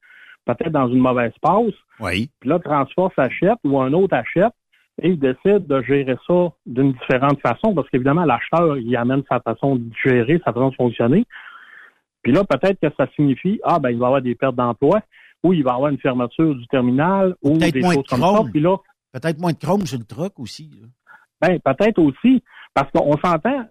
[0.55, 1.73] peut-être dans une mauvaise passe.
[1.99, 2.29] Oui.
[2.39, 4.53] Puis là, Transforce achète ou un autre achète
[5.01, 9.39] et il décide de gérer ça d'une différente façon parce qu'évidemment, l'acheteur, il amène sa
[9.39, 11.25] façon de gérer, sa façon de fonctionner.
[12.21, 15.01] Puis là, peut-être que ça signifie, ah, ben, il va y avoir des pertes d'emploi
[15.43, 18.43] ou il va y avoir une fermeture du terminal ou, des choses comme ça.
[18.51, 18.77] Puis là,
[19.11, 20.69] peut-être moins de chrome sur le truck aussi.
[21.41, 22.43] Ben, peut-être aussi.
[22.73, 23.65] Parce qu'on s'entend,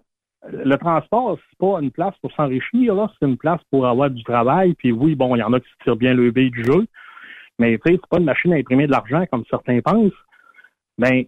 [0.49, 4.23] le transport, c'est pas une place pour s'enrichir, là, c'est une place pour avoir du
[4.23, 4.73] travail.
[4.73, 6.87] Puis oui, bon, il y en a qui tirent bien le B du jeu,
[7.59, 10.11] mais tu sais, c'est pas une machine à imprimer de l'argent comme certains pensent.
[10.97, 11.23] Ben,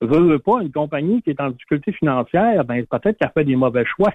[0.00, 3.84] veut, pas une compagnie qui est en difficulté financière, ben peut-être qu'elle fait des mauvais
[3.84, 4.12] choix.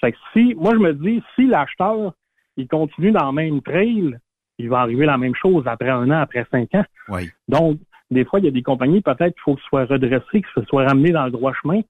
[0.00, 2.12] Fait que si, moi je me dis, si l'acheteur
[2.56, 4.18] il continue dans le même trail,
[4.58, 6.84] il va arriver la même chose après un an, après cinq ans.
[7.08, 7.30] Oui.
[7.48, 7.78] Donc,
[8.10, 10.48] des fois, il y a des compagnies, peut-être qu'il faut que ce soit redressé, que
[10.54, 11.80] ce soit ramené dans le droit chemin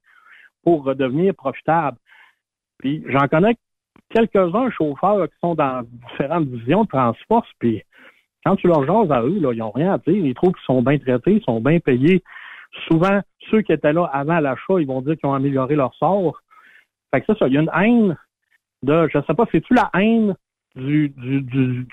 [0.69, 1.97] pour redevenir profitable.
[2.79, 3.57] Puis j'en connais
[4.11, 7.83] quelques-uns chauffeurs qui sont dans différentes divisions de transport, puis
[8.45, 10.25] quand tu leur jases à eux, là, ils n'ont rien à dire.
[10.25, 12.23] Ils trouvent qu'ils sont bien traités, ils sont bien payés.
[12.87, 13.21] Souvent,
[13.51, 16.43] ceux qui étaient là avant l'achat, ils vont dire qu'ils ont amélioré leur sort.
[17.13, 18.17] Fait que ça, ça, il y a une haine
[18.83, 20.35] de, je sais pas, c'est-tu la haine
[20.77, 21.41] du, du,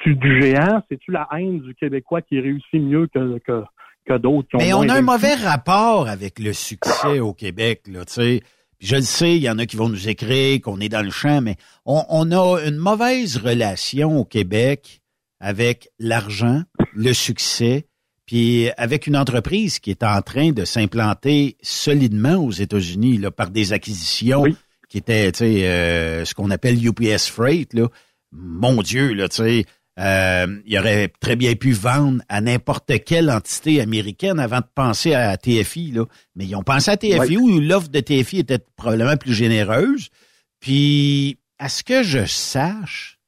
[0.05, 0.83] du, géant?
[0.89, 3.63] C'est-tu la haine du Québécois qui réussit mieux que, que,
[4.05, 8.13] que d'autres Mais on a un mauvais rapport avec le succès au Québec, là, tu
[8.13, 8.41] sais
[8.79, 11.11] je le sais, il y en a qui vont nous écrire qu'on est dans le
[11.11, 15.01] champ, mais on, a une mauvaise relation au Québec
[15.39, 17.87] avec l'argent, le succès,
[18.25, 23.51] puis avec une entreprise qui est en train de s'implanter solidement aux États-Unis là, par
[23.51, 24.45] des acquisitions
[24.89, 27.73] qui étaient, tu sais, euh, ce qu'on appelle UPS Freight.
[27.73, 27.87] Là.
[28.31, 29.65] Mon Dieu, là, tu sais,
[29.97, 35.13] euh, il aurait très bien pu vendre à n'importe quelle entité américaine avant de penser
[35.13, 35.91] à TFI.
[35.91, 36.03] Là.
[36.35, 40.09] Mais ils ont pensé à TFI où l'offre de TFI était probablement plus généreuse.
[40.59, 43.19] Puis, à ce que je sache,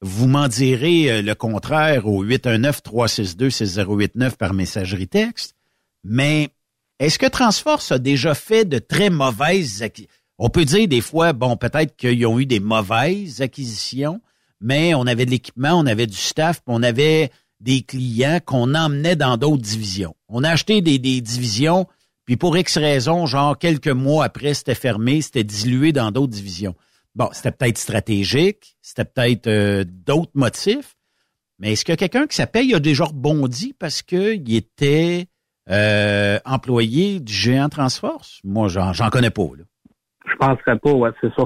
[0.00, 5.54] vous m'en direz euh, le contraire au 819-362-6089 par messagerie texte.
[6.02, 6.48] Mais
[6.98, 10.14] est-ce que Transforce a déjà fait de très mauvaises acquisitions?
[10.38, 14.20] On peut dire des fois, bon, peut-être qu'ils ont eu des mauvaises acquisitions,
[14.60, 17.30] mais on avait de l'équipement, on avait du staff, on avait
[17.60, 20.14] des clients qu'on emmenait dans d'autres divisions.
[20.28, 21.86] On a acheté des, divisions,
[22.24, 26.74] puis pour X raisons, genre quelques mois après, c'était fermé, c'était dilué dans d'autres divisions.
[27.14, 30.96] Bon, c'était peut-être stratégique, c'était peut-être euh, d'autres motifs,
[31.58, 35.26] mais est-ce que quelqu'un qui s'appelle, il a déjà rebondi parce qu'il était
[35.70, 38.40] euh, employé du géant Transforce?
[38.44, 39.48] Moi, j'en connais pas.
[39.56, 39.64] Là.
[40.26, 41.44] Je penserais pas, ouais, c'est ça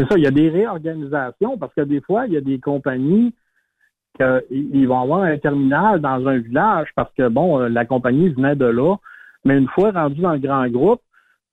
[0.00, 2.58] c'est ça, il y a des réorganisations parce que des fois, il y a des
[2.58, 3.34] compagnies
[4.16, 8.56] qui vont avoir un terminal dans un village parce que, bon, euh, la compagnie venait
[8.56, 8.96] de là.
[9.44, 11.00] Mais une fois rendu dans le grand groupe,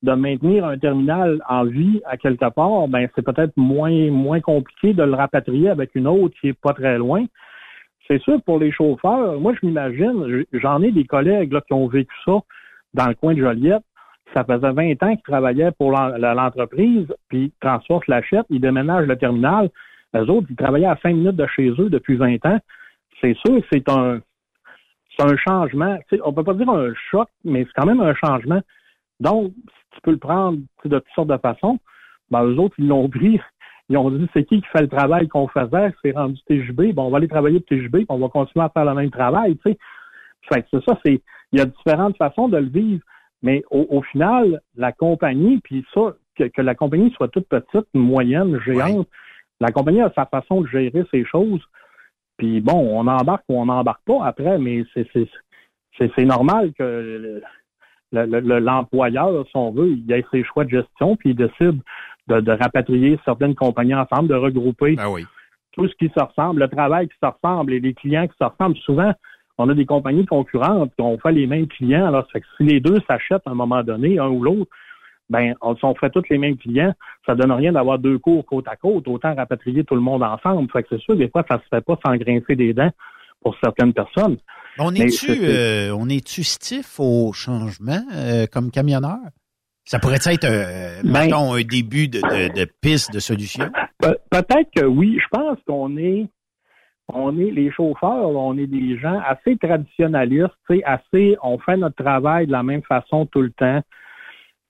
[0.03, 4.93] de maintenir un terminal en vie à quelque part, ben c'est peut-être moins moins compliqué
[4.93, 7.25] de le rapatrier avec une autre qui est pas très loin.
[8.07, 12.13] C'est sûr pour les chauffeurs, moi je m'imagine, j'en ai des collègues qui ont vécu
[12.25, 12.39] ça
[12.93, 13.83] dans le coin de Joliette
[14.33, 19.69] ça faisait 20 ans qu'ils travaillaient pour l'entreprise, puis Transport l'achète, ils déménagent le terminal.
[20.13, 22.59] Les autres, ils travaillaient à 5 minutes de chez eux depuis 20 ans.
[23.21, 24.19] C'est sûr, c'est un,
[25.19, 25.97] un changement.
[26.11, 28.61] On on peut pas dire un choc, mais c'est quand même un changement.
[29.19, 29.53] Donc,
[29.91, 31.79] tu peux le prendre de toutes sortes de façons,
[32.29, 33.39] ben, eux autres, ils l'ont pris,
[33.89, 35.93] Ils ont dit, c'est qui qui fait le travail qu'on faisait?
[36.03, 36.93] C'est rendu TJB.
[36.93, 39.09] Bon, on va aller travailler pour TJB, puis on va continuer à faire le même
[39.09, 39.71] travail, que
[40.49, 41.21] c'est ça, c'est,
[41.51, 43.01] il y a différentes façons de le vivre.
[43.43, 49.07] Mais au, final, la compagnie, puis ça, que, la compagnie soit toute petite, moyenne, géante,
[49.59, 51.61] la compagnie a sa façon de gérer ses choses.
[52.37, 57.41] Puis bon, on embarque ou on n'embarque pas après, mais c'est normal que
[58.11, 61.81] l'employeur, si on veut, il ait ses choix de gestion, puis il décide
[62.27, 65.15] de, rapatrier certaines compagnies ensemble, de regrouper ben
[65.73, 68.43] tout ce qui se ressemble, le travail qui se ressemble et les clients qui se
[68.43, 68.77] ressemblent.
[68.77, 69.13] Souvent,
[69.57, 72.07] on a des compagnies concurrentes qui ont fait les mêmes clients.
[72.07, 74.69] Alors, fait que si les deux s'achètent à un moment donné, un ou l'autre,
[75.29, 76.93] ben, si on fait tous les mêmes clients,
[77.25, 80.69] ça donne rien d'avoir deux cours côte à côte, autant rapatrier tout le monde ensemble.
[80.71, 82.91] Fait que c'est sûr, des fois, ça se fait pas sans grincer des dents
[83.41, 84.37] pour certaines personnes.
[84.79, 89.17] On est-tu, euh, on est-tu stiff au changement euh, comme camionneur?
[89.85, 93.69] Ça pourrait être, euh, ben, un début de, de, de piste de solution?
[93.99, 95.17] peut-être que oui.
[95.21, 96.27] Je pense qu'on est,
[97.09, 100.53] on est les chauffeurs, on est des gens assez traditionnalistes,
[100.83, 103.81] assez, on fait notre travail de la même façon tout le temps.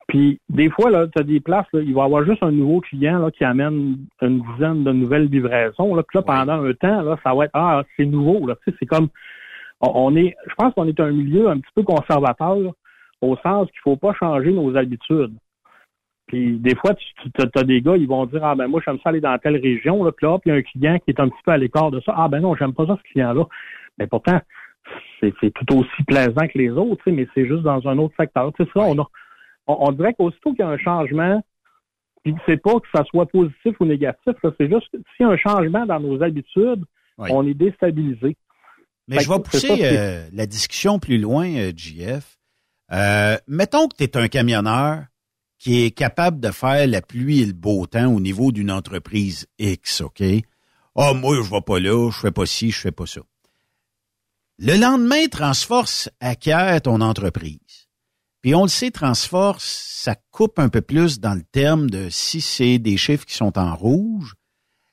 [0.07, 2.79] Puis des fois, là, tu as des places, il va y avoir juste un nouveau
[2.79, 5.95] client là, qui amène une dizaine de nouvelles livraisons.
[5.95, 8.47] Là, puis là, pendant un temps, là, ça va être Ah, c'est nouveau.
[8.47, 8.55] Là.
[8.79, 9.09] C'est comme
[9.81, 12.57] on est je pense qu'on est un milieu un petit peu conservateur
[13.21, 15.33] au sens qu'il faut pas changer nos habitudes.
[16.27, 19.09] Puis des fois, tu, as des gars, ils vont dire Ah ben moi, j'aime ça
[19.09, 21.19] aller dans telle région, là, puis là, puis il y a un client qui est
[21.19, 22.13] un petit peu à l'écart de ça.
[22.15, 23.45] Ah ben non, j'aime pas ça, ce client-là.
[23.97, 24.39] Mais pourtant,
[25.21, 28.51] c'est tout aussi plaisant que les autres, mais c'est juste dans un autre secteur.
[28.53, 29.07] Tu sais, ça, on, a,
[29.67, 31.41] on, dirait qu'aussitôt qu'il y a un changement,
[32.23, 35.29] puis c'est pas que ça soit positif ou négatif, c'est juste que s'il y a
[35.29, 36.83] un changement dans nos habitudes,
[37.17, 38.35] on est déstabilisé.
[39.07, 42.37] Mais je vais pousser euh, la discussion plus loin, euh, JF.
[42.91, 45.05] Euh, mettons que tu es un camionneur
[45.57, 49.47] qui est capable de faire la pluie et le beau temps au niveau d'une entreprise
[49.59, 50.23] X, OK?
[50.95, 53.21] Ah, moi, je vais pas là, je fais pas ci, je fais pas ça.
[54.59, 57.87] Le lendemain, Transforce acquiert ton entreprise.
[58.41, 59.65] Puis on le sait, Transforce,
[60.03, 63.57] ça coupe un peu plus dans le terme de si c'est des chiffres qui sont
[63.59, 64.33] en rouge,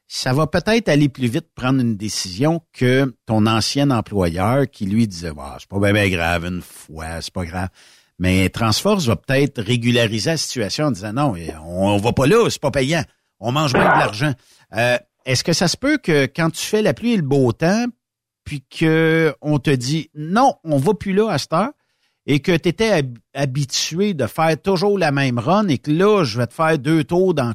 [0.07, 5.09] ça va peut-être aller plus vite prendre une décision que ton ancien employeur qui lui
[5.09, 7.69] disait bah, c'est pas bien, grave une fois, c'est pas grave.
[8.19, 11.35] Mais Transforce va peut-être régulariser la situation en disant non,
[11.65, 13.03] on, va pas là, c'est pas payant.
[13.41, 14.33] On mange bien de l'argent.
[14.75, 17.53] Euh, est-ce que ça se peut que quand tu fais la pluie et le beau
[17.53, 17.87] temps,
[18.45, 21.73] puis que on te dit non, on va plus là à cette heure,
[22.27, 23.03] et que tu étais
[23.35, 27.05] habitué de faire toujours la même run et que là, je vais te faire deux
[27.05, 27.55] tours dans,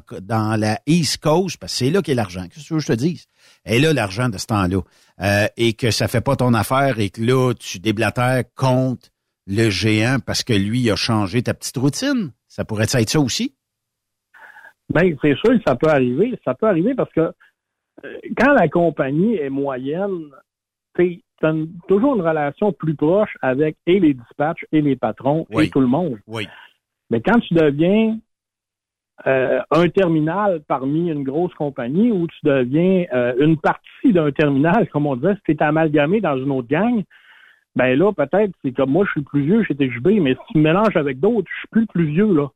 [0.56, 2.46] la East Coast, parce que c'est là qu'est l'argent.
[2.48, 3.26] Qu'est-ce que je te dise?
[3.64, 4.80] Et là, l'argent de ce temps-là.
[5.20, 9.09] Euh, et que ça fait pas ton affaire et que là, tu déblatères contre
[9.50, 12.32] le géant parce que lui a changé ta petite routine?
[12.46, 13.54] Ça pourrait être ça aussi?
[14.92, 16.38] Bien, c'est sûr que ça peut arriver.
[16.44, 17.20] Ça peut arriver parce que
[18.04, 20.30] euh, quand la compagnie est moyenne,
[20.96, 21.52] tu as
[21.88, 25.86] toujours une relation plus proche avec et les dispatchs et les patrons et tout le
[25.86, 26.18] monde.
[26.26, 26.46] Oui.
[27.10, 28.18] Mais quand tu deviens
[29.26, 34.88] euh, un terminal parmi une grosse compagnie ou tu deviens euh, une partie d'un terminal,
[34.88, 37.02] comme on disait, si tu es amalgamé dans une autre gang,
[37.76, 40.58] ben là, peut-être, c'est comme moi, je suis plus vieux chez TGB, mais si tu
[40.58, 42.48] me mélanges avec d'autres, je suis plus plus vieux, là.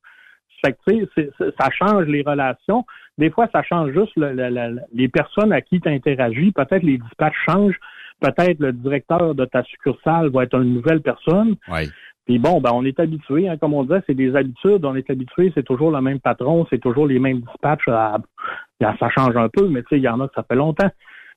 [0.65, 1.31] Fait que, tu sais,
[1.61, 2.87] ça change les relations.
[3.19, 6.53] Des fois, ça change juste les personnes à qui tu interagis.
[6.53, 7.79] Peut-être les dispatchs changent
[8.21, 11.57] peut-être le directeur de ta succursale va être une nouvelle personne.
[11.69, 11.91] Oui.
[12.27, 15.11] Puis bon, ben on est habitué, hein, comme on disait, c'est des habitudes, on est
[15.11, 17.85] habitué, c'est toujours le même patron, c'est toujours les mêmes dispatchs.
[17.85, 20.91] ça change un peu, mais tu sais, il y en a que ça fait longtemps.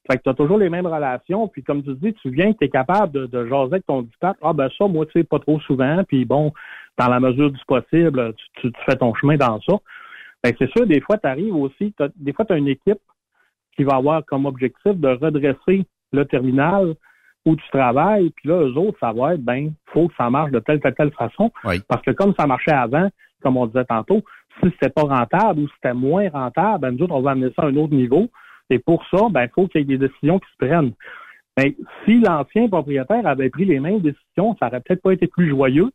[0.10, 2.66] Fait que tu as toujours les mêmes relations, puis comme tu dis, tu viens, tu
[2.66, 4.38] es capable de, de jaser avec ton dispatch.
[4.42, 6.54] Ah ben ça, moi, tu sais, pas trop souvent, puis bon,
[6.98, 9.74] dans la mesure du possible, tu, tu, fais ton chemin dans ça.
[10.44, 13.00] Ben, c'est sûr, des fois, tu arrives aussi, des fois, tu as une équipe
[13.76, 16.96] qui va avoir comme objectif de redresser le terminal
[17.46, 20.52] où tu travailles, puis là, eux autres, ça va être, ben, faut que ça marche
[20.52, 21.52] de telle, telle, telle façon.
[21.88, 23.10] Parce que comme ça marchait avant,
[23.42, 24.22] comme on disait tantôt,
[24.62, 27.64] si c'était pas rentable ou c'était moins rentable, ben, nous autres, on va amener ça
[27.64, 28.28] à un autre niveau.
[28.70, 30.94] Et pour ça, ben, il faut qu'il y ait des décisions qui se prennent.
[31.58, 31.76] Mais
[32.06, 35.90] si l'ancien propriétaire avait pris les mêmes décisions, ça aurait peut-être pas été plus joyeux.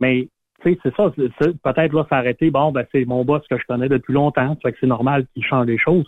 [0.00, 0.28] Mais,
[0.62, 4.56] c'est ça, peut-être là, s'arrêter, bon, ben, c'est mon boss que je connais depuis longtemps,
[4.62, 6.04] fait que c'est normal qu'il change les choses.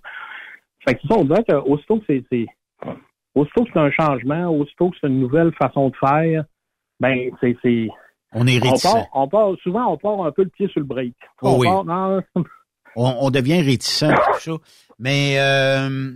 [0.87, 2.47] Fait que c'est ça, on dirait qu'aussitôt que c'est,
[3.35, 6.45] aussitôt que c'est un changement, aussitôt que c'est une nouvelle façon de faire,
[7.01, 7.89] ben c'est
[8.35, 9.09] on est réticent.
[9.15, 11.15] On part, souvent on part un peu le pied sur le break.
[11.43, 11.69] Oh oui.
[12.97, 14.53] on, devient réticent tout ça.
[15.03, 16.12] Mais euh,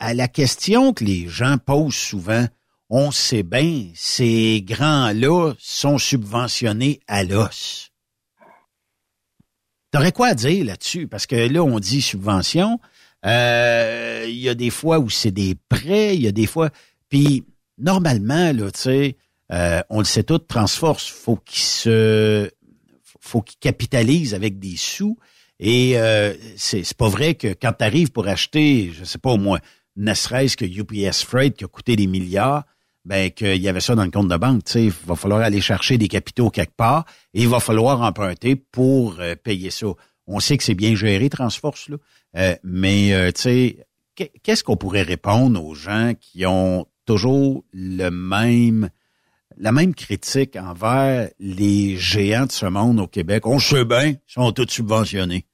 [0.00, 2.48] à la question que les gens posent souvent,
[2.90, 7.92] on sait bien, ces grands-là sont subventionnés à l'os.
[9.92, 11.06] T'aurais quoi à dire là-dessus?
[11.06, 12.80] Parce que là, on dit subvention.
[13.24, 16.70] Euh, il y a des fois où c'est des prêts, il y a des fois...
[17.08, 17.44] Puis,
[17.78, 19.16] normalement, là, tu sais,
[19.52, 22.50] euh, on le sait tout, Transforce, faut qu'il se...
[23.20, 25.16] faut qu'il capitalise avec des sous.
[25.60, 29.38] Et euh, c'est pas vrai que quand tu arrives pour acheter, je sais pas au
[29.38, 29.60] moins,
[29.96, 32.64] ne serait-ce que UPS Freight qui a coûté des milliards,
[33.04, 34.62] ben qu'il y avait ça dans le compte de banque.
[34.74, 37.04] Il va falloir aller chercher des capitaux quelque part
[37.34, 39.86] et il va falloir emprunter pour euh, payer ça.
[40.26, 41.96] On sait que c'est bien géré, Transforce, là.
[42.36, 43.86] Euh, mais, euh, tu sais,
[44.42, 48.90] qu'est-ce qu'on pourrait répondre aux gens qui ont toujours le même
[49.58, 53.46] la même critique envers les géants de ce monde au Québec?
[53.46, 55.44] On sait bien, ils sont tous subventionnés.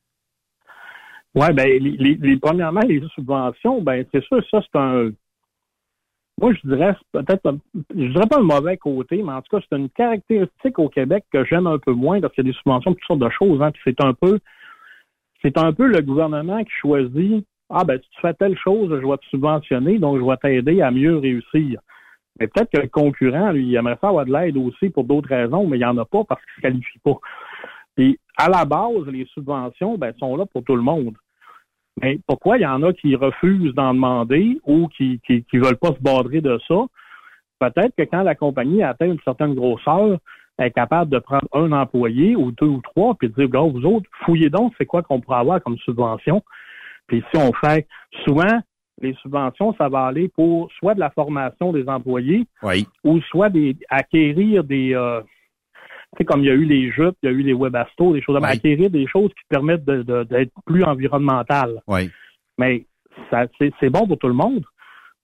[1.35, 5.10] Oui, ben les, premièrement, les subventions, ben c'est sûr, ça, c'est un
[6.40, 7.55] moi, je dirais peut-être,
[7.94, 11.24] je dirais pas un mauvais côté, mais en tout cas, c'est une caractéristique au Québec
[11.31, 13.60] que j'aime un peu moins parce qu'il y a des subventions toutes sortes de choses.
[13.60, 14.39] Hein, c'est un peu,
[15.43, 19.06] c'est un peu le gouvernement qui choisit, ah ben, si tu fais telle chose, je
[19.06, 21.81] vais te subventionner, donc je vais t'aider à mieux réussir.
[22.40, 25.28] Mais peut-être que le concurrent, lui, il aimerait ça avoir de l'aide aussi pour d'autres
[25.28, 27.18] raisons, mais il n'y en a pas parce qu'il ne se qualifie pas.
[27.98, 31.14] Et à la base, les subventions, ben, sont là pour tout le monde.
[32.00, 35.92] Mais pourquoi il y en a qui refusent d'en demander ou qui qui, veulent pas
[35.92, 36.86] se bordrer de ça?
[37.58, 40.18] Peut-être que quand la compagnie atteint une certaine grosseur,
[40.56, 43.60] elle est capable de prendre un employé ou deux ou trois, puis de dire, gars,
[43.60, 46.42] vous autres, fouillez donc, c'est quoi qu'on pourrait avoir comme subvention?
[47.06, 47.86] Puis si on fait
[48.24, 48.60] souvent,
[49.01, 52.47] les subventions, ça va aller pour soit de la formation des employés,
[53.05, 55.20] ou soit des acquérir des, euh,
[56.16, 58.22] sais, comme il y a eu les jupes, il y a eu les webastos, des
[58.22, 61.81] choses comme acquérir des choses qui permettent d'être plus environnementales.
[61.86, 62.10] Oui.
[62.59, 62.85] Mais
[63.31, 64.64] ça, c'est bon pour tout le monde.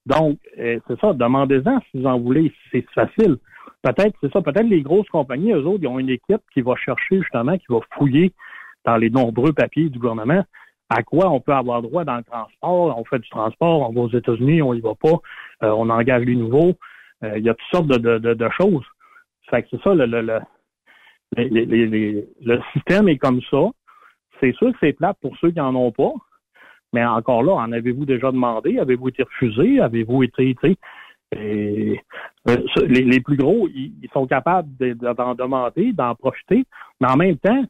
[0.05, 3.37] Donc, euh, c'est ça, demandez-en si vous en voulez, c'est facile.
[3.81, 6.75] Peut-être, c'est ça, peut-être les grosses compagnies, eux autres, ils ont une équipe qui va
[6.75, 8.31] chercher justement, qui va fouiller
[8.85, 10.43] dans les nombreux papiers du gouvernement
[10.89, 12.97] à quoi on peut avoir droit dans le transport?
[12.97, 15.19] On fait du transport, on va aux États-Unis, on y va pas,
[15.63, 16.73] euh, on engage les nouveaux.
[17.23, 18.85] Euh, il y a toutes sortes de, de, de, choses.
[19.49, 20.39] Fait que c'est ça le, le,
[21.35, 23.63] le système est comme ça.
[24.39, 26.13] C'est sûr que c'est plate pour ceux qui n'en ont pas.
[26.93, 28.79] Mais encore là, en avez-vous déjà demandé?
[28.79, 29.81] Avez-vous été refusé?
[29.81, 30.77] Avez-vous été, sais,
[31.35, 31.95] euh,
[32.87, 36.63] les, plus gros, ils, sont capables d'en demander, d'en profiter,
[37.01, 37.63] mais en même temps,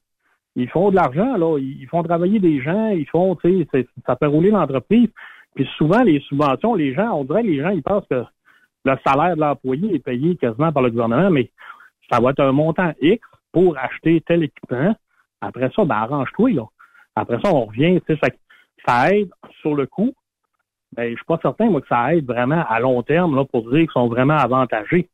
[0.58, 4.16] ils font de l'argent, là, ils font travailler des gens, ils font, tu sais, ça
[4.16, 5.08] fait rouler l'entreprise.
[5.54, 8.24] Puis souvent, les subventions, les gens, on dirait les gens, ils pensent que
[8.86, 11.52] le salaire de l'employé est payé quasiment par le gouvernement, mais
[12.12, 13.22] ça va être un montant X,
[13.52, 14.96] pour acheter tel équipement.
[15.42, 16.66] Après ça, ben, arrange-toi, là.
[17.16, 18.34] Après ça, on revient, tu sais,
[18.86, 19.30] ça, aide
[19.62, 20.14] sur le coup.
[20.96, 23.70] Ben, je suis pas certain, moi, que ça aide vraiment à long terme, là, pour
[23.70, 25.08] dire qu'ils sont vraiment avantagés.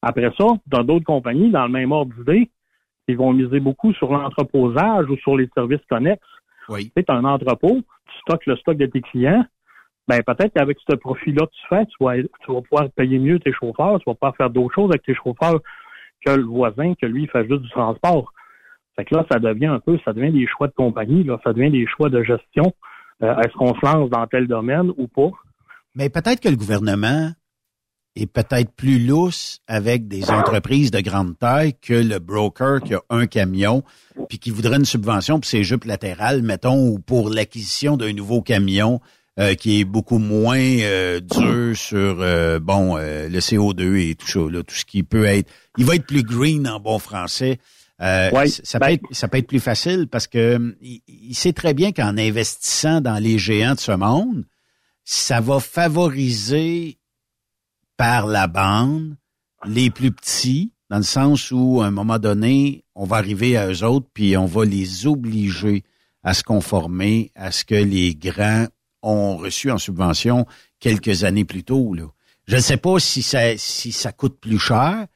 [0.00, 2.50] Après ça, dans d'autres compagnies, dans le même ordre d'idée,
[3.08, 6.22] ils vont miser beaucoup sur l'entreposage ou sur les services connexes.
[6.68, 6.92] Oui.
[6.94, 9.44] Tu sais, un entrepôt, tu stockes le stock de tes clients,
[10.06, 13.38] ben peut-être qu'avec ce profit-là que tu fais, tu vas, tu vas pouvoir payer mieux
[13.40, 15.60] tes chauffeurs, tu vas pouvoir faire d'autres choses avec tes chauffeurs
[16.24, 18.32] que le voisin, que lui, il fait juste du transport.
[18.96, 21.52] Fait que là, ça devient un peu, ça devient des choix de compagnie, là, ça
[21.52, 22.72] devient des choix de gestion.
[23.22, 25.30] Euh, est-ce qu'on se lance dans tel domaine ou pas?
[25.94, 27.30] Mais peut-être que le gouvernement
[28.18, 33.02] est peut-être plus lousse avec des entreprises de grande taille que le broker qui a
[33.10, 33.82] un camion
[34.28, 38.42] puis qui voudrait une subvention pour ses jupes latérales, mettons, ou pour l'acquisition d'un nouveau
[38.42, 39.00] camion
[39.38, 44.40] euh, qui est beaucoup moins euh, dur sur euh, bon le CO2 et tout ça,
[44.40, 45.48] là, tout ce qui peut être.
[45.76, 47.60] Il va être plus green en bon français.
[48.00, 51.92] ça, peut ben être, ça peut être plus facile parce que il, sait très bien
[51.92, 54.44] qu'en investissant dans les géants de ce monde,
[55.04, 56.97] ça va favoriser
[57.98, 59.16] par la bande
[59.66, 63.68] les plus petits, dans le sens où à un moment donné, on va arriver à
[63.68, 65.82] eux autres, puis on va les obliger
[66.22, 68.66] à se conformer à ce que les grands
[69.02, 70.46] ont reçu en subvention
[70.80, 71.94] quelques années plus tôt.
[72.46, 75.06] Je ne sais pas si ça, si ça coûte plus cher.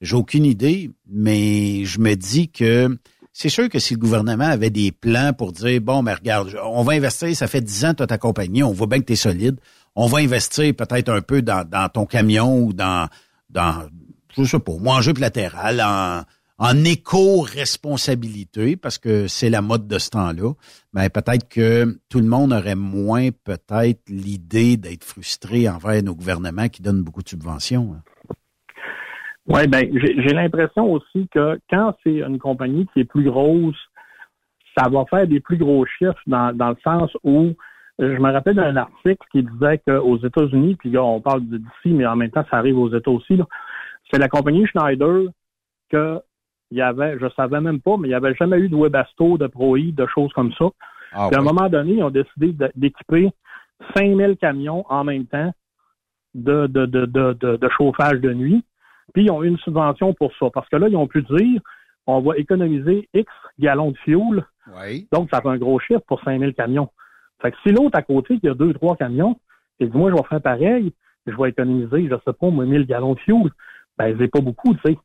[0.00, 2.98] J'ai aucune idée, mais je me dis que
[3.32, 6.82] c'est sûr que si le gouvernement avait des plans pour dire, bon, mais regarde, on
[6.82, 9.06] va investir, ça fait dix ans que tu as ta compagnie, on voit bien que
[9.06, 9.58] tu es solide,
[9.96, 13.08] on va investir peut-être un peu dans, ton camion ou dans,
[13.50, 13.88] dans,
[14.36, 16.22] je sais pas, manger latéral, en,
[16.58, 20.52] en éco-responsabilité, parce que c'est la mode de ce temps-là,
[20.92, 26.68] mais peut-être que tout le monde aurait moins peut-être l'idée d'être frustré envers nos gouvernements
[26.68, 27.94] qui donnent beaucoup de subventions.
[27.94, 28.02] Hein.
[29.48, 33.76] Oui, ben j'ai l'impression aussi que quand c'est une compagnie qui est plus grosse,
[34.78, 37.54] ça va faire des plus gros chiffres dans, dans le sens où
[38.02, 42.06] je me rappelle d'un article qui disait qu'aux États-Unis, puis là, on parle d'ici, mais
[42.06, 43.40] en même temps, ça arrive aux États aussi,
[44.10, 45.28] c'est la compagnie Schneider
[45.90, 46.20] que
[46.70, 49.36] il y avait, je savais même pas, mais il n'y avait jamais eu de Webasto,
[49.36, 50.70] de ProI, de choses comme ça.
[51.12, 53.30] Ah, à un moment donné, ils ont décidé d'équiper
[53.94, 55.52] 5000 camions en même temps
[56.34, 58.64] de, de, de, de, de chauffage de nuit.
[59.12, 60.46] Puis ils ont eu une subvention pour ça.
[60.52, 61.60] Parce que là, ils ont pu dire
[62.06, 64.44] on va économiser X gallons de fuel.
[65.12, 66.88] Donc, ça fait un gros chiffre pour 5000 camions.
[67.42, 69.38] Fait que si l'autre à côté, qui a deux, trois camions,
[69.80, 70.92] et dit, moi, je vais faire pareil,
[71.26, 73.50] je vais économiser, je sais pas, moi, 1000 gallons de fuel,
[73.98, 74.98] ben, c'est pas beaucoup, tu sais.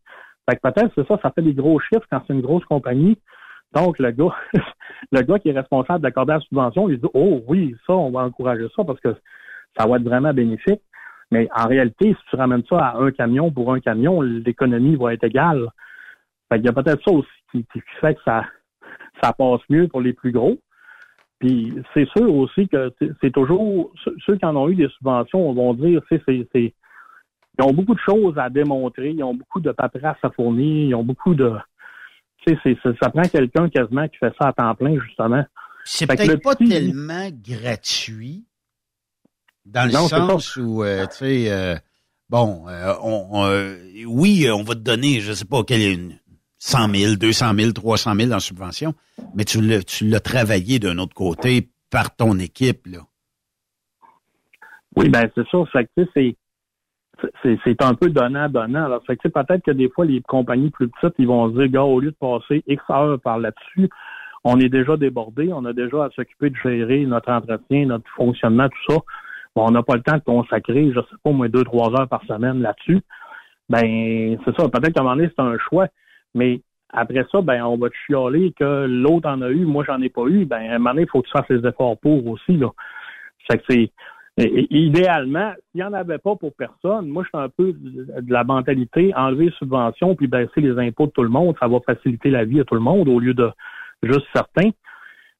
[0.49, 3.17] Fait que peut-être, c'est ça, ça fait des gros chiffres quand c'est une grosse compagnie.
[3.73, 4.35] Donc, le gars,
[5.11, 8.21] le gars qui est responsable d'accorder la subvention, il dit, oh oui, ça, on va
[8.21, 9.15] encourager ça parce que
[9.77, 10.81] ça va être vraiment bénéfique.
[11.31, 15.13] Mais en réalité, si tu ramènes ça à un camion pour un camion, l'économie va
[15.13, 15.67] être égale.
[16.49, 17.65] Fait qu'il y a peut-être ça aussi qui,
[17.99, 18.45] fait que ça,
[19.21, 20.57] ça passe mieux pour les plus gros.
[21.39, 22.91] Puis c'est sûr aussi que
[23.21, 23.91] c'est toujours
[24.25, 26.73] ceux qui en ont eu des subventions vont dire c'est c'est
[27.59, 30.95] ils ont beaucoup de choses à démontrer, ils ont beaucoup de paperasse à fournir, ils
[30.95, 31.53] ont beaucoup de
[32.45, 35.43] tu sais ça prend quelqu'un quasiment qui fait ça à temps plein justement.
[35.83, 38.45] C'est peut-être pas tellement gratuit
[39.65, 41.75] dans le sens où euh, tu sais euh,
[42.29, 43.47] bon euh, on,
[44.07, 46.19] oui on va te donner je sais pas quelle une
[46.59, 48.93] 100 000, 200 000, 300 000 en subvention,
[49.35, 52.99] mais tu l'as, tu travaillé d'un autre côté par ton équipe, là.
[54.95, 55.59] Oui, ben c'est ça.
[56.13, 56.35] c'est,
[57.43, 58.85] c'est, c'est un peu donnant-donnant.
[58.85, 61.67] Alors, fait que, peut-être que des fois, les compagnies plus petites, ils vont se dire,
[61.67, 63.89] gars, au lieu de passer X heures par là-dessus,
[64.43, 68.69] on est déjà débordé, on a déjà à s'occuper de gérer notre entretien, notre fonctionnement,
[68.69, 68.99] tout ça.
[69.55, 71.89] Bon, on n'a pas le temps de consacrer, je sais pas, au moins deux, trois
[71.99, 73.01] heures par semaine là-dessus.
[73.69, 74.69] Ben, c'est ça.
[74.69, 75.87] Peut-être qu'à un moment donné, c'est un choix.
[76.37, 76.61] Mais
[76.93, 80.09] après ça, ben, on va te chialer que l'autre en a eu, moi, j'en ai
[80.09, 80.45] pas eu.
[80.45, 82.69] Ben, à un moment donné, il faut que tu fasses les efforts pour aussi, là.
[83.49, 83.91] C'est
[84.37, 88.43] idéalement, s'il n'y en avait pas pour personne, moi, je suis un peu de la
[88.43, 92.29] mentalité, enlever les subventions puis baisser les impôts de tout le monde, ça va faciliter
[92.29, 93.49] la vie à tout le monde au lieu de
[94.03, 94.69] juste certains.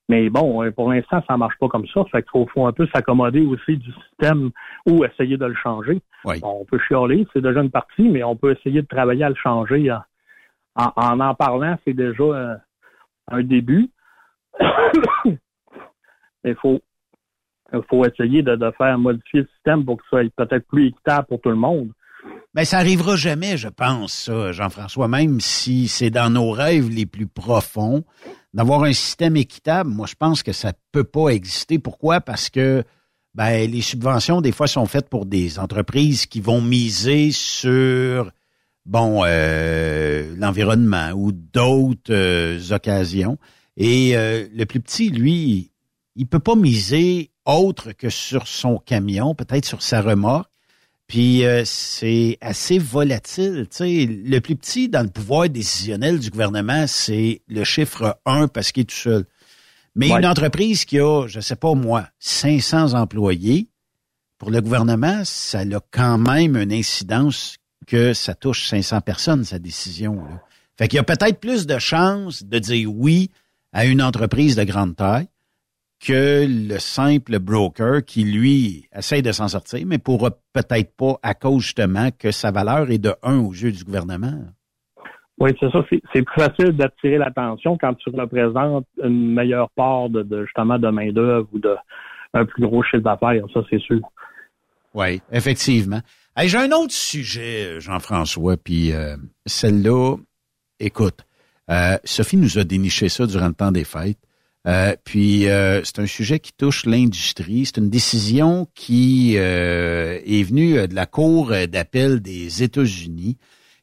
[0.10, 2.04] Mais bon, pour l'instant, ça marche pas comme ça.
[2.12, 4.52] Fait qu'il faut, un peu s'accommoder aussi du système
[4.88, 6.02] ou essayer de le changer.
[6.42, 9.36] on peut chialer, c'est déjà une partie, mais on peut essayer de travailler à le
[9.36, 9.90] changer
[10.78, 12.56] en en, parlant, c'est déjà euh,
[13.30, 13.90] un début.
[16.44, 16.80] Il faut,
[17.90, 21.42] faut essayer de, faire modifier le système pour que ce soit peut-être plus équitable pour
[21.42, 21.92] tout le monde.
[22.54, 27.06] Mais ça arrivera jamais, je pense, ça, Jean-François, même si c'est dans nos rêves les
[27.06, 28.04] plus profonds,
[28.54, 31.80] d'avoir un système équitable, moi je pense que ça peut pas exister.
[31.80, 32.22] Pourquoi?
[32.22, 32.84] Parce que
[33.36, 38.32] ben, les subventions, des fois, sont faites pour des entreprises qui vont miser sur
[38.88, 43.38] bon, euh, l'environnement ou d'autres euh, occasions.
[43.76, 45.72] Et euh, le plus petit, lui,
[46.16, 50.50] il peut pas miser autre que sur son camion, peut-être sur sa remorque.
[51.06, 53.66] Puis c'est assez volatile.
[53.72, 58.50] Tu sais, le plus petit dans le pouvoir décisionnel du gouvernement, c'est le chiffre 1
[58.50, 59.26] parce qu'il est tout seul.
[59.96, 63.70] Mais une entreprise qui a, je sais pas moi, 500 employés,
[64.38, 67.58] pour le gouvernement, ça a quand même une incidence
[67.88, 70.16] que ça touche 500 personnes, sa décision.
[70.16, 70.44] Là.
[70.78, 73.32] Fait qu'il y a peut-être plus de chances de dire oui
[73.74, 75.28] à une entreprise de grande taille
[76.00, 81.34] que le simple broker qui, lui, essaye de s'en sortir, mais pourra peut-être pas à
[81.34, 84.46] cause justement que sa valeur est de un au jeu du gouvernement.
[85.40, 85.84] Oui, c'est ça.
[85.90, 91.48] C'est plus facile d'attirer l'attention quand tu représentes une meilleure part de, justement de main-d'œuvre
[91.54, 91.76] ou de
[92.34, 94.02] un plus gros chiffre d'affaires, ça c'est sûr.
[94.94, 96.02] Oui, effectivement.
[96.46, 100.18] J'ai un autre sujet, Jean-François, puis euh, celle-là,
[100.80, 101.26] écoute,
[101.72, 104.20] euh, Sophie nous a déniché ça durant le temps des fêtes.
[104.68, 105.46] Euh, puis
[105.84, 107.66] c'est un sujet qui touche l'industrie.
[107.66, 113.38] C'est une décision qui est venue de la Cour d'appel des États-Unis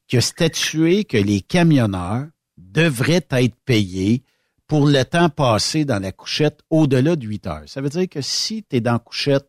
[0.06, 2.26] qui a statué que les camionneurs
[2.58, 4.22] devraient être payés
[4.66, 7.62] pour le temps passé dans la couchette au-delà de 8 heures.
[7.66, 9.46] Ça veut dire que si tu es dans la couchette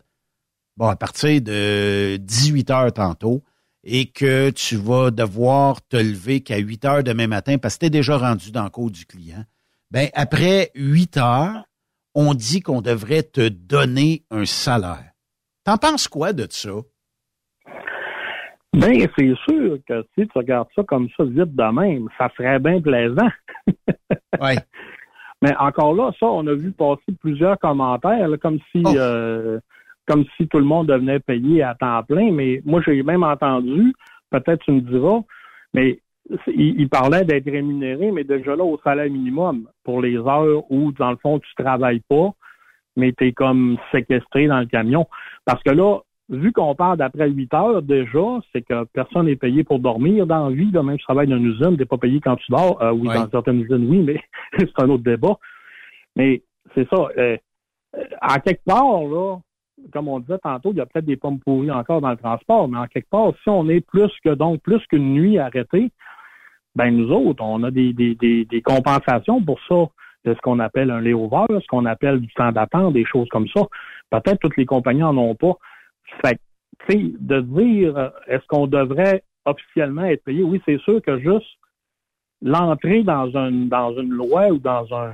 [0.77, 3.43] bon, à partir de 18 heures tantôt,
[3.83, 7.85] et que tu vas devoir te lever qu'à 8 heures demain matin parce que tu
[7.85, 9.43] es déjà rendu dans le cours du client,
[9.91, 11.65] ben après 8 heures,
[12.15, 15.11] on dit qu'on devrait te donner un salaire.
[15.63, 16.71] T'en penses quoi de ça?
[18.73, 22.59] Ben, c'est sûr que si tu regardes ça comme ça vite de même, ça serait
[22.59, 23.29] bien plaisant.
[24.41, 24.55] oui.
[25.41, 28.93] Mais encore là, ça, on a vu passer plusieurs commentaires, comme si oh.
[28.95, 29.59] euh,
[30.07, 33.93] comme si tout le monde devenait payé à temps plein, mais moi, j'ai même entendu,
[34.29, 35.21] peut-être tu me diras,
[35.73, 35.99] mais
[36.47, 41.11] il, parlait d'être rémunéré, mais déjà là, au salaire minimum, pour les heures où, dans
[41.11, 42.31] le fond, tu travailles pas,
[42.95, 45.05] mais tu es comme séquestré dans le camion.
[45.45, 45.99] Parce que là,
[46.29, 50.49] vu qu'on parle d'après 8 heures déjà, c'est que personne n'est payé pour dormir dans
[50.49, 50.71] la vie.
[50.71, 52.81] Là, même si tu travailles dans une usine, tu n'es pas payé quand tu dors.
[52.81, 54.19] Euh, oui, dans certaines usines, oui, mais
[54.57, 55.37] c'est un autre débat.
[56.15, 56.41] Mais
[56.73, 57.07] c'est ça.
[57.17, 57.37] Euh,
[58.21, 59.37] à quelque part, là,
[59.91, 62.67] comme on disait tantôt, il y a peut-être des pommes pourries encore dans le transport,
[62.67, 65.91] mais en quelque part, si on est plus que donc plus qu'une nuit arrêtée,
[66.75, 69.85] ben nous autres, on a des, des, des, compensations pour ça,
[70.25, 73.47] de ce qu'on appelle un layover, ce qu'on appelle du temps d'attente, des choses comme
[73.47, 73.61] ça.
[74.09, 75.53] Peut-être toutes les compagnies en ont pas.
[76.21, 76.39] Fait
[76.89, 81.57] de dire est-ce qu'on devrait officiellement être payé, oui, c'est sûr que juste
[82.41, 85.13] l'entrée dans une dans une loi ou dans un,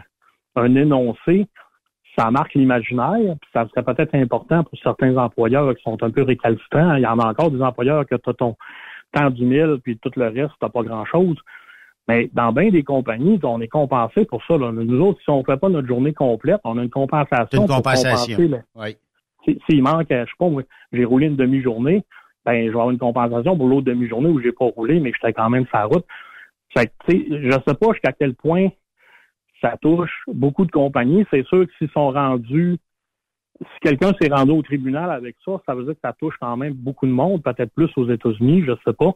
[0.55, 1.47] un énoncé,
[2.17, 6.23] ça marque l'imaginaire, puis ça serait peut-être important pour certains employeurs qui sont un peu
[6.23, 6.95] récalcitrants.
[6.95, 8.55] Il y en a encore des employeurs que tu as ton
[9.13, 11.37] temps du mille, puis tout le reste, tu pas grand-chose.
[12.07, 14.57] Mais dans bien des compagnies, on est compensé pour ça.
[14.57, 17.61] Nous autres, si on ne fait pas notre journée complète, on a une compensation.
[17.61, 18.37] Une compensation.
[18.75, 18.97] oui.
[19.67, 20.47] S'il manque, je sais pas,
[20.91, 22.03] j'ai roulé une demi-journée,
[22.45, 25.33] ben, je vais avoir une compensation pour l'autre demi-journée où j'ai pas roulé, mais j'étais
[25.33, 26.05] quand même sur la route.
[26.75, 28.69] Fait que, je sais pas jusqu'à quel point
[29.61, 31.25] ça touche beaucoup de compagnies.
[31.31, 32.77] C'est sûr que s'ils sont rendus,
[33.59, 36.57] si quelqu'un s'est rendu au tribunal avec ça, ça veut dire que ça touche quand
[36.57, 39.13] même beaucoup de monde, peut-être plus aux États-Unis, je sais pas.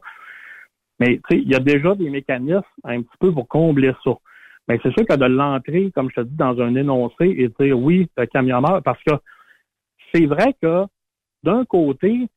[0.99, 4.11] Mais il y a déjà des mécanismes un petit peu pour combler ça.
[4.67, 7.77] Mais c'est sûr que de l'entrée, comme je te dis, dans un énoncé et dire
[7.77, 9.13] oui, le camionneur, parce que
[10.13, 10.85] c'est vrai que
[11.43, 12.27] d'un côté,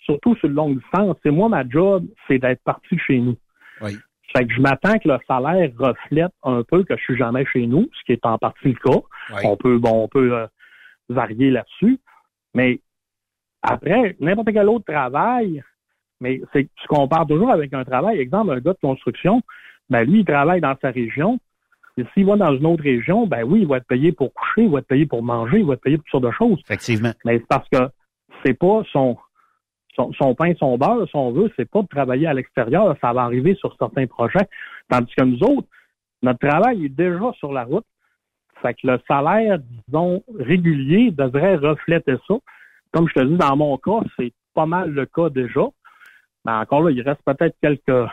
[0.00, 3.36] surtout sur le long distance, c'est moi ma job, c'est d'être parti chez nous.
[3.80, 3.96] Oui.
[4.36, 7.66] Fait que je m'attends que le salaire reflète un peu que je suis jamais chez
[7.66, 9.00] nous, ce qui est en partie le cas.
[9.44, 10.46] On peut, bon, on peut euh,
[11.08, 11.98] varier là-dessus.
[12.54, 12.80] Mais
[13.62, 15.62] après, n'importe quel autre travail,
[16.20, 18.18] mais c'est tu compares toujours avec un travail.
[18.18, 19.42] Exemple, un gars de construction,
[19.88, 21.38] ben lui, il travaille dans sa région.
[21.96, 24.62] Et s'il va dans une autre région, ben oui, il va être payé pour coucher,
[24.62, 26.60] il va être payé pour manger, il va être payé pour toutes sortes de choses.
[26.60, 27.12] Effectivement.
[27.24, 27.90] Mais c'est parce que
[28.44, 29.16] c'est pas son
[30.18, 32.96] son, pain, son beurre, si on veut, c'est pas de travailler à l'extérieur.
[33.00, 34.48] Ça va arriver sur certains projets.
[34.88, 35.68] Tandis que nous autres,
[36.22, 37.86] notre travail est déjà sur la route.
[38.62, 42.34] Fait que le salaire, disons, régulier devrait refléter ça.
[42.92, 45.66] Comme je te dis, dans mon cas, c'est pas mal le cas déjà.
[46.44, 48.08] Mais encore là, il reste peut-être quelques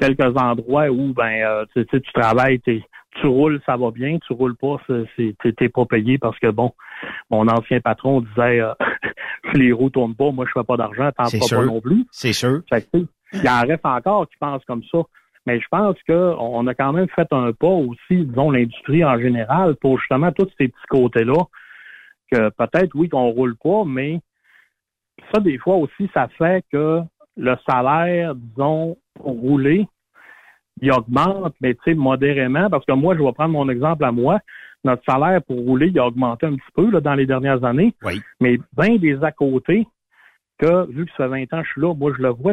[0.00, 4.56] quelques endroits où ben euh, tu, tu travailles, tu roules, ça va bien, tu roules
[4.56, 6.72] pas, tu t'es pas payé parce que bon,
[7.30, 8.72] mon ancien patron disait euh,
[9.54, 12.06] les roues tournent pas, moi je fais pas d'argent, t'en feras pas non plus.
[12.10, 12.62] C'est sûr.
[13.32, 14.98] il en reste encore qui pensent comme ça.
[15.46, 19.76] Mais je pense qu'on a quand même fait un pas aussi, disons, l'industrie en général,
[19.76, 21.42] pour justement tous ces petits côtés-là,
[22.30, 24.20] que peut-être, oui, qu'on roule pas, mais
[25.32, 27.00] ça, des fois aussi, ça fait que
[27.36, 29.88] le salaire, disons, pour rouler,
[30.80, 34.12] il augmente, mais tu sais, modérément, parce que moi, je vais prendre mon exemple à
[34.12, 34.40] moi.
[34.84, 37.94] Notre salaire pour rouler, il a augmenté un petit peu là, dans les dernières années.
[38.04, 38.20] Oui.
[38.40, 39.86] Mais bien des à côté
[40.58, 42.52] que, vu que ça fait 20 ans que je suis là, moi, je le vois,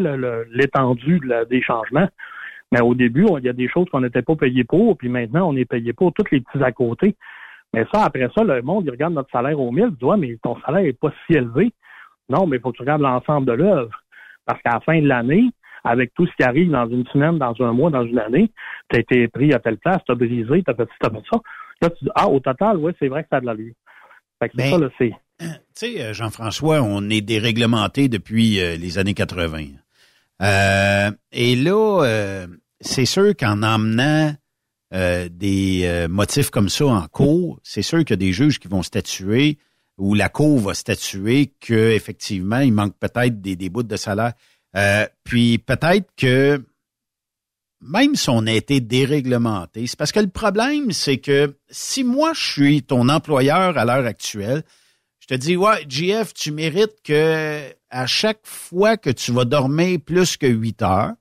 [0.51, 2.07] l'étendue des changements.
[2.71, 5.49] Mais au début, il y a des choses qu'on n'était pas payé pour, puis maintenant,
[5.49, 7.15] on est payé pour tous les petits à côté.
[7.73, 10.17] Mais ça, après ça, le monde, il regarde notre salaire au mille, il dit, ouais,
[10.17, 11.71] mais ton salaire n'est pas si élevé.
[12.29, 13.91] Non, mais il faut que tu regardes l'ensemble de l'œuvre.
[14.45, 15.49] Parce qu'à la fin de l'année,
[15.83, 18.51] avec tout ce qui arrive dans une semaine, dans un mois, dans une année,
[18.89, 21.23] tu as été pris à telle place, tu as brisé, tu as fait ça, fait
[21.31, 21.39] ça.
[21.81, 23.73] Là, tu dis, ah, au total, oui, c'est vrai que ça a de l'allure.
[24.39, 25.13] Fait que c'est ben, ça, là, c'est.
[25.39, 29.65] Tu sais, euh, Jean-François, on est déréglementé depuis euh, les années 80.
[30.41, 32.45] Euh, et là,
[32.79, 34.33] c'est sûr qu'en emmenant
[34.91, 38.83] des motifs comme ça en cours, c'est sûr qu'il y a des juges qui vont
[38.83, 39.57] statuer
[39.97, 44.33] ou la cour va statuer qu'effectivement, il manque peut-être des, des bouts de salaire.
[44.75, 46.63] Euh, puis peut-être que
[47.87, 52.33] même si on a été déréglementé, c'est parce que le problème, c'est que si moi
[52.33, 54.63] je suis ton employeur à l'heure actuelle,
[55.19, 59.99] je te dis ouais, GF, tu mérites que à chaque fois que tu vas dormir
[60.03, 61.13] plus que 8 heures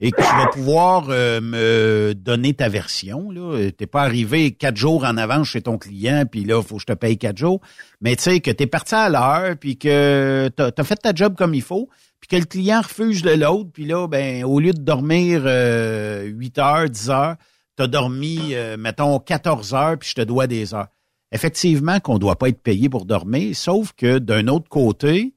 [0.00, 4.76] et que tu vas pouvoir euh, me donner ta version, là, t'es pas arrivé quatre
[4.76, 7.60] jours en avance chez ton client, puis là, faut que je te paye quatre jours,
[8.00, 11.14] mais tu sais que tu es parti à l'heure, puis que tu as fait ta
[11.14, 11.88] job comme il faut,
[12.20, 16.24] puis que le client refuse de l'autre, puis là, ben, au lieu de dormir euh,
[16.24, 17.36] 8 heures, 10 heures,
[17.78, 20.88] tu dormi, euh, mettons, 14 heures, puis je te dois des heures.
[21.32, 25.34] Effectivement qu'on ne doit pas être payé pour dormir, sauf que d'un autre côté,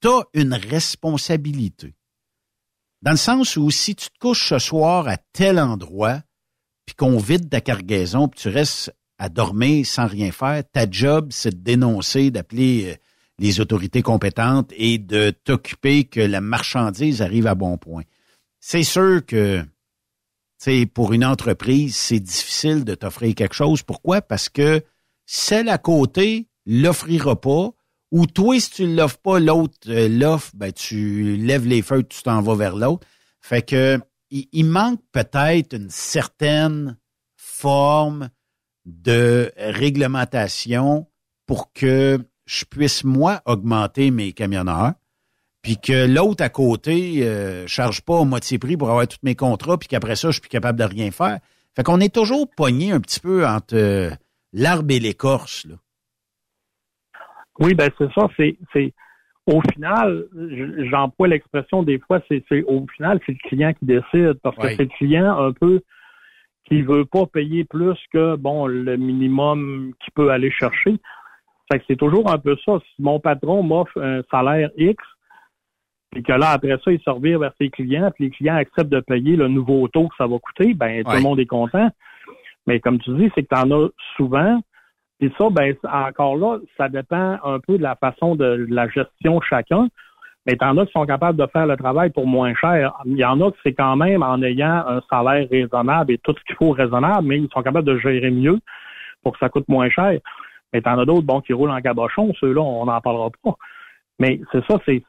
[0.00, 1.94] tu as une responsabilité.
[3.04, 6.22] Dans le sens où si tu te couches ce soir à tel endroit,
[6.86, 11.28] puis qu'on vide ta cargaison, puis tu restes à dormir sans rien faire, ta job,
[11.30, 12.94] c'est de dénoncer, d'appeler euh,
[13.38, 18.04] les autorités compétentes et de t'occuper que la marchandise arrive à bon point.
[18.58, 19.62] C'est sûr que
[20.56, 23.82] c'est pour une entreprise, c'est difficile de t'offrir quelque chose.
[23.82, 24.22] Pourquoi?
[24.22, 24.82] Parce que
[25.26, 27.68] celle à côté l'offrira pas,
[28.10, 32.22] ou toi, si tu l'offres pas, l'autre euh, l'offre, ben, tu lèves les feux, tu
[32.22, 33.06] t'en vas vers l'autre.
[33.40, 33.98] Fait que
[34.30, 36.98] il manque peut-être une certaine
[37.36, 38.30] forme
[38.84, 41.06] de réglementation
[41.46, 44.92] pour que je puisse, moi, augmenter mes camionneurs,
[45.62, 49.34] puis que l'autre à côté euh, charge pas au moitié prix pour avoir tous mes
[49.34, 51.38] contrats, puis qu'après ça, je suis plus capable de rien faire.
[51.74, 54.10] Fait qu'on est toujours pogné un petit peu entre euh,
[54.52, 55.64] l'arbre et l'écorce.
[55.64, 55.76] Là.
[57.60, 58.28] Oui, ben c'est ça.
[58.36, 58.92] C'est, c'est
[59.46, 60.26] au final,
[60.90, 64.84] j'emploie l'expression des fois, c'est, au final, c'est le client qui décide parce que c'est
[64.84, 65.82] le client un peu
[66.66, 70.96] qui veut pas payer plus que bon le minimum qu'il peut aller chercher.
[71.70, 72.78] Fait que c'est toujours un peu ça.
[72.80, 75.02] Si mon patron m'offre un salaire X,
[76.10, 79.00] puis que là, après ça, il se vers ses clients, puis les clients acceptent de
[79.00, 81.90] payer le nouveau taux que ça va coûter, ben tout le monde est content.
[82.66, 84.60] Mais comme tu dis, c'est que tu en as souvent.
[85.18, 89.40] Puis ça, ben encore là, ça dépend un peu de la façon de, la gestion
[89.40, 89.88] chacun.
[90.46, 92.92] Mais en as qui sont capables de faire le travail pour moins cher.
[93.06, 96.34] Il y en a qui c'est quand même en ayant un salaire raisonnable et tout
[96.38, 98.58] ce qu'il faut raisonnable, mais ils sont capables de gérer mieux
[99.22, 100.18] pour que ça coûte moins cher.
[100.72, 103.54] Mais t'en as d'autres, bon, qui roulent en cabochon, ceux-là, on n'en parlera pas.
[104.18, 105.02] Mais c'est ça, c'est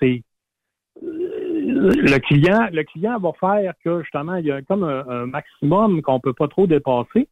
[1.01, 6.19] le client, le client va faire que justement, il y a comme un, maximum qu'on
[6.19, 7.27] peut pas trop dépasser.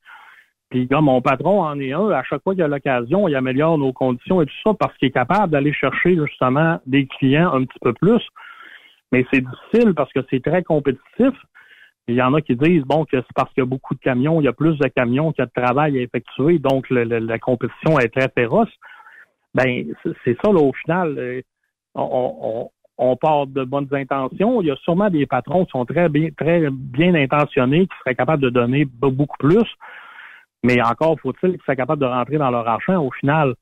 [0.73, 3.93] Puis mon patron en est un, à chaque fois qu'il a l'occasion, il améliore nos
[3.93, 7.77] conditions et tout ça parce qu'il est capable d'aller chercher justement des clients un petit
[7.79, 8.21] peu plus.
[9.11, 11.31] Mais c'est difficile parce que c'est très compétitif.
[12.07, 13.99] Il y en a qui disent bon que c'est parce qu'il y a beaucoup de
[13.99, 16.89] camions, il y a plus de camions qu'il y a de travail à effectuer, donc
[16.89, 18.73] la compétition est très féroce.
[19.53, 19.85] Ben
[20.25, 21.15] c'est ça là au final.
[21.19, 21.41] Euh,
[21.93, 24.59] on, on part de bonnes intentions.
[24.61, 28.15] Il y a sûrement des patrons qui sont très bien, très bien intentionnés, qui seraient
[28.15, 29.67] capables de donner beaucoup plus.
[30.63, 33.55] Mais encore faut-il qu'ils soient capables de rentrer dans leur argent au final.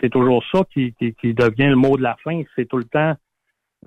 [0.00, 2.42] C'est toujours ça qui, qui, devient le mot de la fin.
[2.54, 3.14] C'est tout le temps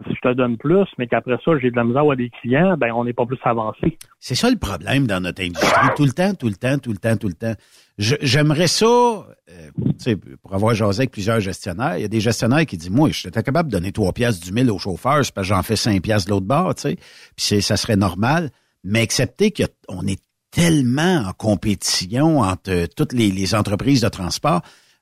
[0.07, 2.75] si je te donne plus, mais qu'après ça, j'ai de la misère à des clients,
[2.77, 3.99] ben on n'est pas plus avancé.
[4.19, 5.87] C'est ça le problème dans notre industrie.
[5.95, 7.53] Tout le temps, tout le temps, tout le temps, tout le temps.
[7.99, 12.75] J'aimerais ça, euh, pour avoir jasé avec plusieurs gestionnaires, il y a des gestionnaires qui
[12.75, 15.43] disent, moi, je suis capable de donner trois piastres du mille au chauffeur, parce que
[15.43, 16.97] j'en fais cinq piastres de l'autre bord, tu sais.
[17.35, 18.49] Puis ça serait normal.
[18.83, 20.19] Mais accepter qu'on est
[20.53, 24.61] tellement en compétition entre toutes les, entreprises de transport.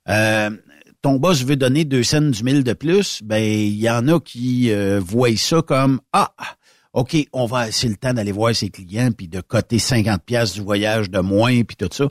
[0.10, 0.50] Euh,
[1.02, 4.20] ton boss veut donner deux cents du mille de plus, ben il y en a
[4.20, 6.32] qui euh, voient ça comme ah
[6.94, 10.54] OK, on va c'est le temps d'aller voir ses clients puis de coter 50 pièces
[10.54, 12.08] du voyage de moins puis tout ça.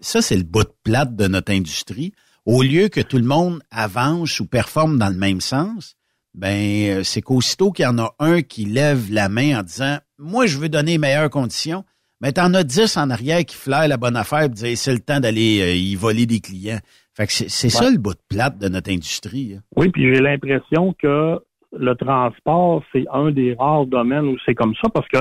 [0.00, 2.12] Ça c'est le bout de plate de notre industrie.
[2.46, 5.94] Au lieu que tout le monde avance ou performe dans le même sens,
[6.34, 9.98] ben euh, c'est qu'aussitôt qu'il y en a un qui lève la main en disant
[10.18, 11.84] moi je veux donner meilleures conditions,
[12.20, 15.00] mais t'en as dix en arrière qui flairent la bonne affaire et disent c'est le
[15.00, 16.80] temps d'aller euh, y voler des clients
[17.26, 19.54] c'est ça le bout de plate de notre industrie.
[19.56, 19.60] Hein.
[19.76, 21.38] Oui, puis j'ai l'impression que
[21.76, 25.18] le transport, c'est un des rares domaines où c'est comme ça parce que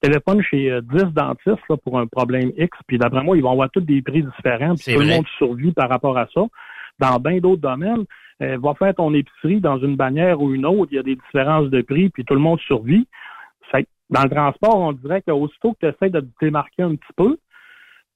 [0.00, 3.70] téléphone chez 10 euh, dentistes pour un problème X, puis d'après moi, ils vont avoir
[3.70, 6.42] tous des prix différents, puis tout le monde survit par rapport à ça.
[6.98, 8.04] Dans bien d'autres domaines,
[8.42, 11.16] euh, va faire ton épicerie dans une bannière ou une autre, il y a des
[11.16, 13.06] différences de prix, puis tout le monde survit.
[14.10, 17.38] Dans le transport, on dirait qu'aussitôt que tu essaies de te démarquer un petit peu,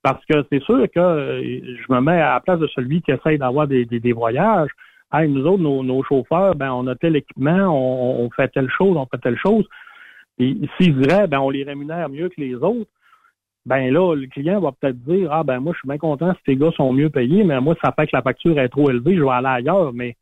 [0.03, 3.11] parce que c'est sûr que euh, je me mets à la place de celui qui
[3.11, 4.69] essaye d'avoir des, des, voyages.
[5.13, 9.05] Hey, nous autres, nos, chauffeurs, ben, on a tel équipement, on, fait telle chose, on
[9.05, 9.65] fait telle chose.
[10.37, 12.91] Et s'ils diraient, ben, on les rémunère mieux que les autres,
[13.65, 16.43] ben là, le client va peut-être dire, ah, ben, moi, je suis bien content si
[16.43, 19.15] tes gars sont mieux payés, mais moi, ça fait que la facture est trop élevée,
[19.15, 19.93] je vais aller ailleurs.
[19.93, 20.17] Mais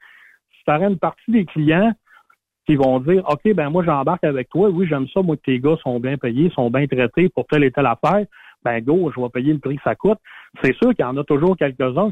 [0.51, 1.91] si tu une partie des clients
[2.65, 4.69] qui vont dire, OK, ben, moi, j'embarque avec toi.
[4.69, 7.71] Oui, j'aime ça, moi, tes gars sont bien payés, sont bien traités pour telle et
[7.71, 8.25] telle affaire
[8.63, 10.19] ben go, je vais payer le prix que ça coûte.
[10.63, 12.11] C'est sûr qu'il y en a toujours quelques-uns.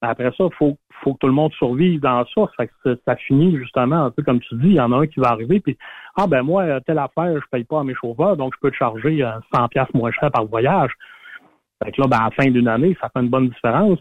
[0.00, 2.66] Après ça, il faut, faut que tout le monde survive dans ça.
[3.06, 5.30] Ça, finit justement un peu comme tu dis, il y en a un qui va
[5.30, 5.78] arriver, puis
[6.16, 8.76] ah ben moi, telle affaire, je paye pas à mes chauffeurs, donc je peux te
[8.76, 10.92] charger 100 euh, pièces moins cher par voyage.
[11.82, 13.98] Fait que là, ben, à la fin d'une année, ça fait une bonne différence.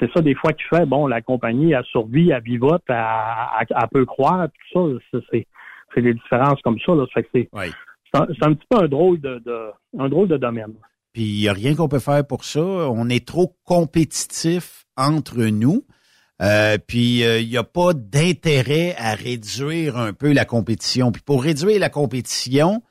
[0.00, 2.96] C'est ça des fois qui fait, bon, la compagnie, elle survit, elle vivote, elle,
[3.70, 5.18] elle, peut croire, tout ça.
[5.30, 5.46] C'est,
[5.94, 6.94] c'est des différences comme ça.
[6.94, 7.06] Là.
[7.14, 10.74] Fait c'est, c'est, un, petit peu un drôle de, de un drôle de domaine.
[11.12, 12.60] Puis il n'y a rien qu'on peut faire pour ça.
[12.60, 15.84] On est trop compétitif entre nous.
[16.42, 21.12] Euh, puis euh, il n'y a pas d'intérêt à réduire un peu la compétition.
[21.12, 22.82] Puis pour réduire la compétition,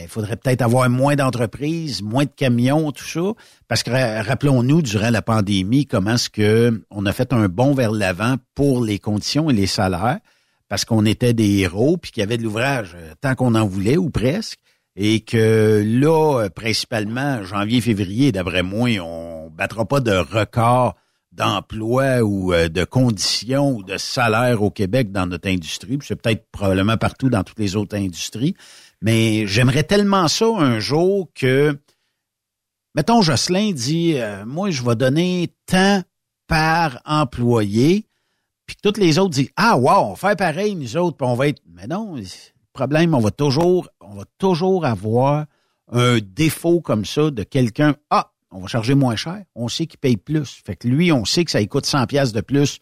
[0.00, 3.32] il faudrait peut-être avoir moins d'entreprises, moins de camions, tout ça.
[3.68, 3.90] Parce que
[4.22, 8.84] rappelons-nous, durant la pandémie, comment est-ce que on a fait un bond vers l'avant pour
[8.84, 10.18] les conditions et les salaires,
[10.68, 13.66] parce qu'on était des héros, puis qu'il y avait de l'ouvrage euh, tant qu'on en
[13.66, 14.58] voulait ou presque
[14.96, 20.96] et que là, principalement, janvier-février, d'après moi, on battra pas de record
[21.32, 25.98] d'emploi ou euh, de conditions ou de salaire au Québec dans notre industrie.
[26.02, 28.54] C'est peut-être probablement partout dans toutes les autres industries.
[29.02, 31.78] Mais j'aimerais tellement ça un jour que,
[32.94, 36.02] mettons, Jocelyn dit, euh, moi, je vais donner tant
[36.46, 38.06] par employé.
[38.66, 41.48] puis toutes les autres disent Ah wow, on faire pareil, nous autres, puis on va
[41.48, 41.62] être.
[41.68, 42.24] Mais non, le
[42.72, 45.46] problème, on va toujours, on va toujours avoir
[45.92, 47.96] un défaut comme ça de quelqu'un.
[48.10, 49.42] Ah, on va charger moins cher.
[49.54, 50.62] On sait qu'il paye plus.
[50.64, 52.78] Fait que lui, on sait que ça coûte 100 pièces de plus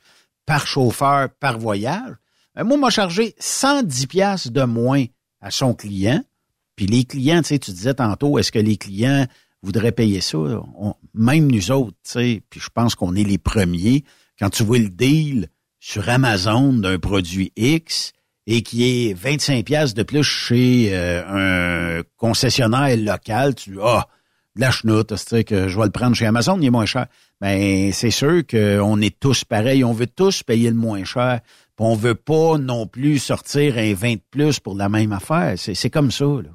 [0.47, 2.15] par chauffeur, par voyage.
[2.55, 5.05] Mais moi, on m'a chargé 110 pièces de moins
[5.45, 6.25] à son client.
[6.75, 9.27] Puis les clients, tu sais, tu disais tantôt, est-ce que les clients
[9.62, 10.39] voudraient payer ça?
[11.15, 14.05] même nous autres, tu sais, puis je pense qu'on est les premiers.
[14.39, 15.49] Quand tu vois le deal
[15.79, 18.12] sur Amazon d'un produit X
[18.47, 24.09] et qui est 25 pièces de plus chez euh, un concessionnaire local, tu dis, ah,
[24.57, 27.07] de la chenoute, c'est que je vais le prendre chez Amazon, il est moins cher.
[27.41, 31.41] Ben, c'est sûr qu'on est tous pareils, on veut tous payer le moins cher.
[31.76, 35.55] Puis on veut pas non plus sortir un 20 de plus pour la même affaire.
[35.56, 36.51] C'est comme ça, là.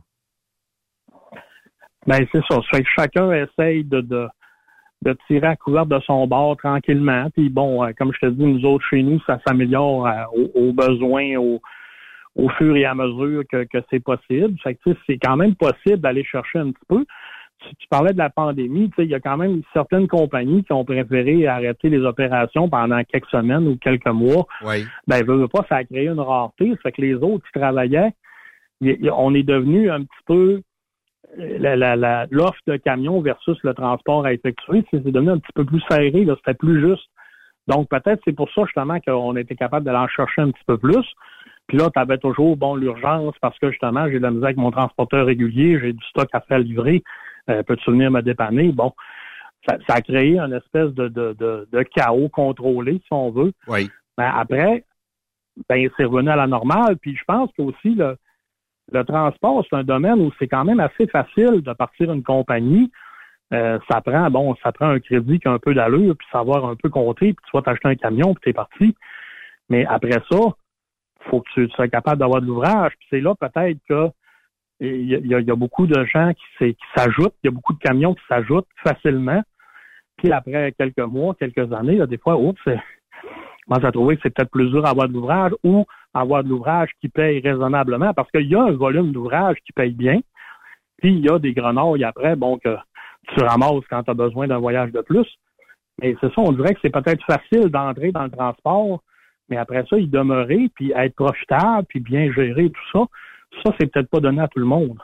[2.07, 2.59] Ben, c'est ça.
[2.95, 7.29] Chacun essaye de, de, tirer à couvert de son bord tranquillement.
[7.35, 10.23] Puis bon, euh, comme je te dis, nous autres, chez nous, ça s'améliore euh,
[10.55, 11.59] aux, besoins, au,
[12.57, 14.57] fur et à mesure que, que c'est possible.
[14.63, 17.05] C'est quand même possible d'aller chercher un petit peu.
[17.59, 20.85] Tu, tu parlais de la pandémie, il y a quand même certaines compagnies qui ont
[20.85, 24.47] préféré arrêter les opérations pendant quelques semaines ou quelques mois.
[24.65, 24.85] Oui.
[25.07, 26.71] Ben, veut, pas, ça a créé une rareté.
[26.71, 28.13] Ça fait que les autres qui travaillaient,
[28.81, 30.61] on est devenu un petit peu
[31.37, 36.11] l'offre de camions versus le transport à effectuer, c'est devenu un petit peu plus serré,
[36.13, 37.07] c'était plus juste.
[37.67, 40.77] Donc peut-être c'est pour ça justement qu'on était capable d'aller en chercher un petit peu
[40.77, 41.05] plus.
[41.67, 44.57] Puis là, tu avais toujours bon l'urgence parce que justement, j'ai de la misère avec
[44.57, 47.03] mon transporteur régulier, j'ai du stock à faire livrer.
[47.49, 48.71] Euh, Peux-tu venir me dépanner?
[48.71, 48.93] Bon,
[49.67, 51.35] ça, a créé une espèce de, de,
[51.71, 53.51] de, chaos contrôlé, si on veut.
[53.67, 53.89] Oui.
[54.17, 54.85] Mais après,
[55.67, 56.97] ben, c'est revenu à la normale.
[56.97, 58.17] Puis je pense qu'aussi, le,
[58.91, 62.91] le transport, c'est un domaine où c'est quand même assez facile de partir une compagnie.
[63.53, 66.65] Euh, ça prend, bon, ça prend un crédit qui a un peu d'allure, puis savoir
[66.65, 68.95] un peu compter, puis tu vas t'acheter un camion, puis t'es parti.
[69.69, 70.37] Mais après ça,
[71.29, 72.91] faut que tu, sois capable d'avoir de l'ouvrage.
[72.99, 74.09] Puis c'est là peut-être que
[74.79, 78.23] il y, a, beaucoup de gens qui, s'ajoutent, il y a beaucoup de camions qui
[78.29, 79.41] s'ajoutent facilement.
[80.17, 82.61] Puis après quelques mois, quelques années, y a des fois, oups,
[83.69, 86.89] moi, j'ai trouvé que c'est peut-être plus dur d'avoir de l'ouvrage ou avoir de l'ouvrage
[86.99, 90.19] qui paye raisonnablement parce qu'il y a un volume d'ouvrage qui paye bien.
[90.97, 92.75] Puis il y a des grenouilles après, bon, que
[93.27, 95.27] tu ramasses quand tu as besoin d'un voyage de plus.
[96.01, 99.01] Mais c'est ça, on dirait que c'est peut-être facile d'entrer dans le transport,
[99.49, 103.05] mais après ça, y demeurer, puis être profitable, puis bien gérer tout ça,
[103.63, 104.97] ça, c'est peut-être pas donné à tout le monde.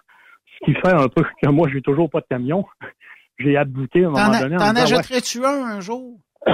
[0.59, 2.65] Ce qui fait un peu que moi, j'ai toujours pas de camion.
[3.39, 4.57] j'ai abdiqué à un moment donné.
[4.57, 6.19] T'en achèterais-tu un un jour?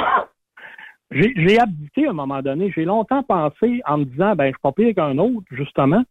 [1.14, 2.72] J'ai abdiqué à un moment donné.
[2.74, 6.04] J'ai longtemps pensé en me disant, ben, je suis pas pire qu'un autre, justement.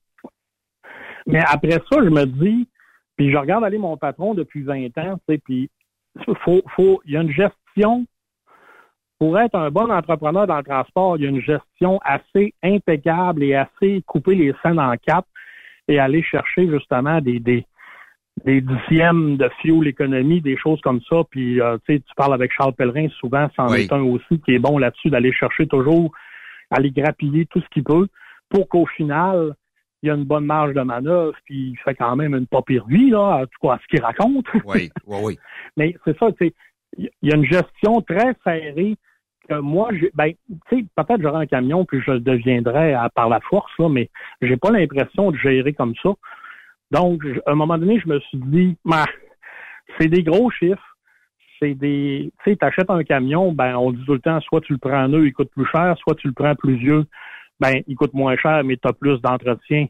[1.27, 2.69] Mais après ça, je me dis,
[3.17, 5.71] puis je regarde aller mon patron depuis 20 ans, tu sais, puis
[6.45, 8.07] faut, faut, il y a une gestion.
[9.19, 13.43] Pour être un bon entrepreneur dans le transport, il y a une gestion assez impeccable
[13.43, 15.29] et assez couper les scènes en quatre
[15.91, 17.67] et aller chercher justement des, des,
[18.45, 21.23] des dixièmes de fuel économie, des choses comme ça.
[21.31, 24.79] Puis euh, tu parles avec Charles Pellerin souvent, c'en est un aussi qui est bon
[24.79, 26.13] là-dessus d'aller chercher toujours,
[26.71, 28.07] aller grappiller tout ce qu'il peut
[28.49, 29.55] pour qu'au final,
[30.03, 32.63] il y a une bonne marge de manœuvre, puis il fait quand même une pas
[32.63, 34.47] pire vie, là, en tout cas, à ce qu'il raconte.
[34.65, 35.39] Oui, oui, oui.
[35.77, 36.55] Mais c'est ça, tu sais,
[36.97, 38.97] il y a une gestion très serrée
[39.51, 40.33] que moi, ben,
[40.69, 44.09] tu sais, peut-être j'aurai un camion puis je le deviendrai par la force, là, mais
[44.41, 46.11] j'ai pas l'impression de gérer comme ça.
[46.91, 49.07] Donc, à un moment donné, je me suis dit, bah,
[49.99, 50.83] c'est des gros chiffres.
[51.59, 54.73] C'est des, tu sais, t'achètes un camion, ben, on dit tout le temps, soit tu
[54.73, 57.05] le prends neuf, il coûte plus cher, soit tu le prends plus vieux,
[57.61, 59.87] ben, il coûte moins cher, mais tu as plus d'entretien,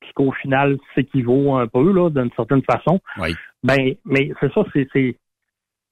[0.00, 2.98] puis qu'au final, s'équivaut un peu, là, d'une certaine façon.
[3.20, 3.36] Oui.
[3.62, 5.16] Ben, mais c'est ça, c'est,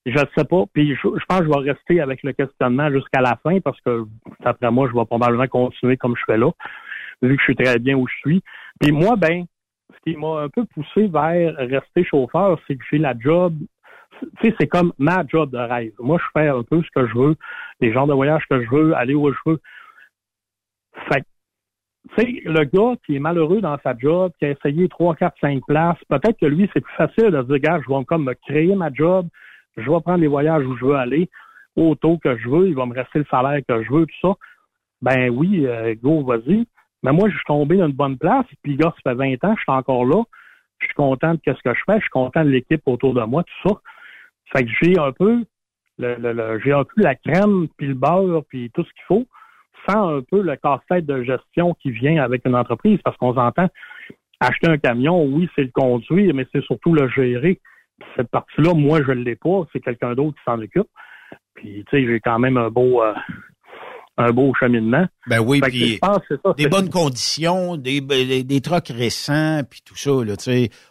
[0.07, 0.65] je ne sais pas.
[0.73, 4.05] Puis je, pense que je vais rester avec le questionnement jusqu'à la fin parce que
[4.45, 6.51] après moi, je vais probablement continuer comme je fais là,
[7.23, 8.43] vu que je suis très bien où je suis.
[8.81, 9.45] Puis moi, ben,
[9.93, 13.55] ce qui m'a un peu poussé vers rester chauffeur, c'est que j'ai la job.
[14.21, 15.93] Tu sais, c'est comme ma job de rêve.
[15.99, 17.37] Moi, je fais un peu ce que je veux,
[17.81, 19.61] les genres de voyage que je veux, aller où je veux.
[21.11, 21.25] Fait
[22.17, 25.37] tu sais, le gars qui est malheureux dans sa job, qui a essayé trois, quatre,
[25.41, 28.25] cinq places, peut-être que lui, c'est plus facile de se dire, gars, je vais comme
[28.25, 29.29] me créer ma job,
[29.83, 31.29] je vais prendre les voyages où je veux aller,
[31.77, 34.35] au que je veux, il va me rester le salaire que je veux, tout ça.
[35.03, 36.67] Ben oui, euh, go, vas-y.
[37.03, 38.45] Mais moi, je suis tombé dans une bonne place.
[38.63, 40.23] Puis, gars, ça fait 20 ans, je suis encore là.
[40.81, 41.97] Je suis content de ce que je fais.
[41.97, 43.81] Je suis content de l'équipe autour de moi, tout ça.
[44.53, 45.45] Fait que j'ai un peu
[45.99, 49.27] le, le, j'ai un peu la crème, puis le beurre, puis tout ce qu'il faut,
[49.89, 53.69] sans un peu le casse-tête de gestion qui vient avec une entreprise, parce qu'on s'entend
[54.41, 57.61] acheter un camion, oui, c'est le conduire, mais c'est surtout le gérer.
[58.17, 59.67] Cette partie-là, moi, je ne l'ai pas.
[59.73, 60.89] C'est quelqu'un d'autre qui s'en occupe.
[61.55, 63.13] Puis, tu sais, j'ai quand même un beau, euh,
[64.21, 65.07] un beau cheminement.
[65.27, 65.99] Ben oui, puis
[66.57, 70.11] des bonnes conditions, des, des, des trucks récents, puis tout ça.
[70.11, 70.35] Là,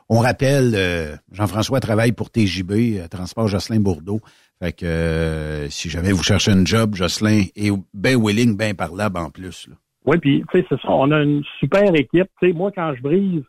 [0.10, 4.20] on rappelle, euh, Jean-François travaille pour TJB, euh, Transport Jocelyn-Bourdeau.
[4.62, 9.18] Fait que euh, si jamais vous cherchez un job, Jocelyn est bien willing, bien parlable
[9.18, 9.68] en plus.
[9.70, 9.76] Là.
[10.06, 10.90] Oui, puis tu sais, c'est ça.
[10.90, 12.28] On a une super équipe.
[12.42, 13.44] sais, moi, quand je brise,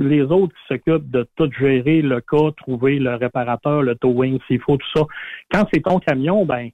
[0.00, 4.60] les autres qui s'occupent de tout gérer le cas, trouver le réparateur, le towing, s'il
[4.60, 5.02] faut, tout ça.
[5.52, 6.70] Quand c'est ton camion, ben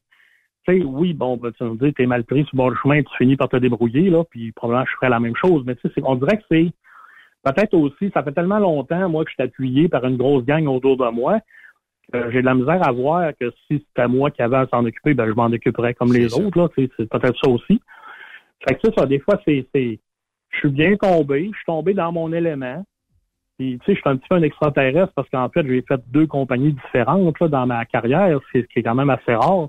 [0.66, 2.76] tu sais, oui, bon, ben, tu me dis, t'es mal pris sur le bord du
[2.82, 5.62] chemin, tu finis par te débrouiller, là, puis probablement je ferais la même chose.
[5.64, 6.72] Mais tu sais, on dirait que c'est
[7.44, 10.66] peut-être aussi, ça fait tellement longtemps, moi, que je suis appuyé par une grosse gang
[10.66, 11.38] autour de moi,
[12.12, 14.84] que j'ai de la misère à voir que si c'était moi qui avais à s'en
[14.84, 16.68] occuper, ben je m'en occuperais comme les autres, là.
[16.76, 17.80] C'est peut-être ça aussi.
[18.66, 20.00] Fait que ça, des fois, c'est, c'est,
[20.50, 22.84] je suis bien tombé, je suis tombé dans mon élément.
[23.58, 26.00] Puis, tu sais, je suis un petit peu un extraterrestre parce qu'en fait, j'ai fait
[26.08, 29.68] deux compagnies différentes là, dans ma carrière, ce qui est quand même assez rare.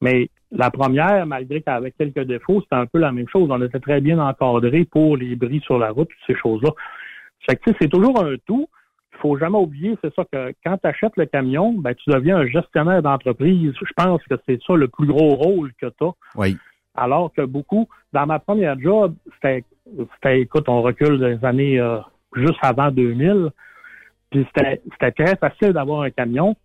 [0.00, 3.48] Mais la première, malgré qu'elle avait quelques défauts, c'était un peu la même chose.
[3.50, 6.70] On était très bien encadré pour les bris sur la route, toutes ces choses-là.
[7.48, 8.68] Fait que, c'est toujours un tout.
[9.14, 12.38] Il faut jamais oublier, c'est ça que quand tu achètes le camion, ben, tu deviens
[12.38, 13.72] un gestionnaire d'entreprise.
[13.80, 16.12] Je pense que c'est ça le plus gros rôle que tu as.
[16.36, 16.56] Oui.
[16.96, 19.64] Alors que beaucoup, dans ma première job, c'était,
[20.14, 21.98] c'était écoute, on recule des années euh,
[22.34, 23.50] juste avant 2000,
[24.30, 24.80] puis c'était,
[25.12, 26.56] très facile d'avoir un camion.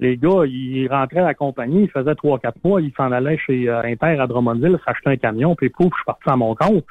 [0.00, 3.38] Les gars, ils rentraient à la compagnie, ils faisaient trois, quatre mois, ils s'en allaient
[3.38, 6.54] chez euh, Inter à Drummondville, s'acheter un camion, puis pouf, je suis parti à mon
[6.56, 6.84] compte.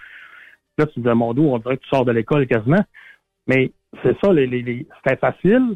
[0.78, 2.84] Là, tu te demandes où, on dirait que tu sors de l'école quasiment.
[3.48, 5.76] Mais c'est ça, les, les, c'était facile.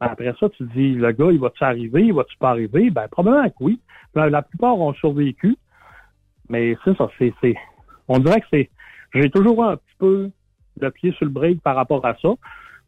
[0.00, 2.90] Après ça, tu dis, le gars, il va-tu arriver, il va-tu pas arriver?
[2.90, 3.80] Ben, probablement que oui.
[4.14, 5.56] la plupart ont survécu.
[6.48, 7.32] Mais c'est ça, c'est,
[8.08, 8.70] on dirait que c'est,
[9.14, 10.30] j'ai toujours un petit peu
[10.80, 12.30] le pied sur le break par rapport à ça.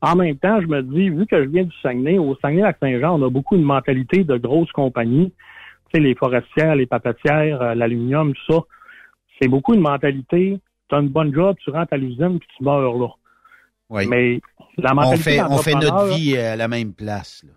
[0.03, 3.27] En même temps, je me dis, vu que je viens du Saguenay, au Saguenay-Lac-Saint-Jean, on
[3.27, 5.33] a beaucoup de mentalité de grosses compagnies.
[5.87, 8.61] Tu sais, les forestières, les papetières, euh, l'aluminium, tout ça.
[9.41, 10.61] C'est beaucoup de mentalité.
[10.89, 13.09] Tu as une bonne job, tu rentres à l'usine puis tu meurs là.
[13.89, 14.07] Oui.
[14.09, 14.41] Mais
[14.77, 17.45] la mentalité on fait, on fait notre vie à la même place.
[17.47, 17.53] Là.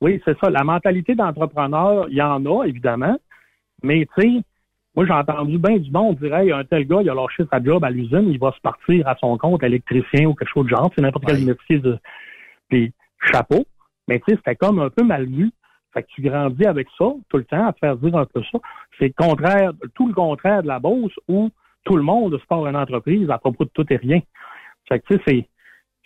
[0.00, 0.50] Oui, c'est ça.
[0.50, 3.16] La mentalité d'entrepreneur, il y en a, évidemment.
[3.82, 4.42] Mais tu sais,
[4.94, 7.62] moi, j'ai entendu bien du monde dire Hey, un tel gars, il a lâché sa
[7.62, 10.70] job à l'usine, il va se partir à son compte électricien ou quelque chose de
[10.70, 10.90] genre.
[10.94, 11.98] C'est n'importe quel métier de.
[12.68, 12.92] Puis
[13.32, 13.64] chapeau.
[14.08, 15.50] Mais tu sais, c'était comme un peu mal vu.
[15.94, 18.42] Fait que tu grandis avec ça tout le temps, à te faire dire un peu
[18.50, 18.58] ça.
[18.98, 21.50] C'est le contraire, tout le contraire de la bourse où
[21.84, 24.20] tout le monde se part une entreprise à propos de tout et rien.
[24.88, 25.48] Fait que tu sais,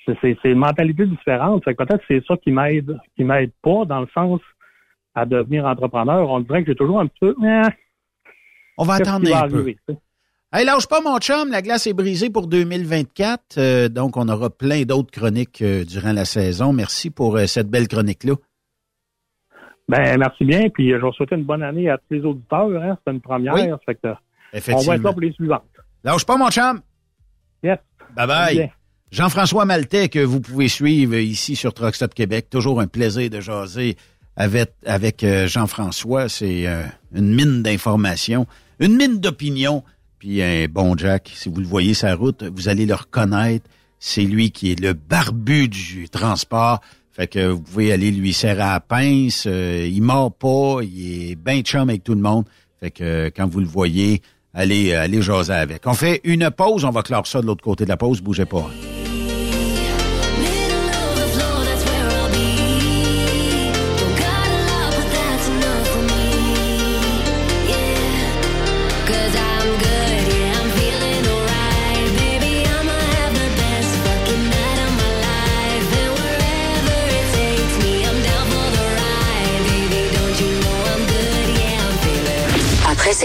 [0.06, 1.64] c'est, c'est, c'est une mentalité différente.
[1.64, 4.40] Fait que peut-être c'est ça qui m'aide, qui m'aide pas dans le sens
[5.14, 6.28] à devenir entrepreneur.
[6.30, 7.62] On dirait que j'ai toujours un petit peu, eh,
[8.77, 9.74] on va attendre un peu.
[10.53, 13.59] Hey, lâche pas mon chum, la glace est brisée pour 2024.
[13.59, 16.73] Euh, donc, on aura plein d'autres chroniques euh, durant la saison.
[16.73, 18.35] Merci pour euh, cette belle chronique-là.
[19.89, 20.69] Ben, merci bien.
[20.70, 22.70] Puis, je vous souhaite une bonne année à tous les auditeurs.
[22.81, 22.97] Hein.
[23.05, 23.55] C'est une première.
[23.55, 25.62] on va être là pour les suivantes.
[26.05, 26.81] Lâche pas mon chum.
[27.62, 27.78] Yes.
[28.15, 28.73] Bye bye.
[29.11, 32.48] Jean-François Maltais, que vous pouvez suivre ici sur Truck Québec.
[32.48, 33.97] Toujours un plaisir de jaser
[34.36, 36.28] avec, avec Jean-François.
[36.28, 36.66] C'est
[37.12, 38.47] une mine d'informations
[38.81, 39.82] une mine d'opinion.
[40.19, 43.69] Puis un bon Jack, si vous le voyez sa route, vous allez le reconnaître.
[43.98, 46.81] C'est lui qui est le barbu du transport.
[47.12, 49.44] Fait que vous pouvez aller lui serrer à la pince.
[49.47, 50.81] Euh, il mord pas.
[50.82, 52.44] Il est bien chum avec tout le monde.
[52.78, 54.20] Fait que quand vous le voyez,
[54.53, 55.86] allez, allez jaser avec.
[55.86, 56.85] On fait une pause.
[56.85, 58.20] On va clore ça de l'autre côté de la pause.
[58.20, 58.70] Bougez pas.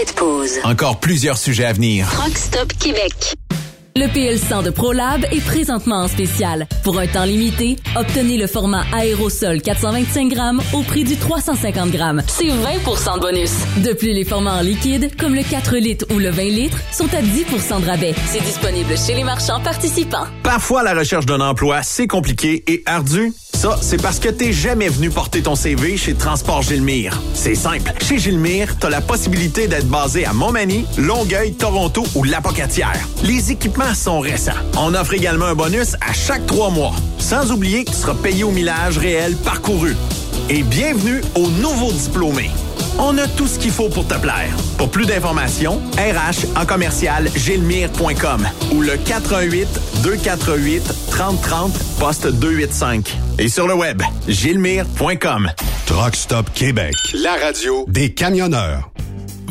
[0.04, 0.58] Cette pause.
[0.64, 2.08] Encore plusieurs sujets à venir.
[2.20, 3.36] Rockstop Québec.
[3.94, 6.66] Le PL100 de ProLab est présentement en spécial.
[6.82, 12.22] Pour un temps limité, obtenez le format aérosol 425 grammes au prix du 350 grammes.
[12.26, 13.52] C'est 20% de bonus.
[13.84, 17.12] De plus, les formats en liquide, comme le 4 litres ou le 20 litres, sont
[17.12, 18.14] à 10% de rabais.
[18.28, 20.24] C'est disponible chez les marchands participants.
[20.42, 23.34] Parfois, la recherche d'un emploi, c'est compliqué et ardu.
[23.54, 27.20] Ça, c'est parce que t'es jamais venu porter ton CV chez Transport Gilmire.
[27.34, 27.92] C'est simple.
[28.00, 32.98] Chez Gilmire, t'as la possibilité d'être basé à Montmagny, Longueuil, Toronto ou Lapocatière.
[33.22, 34.52] Les équipements sont récents.
[34.76, 36.94] On offre également un bonus à chaque trois mois.
[37.18, 39.96] Sans oublier que tu seras payé au millage réel parcouru.
[40.48, 42.50] Et bienvenue aux nouveaux diplômés.
[42.98, 44.54] On a tout ce qu'il faut pour te plaire.
[44.78, 49.68] Pour plus d'informations, RH en commercial gilmire.com ou le 418
[50.02, 53.16] 248 3030 poste 285.
[53.38, 55.50] Et sur le web, gilmire.com.
[55.86, 56.94] Truck Stop Québec.
[57.14, 58.90] La radio des camionneurs.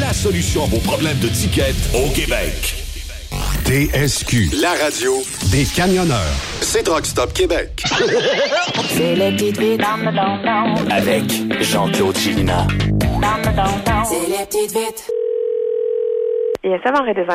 [0.00, 2.74] la solution à vos problèmes de tickets au Québec.
[3.64, 5.12] TSQ, la radio
[5.52, 6.34] des camionneurs.
[6.60, 7.82] C'est Truck Stop Québec.
[8.88, 11.24] C'est les petites vites dans le don Avec
[11.62, 12.66] Jean-Claude Chilina.
[14.04, 15.10] C'est les petites vites.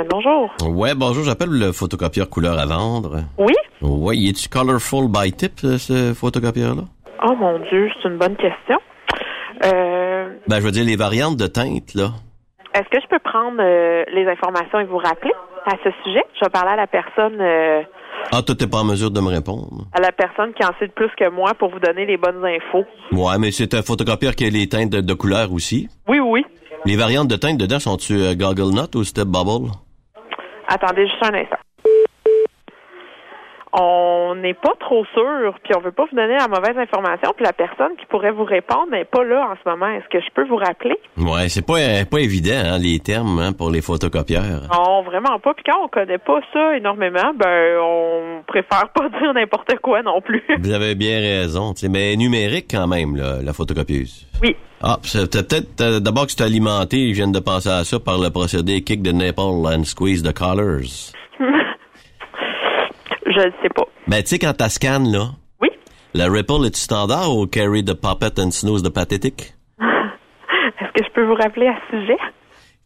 [0.09, 0.53] Bonjour.
[0.75, 3.23] Ouais, bonjour, j'appelle le photocopieur couleur à vendre.
[3.37, 3.53] Oui?
[3.81, 6.83] Ouais, y est-tu colorful by tip, ce- ce photocopieur-là?
[7.27, 8.77] Oh mon Dieu, c'est une bonne question.
[9.63, 12.11] Euh, Ben, je veux dire, les variantes de teinte, là.
[12.76, 15.31] Est-ce que je peux prendre euh, les informations et vous rappeler
[15.65, 16.23] à ce sujet?
[16.35, 17.81] Je vais parler à la personne euh,
[18.34, 19.85] Ah, toi, t'es pas en mesure de me répondre.
[19.93, 22.84] à la personne qui en sait plus que moi pour vous donner les bonnes infos.
[23.14, 25.88] Ouais, mais c'est un photocopieur qui a les teintes de, de couleur aussi.
[26.07, 26.45] Oui, oui.
[26.85, 29.72] Les variantes de teinte dedans, sont-tu euh, Goggle Knot ou Step Bubble?
[30.68, 31.57] Attendez juste un instant.
[33.77, 37.43] On n'est pas trop sûr, puis on veut pas vous donner la mauvaise information, puis
[37.43, 39.88] la personne qui pourrait vous répondre n'est pas là en ce moment.
[39.88, 40.95] Est-ce que je peux vous rappeler?
[41.18, 44.69] Ouais, c'est pas, euh, pas évident, hein, les termes, hein, pour les photocopieurs.
[44.72, 45.53] Non, vraiment pas.
[45.53, 50.22] Puis quand on connaît pas ça énormément, ben on préfère pas dire n'importe quoi non
[50.22, 50.43] plus.
[50.60, 54.26] Vous avez bien raison, tu sais, mais numérique quand même, là, la photocopieuse.
[54.41, 54.56] Oui.
[54.81, 58.19] Ah, c'est peut-être euh, d'abord que c'est alimenté, je viens de penser à ça par
[58.19, 61.11] le procédé kick de nipple and squeeze the collars.
[63.26, 63.85] Je ne sais pas.
[64.07, 65.30] Ben, tu sais, quand t'as scan, là.
[65.61, 65.69] Oui.
[66.14, 69.53] Le ripple est standard ou carry the puppet and snooze the pathétique?
[69.80, 72.18] Est-ce que je peux vous rappeler à ce sujet?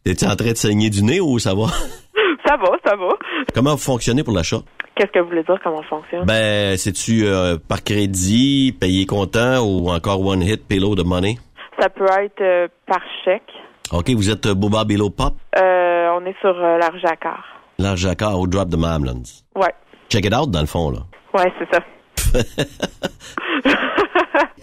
[0.04, 1.66] T'es-tu en train de saigner du nez ou ça va?
[2.46, 3.08] Ça va, ça va.
[3.54, 4.56] Comment vous fonctionnez pour l'achat?
[4.96, 6.24] Qu'est-ce que vous voulez dire, comment ça fonctionne?
[6.24, 11.36] Ben, c'est-tu euh, par crédit, payé comptant ou encore one hit, payload de money?
[11.78, 13.44] Ça peut être euh, par chèque.
[13.92, 18.46] OK, vous êtes euh, Boba Below Pop, Euh, on est sur la large Jacquard au
[18.48, 19.22] drop de Mamlands.
[19.54, 19.74] Ouais.
[20.10, 20.98] Check it out, dans le fond, là.
[21.32, 21.80] Ouais, c'est ça.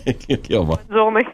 [0.06, 0.80] OK, au revoir.
[0.90, 1.26] Bonne journée.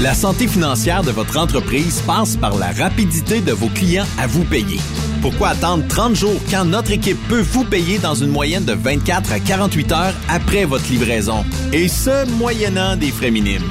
[0.00, 4.44] La santé financière de votre entreprise passe par la rapidité de vos clients à vous
[4.44, 4.80] payer.
[5.20, 9.30] Pourquoi attendre 30 jours quand notre équipe peut vous payer dans une moyenne de 24
[9.30, 11.44] à 48 heures après votre livraison?
[11.72, 13.70] Et ce, moyennant des frais minimes.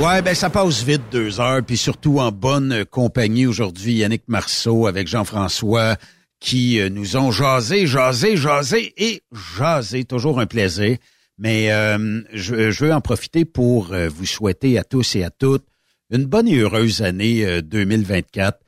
[0.00, 4.86] Ouais, ben ça passe vite deux heures, puis surtout en bonne compagnie aujourd'hui, Yannick Marceau
[4.86, 5.96] avec Jean-François
[6.38, 9.22] qui euh, nous ont jasé, jasé, jasé et
[9.56, 10.04] jasé.
[10.04, 10.98] Toujours un plaisir.
[11.38, 15.66] Mais euh, je, veux en profiter pour euh, vous souhaiter à tous et à toutes
[16.10, 18.60] une bonne et heureuse année 2024.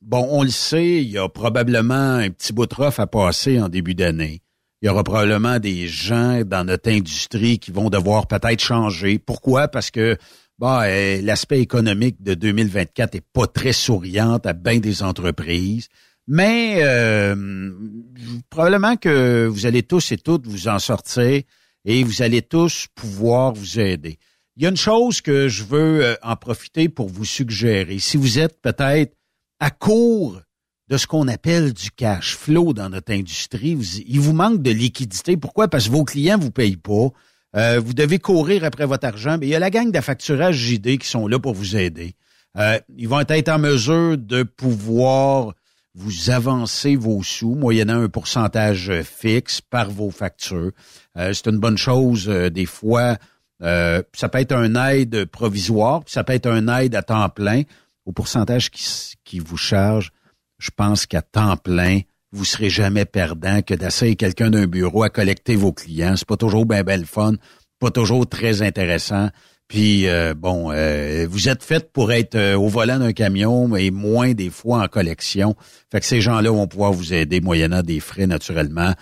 [0.00, 3.60] bon, on le sait, il y a probablement un petit bout de rough à passer
[3.60, 4.40] en début d'année.
[4.84, 9.18] Il y aura probablement des gens dans notre industrie qui vont devoir peut-être changer.
[9.18, 9.66] Pourquoi?
[9.66, 10.18] Parce que
[10.58, 10.86] bah,
[11.22, 15.88] l'aspect économique de 2024 est pas très souriant à bien des entreprises.
[16.28, 17.72] Mais euh,
[18.50, 21.40] probablement que vous allez tous et toutes vous en sortir
[21.86, 24.18] et vous allez tous pouvoir vous aider.
[24.58, 28.00] Il y a une chose que je veux euh, en profiter pour vous suggérer.
[28.00, 29.16] Si vous êtes peut-être
[29.60, 30.42] à court
[30.94, 33.76] de ce qu'on appelle du cash flow dans notre industrie.
[34.06, 35.36] il vous manque de liquidité.
[35.36, 35.66] Pourquoi?
[35.66, 37.08] Parce que vos clients vous payent pas.
[37.56, 39.36] Euh, vous devez courir après votre argent.
[39.40, 42.14] Mais il y a la gang d'affacturage JD qui sont là pour vous aider.
[42.56, 45.54] Euh, ils vont être en mesure de pouvoir
[45.96, 50.70] vous avancer vos sous, moyennant un pourcentage fixe par vos factures.
[51.18, 53.16] Euh, c'est une bonne chose des fois.
[53.60, 57.62] ça peut être un aide provisoire, ça peut être un aide à temps plein
[58.06, 60.12] au pourcentage qui vous charge
[60.64, 62.00] je pense qu'à temps plein,
[62.32, 66.16] vous serez jamais perdant que d'essayer quelqu'un d'un bureau à collecter vos clients.
[66.16, 67.34] C'est pas toujours bien belle fun,
[67.78, 69.28] pas toujours très intéressant.
[69.68, 73.90] Puis euh, bon, euh, vous êtes fait pour être euh, au volant d'un camion, mais
[73.90, 75.54] moins des fois en collection.
[75.92, 78.94] Fait que ces gens-là vont pouvoir vous aider moyennant des frais naturellement.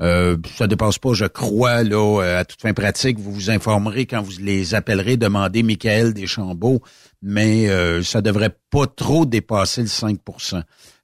[0.00, 4.22] Euh, ça dépasse pas, je crois, là, à toute fin pratique, vous vous informerez quand
[4.22, 6.80] vous les appellerez, demandez Michael Deschambault,
[7.20, 7.68] mais
[8.02, 10.18] ça devrait pas trop dépasser le 5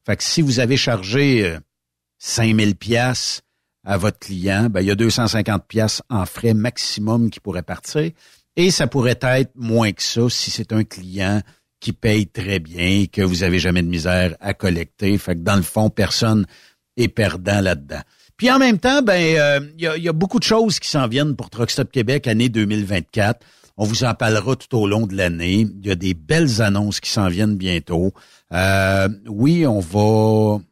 [0.06, 1.56] fait que si vous avez chargé
[2.18, 3.42] 5000 euh, pièces
[3.84, 8.10] à votre client, ben, il y a 250 pièces en frais maximum qui pourraient partir.
[8.54, 11.42] Et ça pourrait être moins que ça si c'est un client
[11.80, 15.18] qui paye très bien, que vous avez jamais de misère à collecter.
[15.18, 16.46] Fait que dans le fond, personne
[16.96, 18.00] est perdant là-dedans.
[18.36, 21.36] Puis en même temps, ben euh, il y, a, beaucoup de choses qui s'en viennent
[21.36, 23.40] pour Truck Stop Québec année 2024.
[23.78, 25.66] On vous en parlera tout au long de l'année.
[25.80, 28.12] Il y a des belles annonces qui s'en viennent bientôt.
[28.52, 30.62] Euh, oui, on va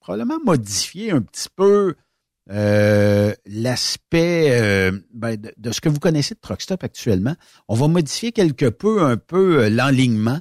[0.00, 1.94] probablement modifier un petit peu
[2.50, 7.34] euh, l'aspect euh, ben, de, ce que vous connaissez de Truckstop actuellement.
[7.68, 10.40] On va modifier quelque peu un peu l'enlignement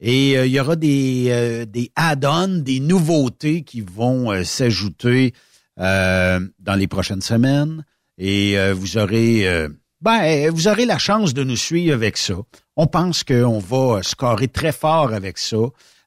[0.00, 5.32] et il y aura des, des add-ons, des nouveautés qui vont s'ajouter
[5.78, 7.82] dans les prochaines semaines
[8.18, 9.68] et vous aurez
[10.06, 12.34] ben, vous aurez la chance de nous suivre avec ça.
[12.76, 15.56] On pense qu'on va scorer très fort avec ça.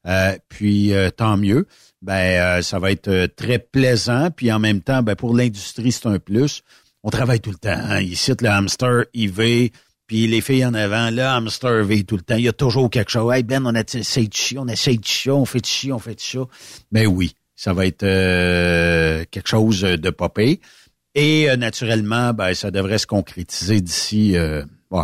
[0.08, 1.68] Euh, puis euh, tant mieux.
[2.02, 4.30] Ben, euh, ça va être très plaisant.
[4.34, 6.62] Puis en même temps, ben, pour l'industrie, c'est un plus.
[7.04, 7.76] On travaille tout le temps.
[7.78, 8.00] Hein.
[8.00, 9.68] Ici, le hamster, il va.
[10.08, 12.38] Puis les filles en avant, le hamster va tout le temps.
[12.38, 13.34] Il y a toujours quelque chose.
[13.34, 16.00] Hey Ben, on essaie de chier, on essaie de chier, on fait de chier, on
[16.00, 16.40] fait de ça?
[16.90, 18.06] Ben oui, ça va être
[19.26, 20.62] quelque chose de popé.
[21.22, 24.36] Et naturellement, ben, ça devrait se concrétiser d'ici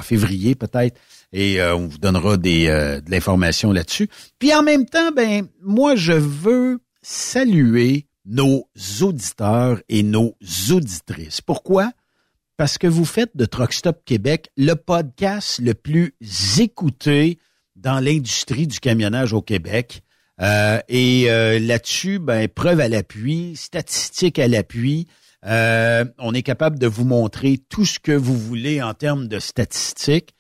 [0.02, 1.00] février peut-être
[1.32, 4.10] et euh, on vous donnera des, euh, de l'information là-dessus.
[4.40, 8.68] Puis en même temps, ben moi je veux saluer nos
[9.02, 10.36] auditeurs et nos
[10.72, 11.42] auditrices.
[11.42, 11.92] Pourquoi?
[12.58, 16.16] Parce que vous faites de Truck Stop Québec le podcast le plus
[16.58, 17.38] écouté
[17.76, 20.02] dans l'industrie du camionnage au Québec.
[20.42, 21.26] Euh, et
[21.60, 25.08] là-dessus, ben, preuve à l'appui, statistiques à l'appui,
[25.46, 30.36] on est capable de vous montrer tout ce que vous voulez en termes de statistiques.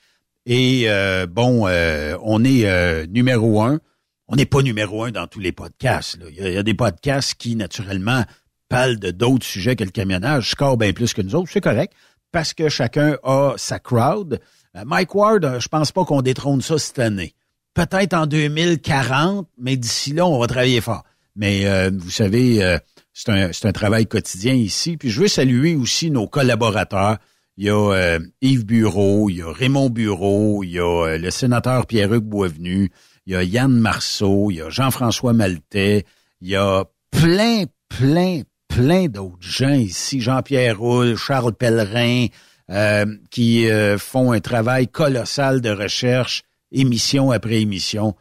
[0.45, 3.79] Et euh, bon, euh, on est euh, numéro un.
[4.27, 6.17] On n'est pas numéro un dans tous les podcasts.
[6.29, 8.23] Il, y a, des podcasts qui, naturellement,
[8.69, 11.49] parlent de d'autres sujets que le camionnage, score bien plus que nous autres.
[11.51, 11.93] C'est correct,
[12.31, 14.39] parce que chacun a sa crowd.
[14.85, 17.33] Mike Ward, je pense pas qu'on détrône ça cette année.
[17.75, 21.03] Peut-être en 2040, mais d'ici là, on va travailler fort.
[21.35, 22.79] Mais vous savez,
[23.15, 24.97] c'est un, un travail quotidien ici.
[24.97, 27.17] Puis je veux saluer aussi nos collaborateurs
[27.57, 31.17] il y a euh, Yves Bureau, il y a Raymond Bureau, il y a euh,
[31.17, 32.91] le sénateur Pierre-Hugues Boisvenu,
[33.25, 36.03] il y a Yann Marceau, il y a Jean-François Maltais,
[36.41, 40.19] il y a plein, plein, plein d'autres gens ici.
[40.19, 42.27] Jean-Pierre Roule, Charles Pellerin,
[42.71, 43.67] euh, qui
[43.99, 48.15] font un travail colossal de recherche, émission après émission.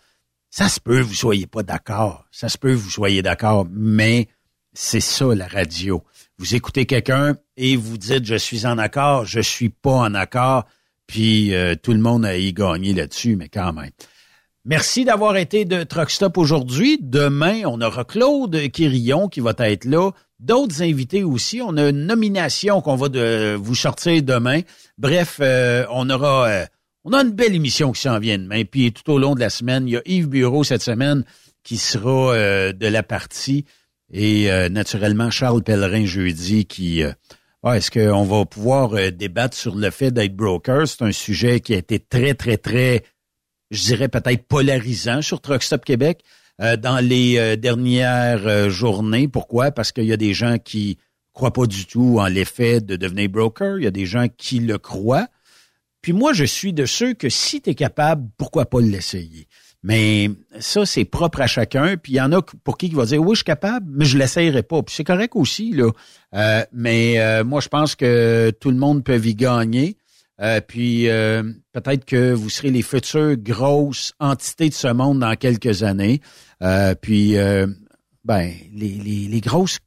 [0.50, 2.24] Ça se peut, vous soyez pas d'accord.
[2.30, 4.28] Ça se peut, vous soyez d'accord, mais
[4.74, 6.02] c'est ça la radio.
[6.38, 10.64] Vous écoutez quelqu'un et vous dites je suis en accord, je suis pas en accord,
[11.06, 13.90] puis euh, tout le monde a y gagné là-dessus, mais quand même.
[14.64, 16.98] Merci d'avoir été de Truck Stop aujourd'hui.
[17.00, 20.10] Demain, on aura Claude Quirillon qui va être là.
[20.40, 21.60] D'autres invités aussi.
[21.62, 24.62] On a une nomination qu'on va vous sortir demain.
[24.98, 26.66] Bref, euh, on aura euh,
[27.04, 28.64] on a une belle émission qui s'en vient demain.
[28.64, 31.24] Puis tout au long de la semaine, il y a Yves Bureau cette semaine
[31.62, 33.64] qui sera de la partie.
[34.16, 37.02] Et naturellement, Charles Pellerin jeudi qui...
[37.02, 40.86] Est-ce qu'on va pouvoir débattre sur le fait d'être broker?
[40.86, 43.02] C'est un sujet qui a été très, très, très
[43.74, 46.22] je dirais peut-être polarisant sur Truck Stop Québec
[46.60, 49.28] euh, dans les euh, dernières euh, journées.
[49.28, 49.72] Pourquoi?
[49.72, 50.98] Parce qu'il y a des gens qui
[51.32, 53.78] croient pas du tout en l'effet de devenir broker.
[53.78, 55.26] Il y a des gens qui le croient.
[56.00, 59.48] Puis moi, je suis de ceux que si tu es capable, pourquoi pas l'essayer?
[59.84, 61.96] Mais ça, c'est propre à chacun.
[61.96, 64.04] Puis il y en a pour qui il va dire oui, je suis capable, mais
[64.04, 64.82] je l'essayerai pas.
[64.82, 66.66] Puis c'est correct aussi, là.
[66.72, 69.96] mais moi, je pense que tout le monde peut y gagner.
[70.40, 71.42] Euh, puis euh,
[71.72, 76.20] peut-être que vous serez les futures grosses entités de ce monde dans quelques années.
[76.62, 77.36] Euh, puis
[78.24, 79.78] ben les, les, grosses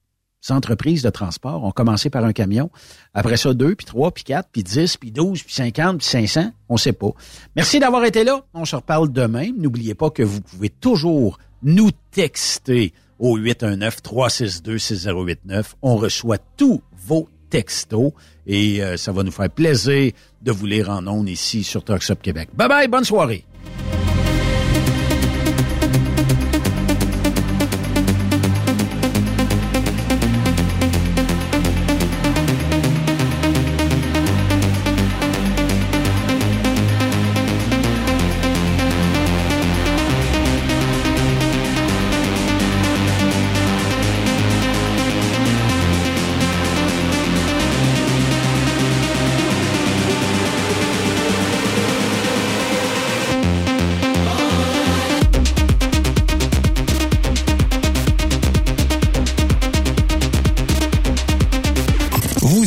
[0.50, 2.70] entreprises de transport ont commencé par un camion.
[3.14, 6.28] Après ça, deux, puis trois, puis quatre, puis dix, puis douze, puis cinquante, puis cinq
[6.28, 6.52] cents.
[6.70, 7.12] On sait pas.
[7.56, 8.44] Merci d'avoir été là.
[8.54, 9.52] On se reparle demain.
[9.58, 15.74] N'oubliez pas que vous pouvez toujours nous texter au 819-362-6089.
[15.82, 18.12] On reçoit tous vos textos
[18.46, 20.12] et ça va nous faire plaisir
[20.42, 22.50] de vous lire en ondes ici sur Talks Québec.
[22.54, 23.46] Bye bye, bonne soirée.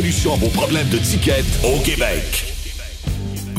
[0.00, 2.59] solution à vos problèmes de tickets au Québec.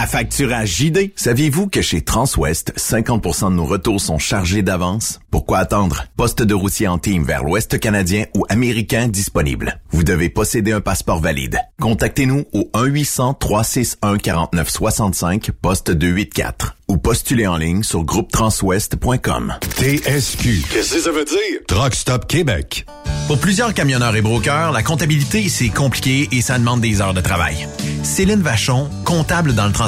[0.00, 1.10] À facturage JD.
[1.16, 5.18] Saviez-vous que chez Transwest, 50% de nos retours sont chargés d'avance?
[5.32, 6.04] Pourquoi attendre?
[6.16, 9.80] Poste de routier en team vers l'Ouest canadien ou américain disponible.
[9.90, 11.58] Vous devez posséder un passeport valide.
[11.80, 19.54] Contactez-nous au 1-800-361-4965, poste 284 ou postulez en ligne sur groupetranswest.com.
[19.78, 20.62] TSQ.
[20.72, 21.58] Qu'est-ce que ça veut dire?
[21.66, 22.86] Truck Stop Québec.
[23.26, 27.20] Pour plusieurs camionneurs et brokers, la comptabilité, c'est compliqué et ça demande des heures de
[27.20, 27.68] travail.
[28.02, 29.87] Céline Vachon, comptable dans le transport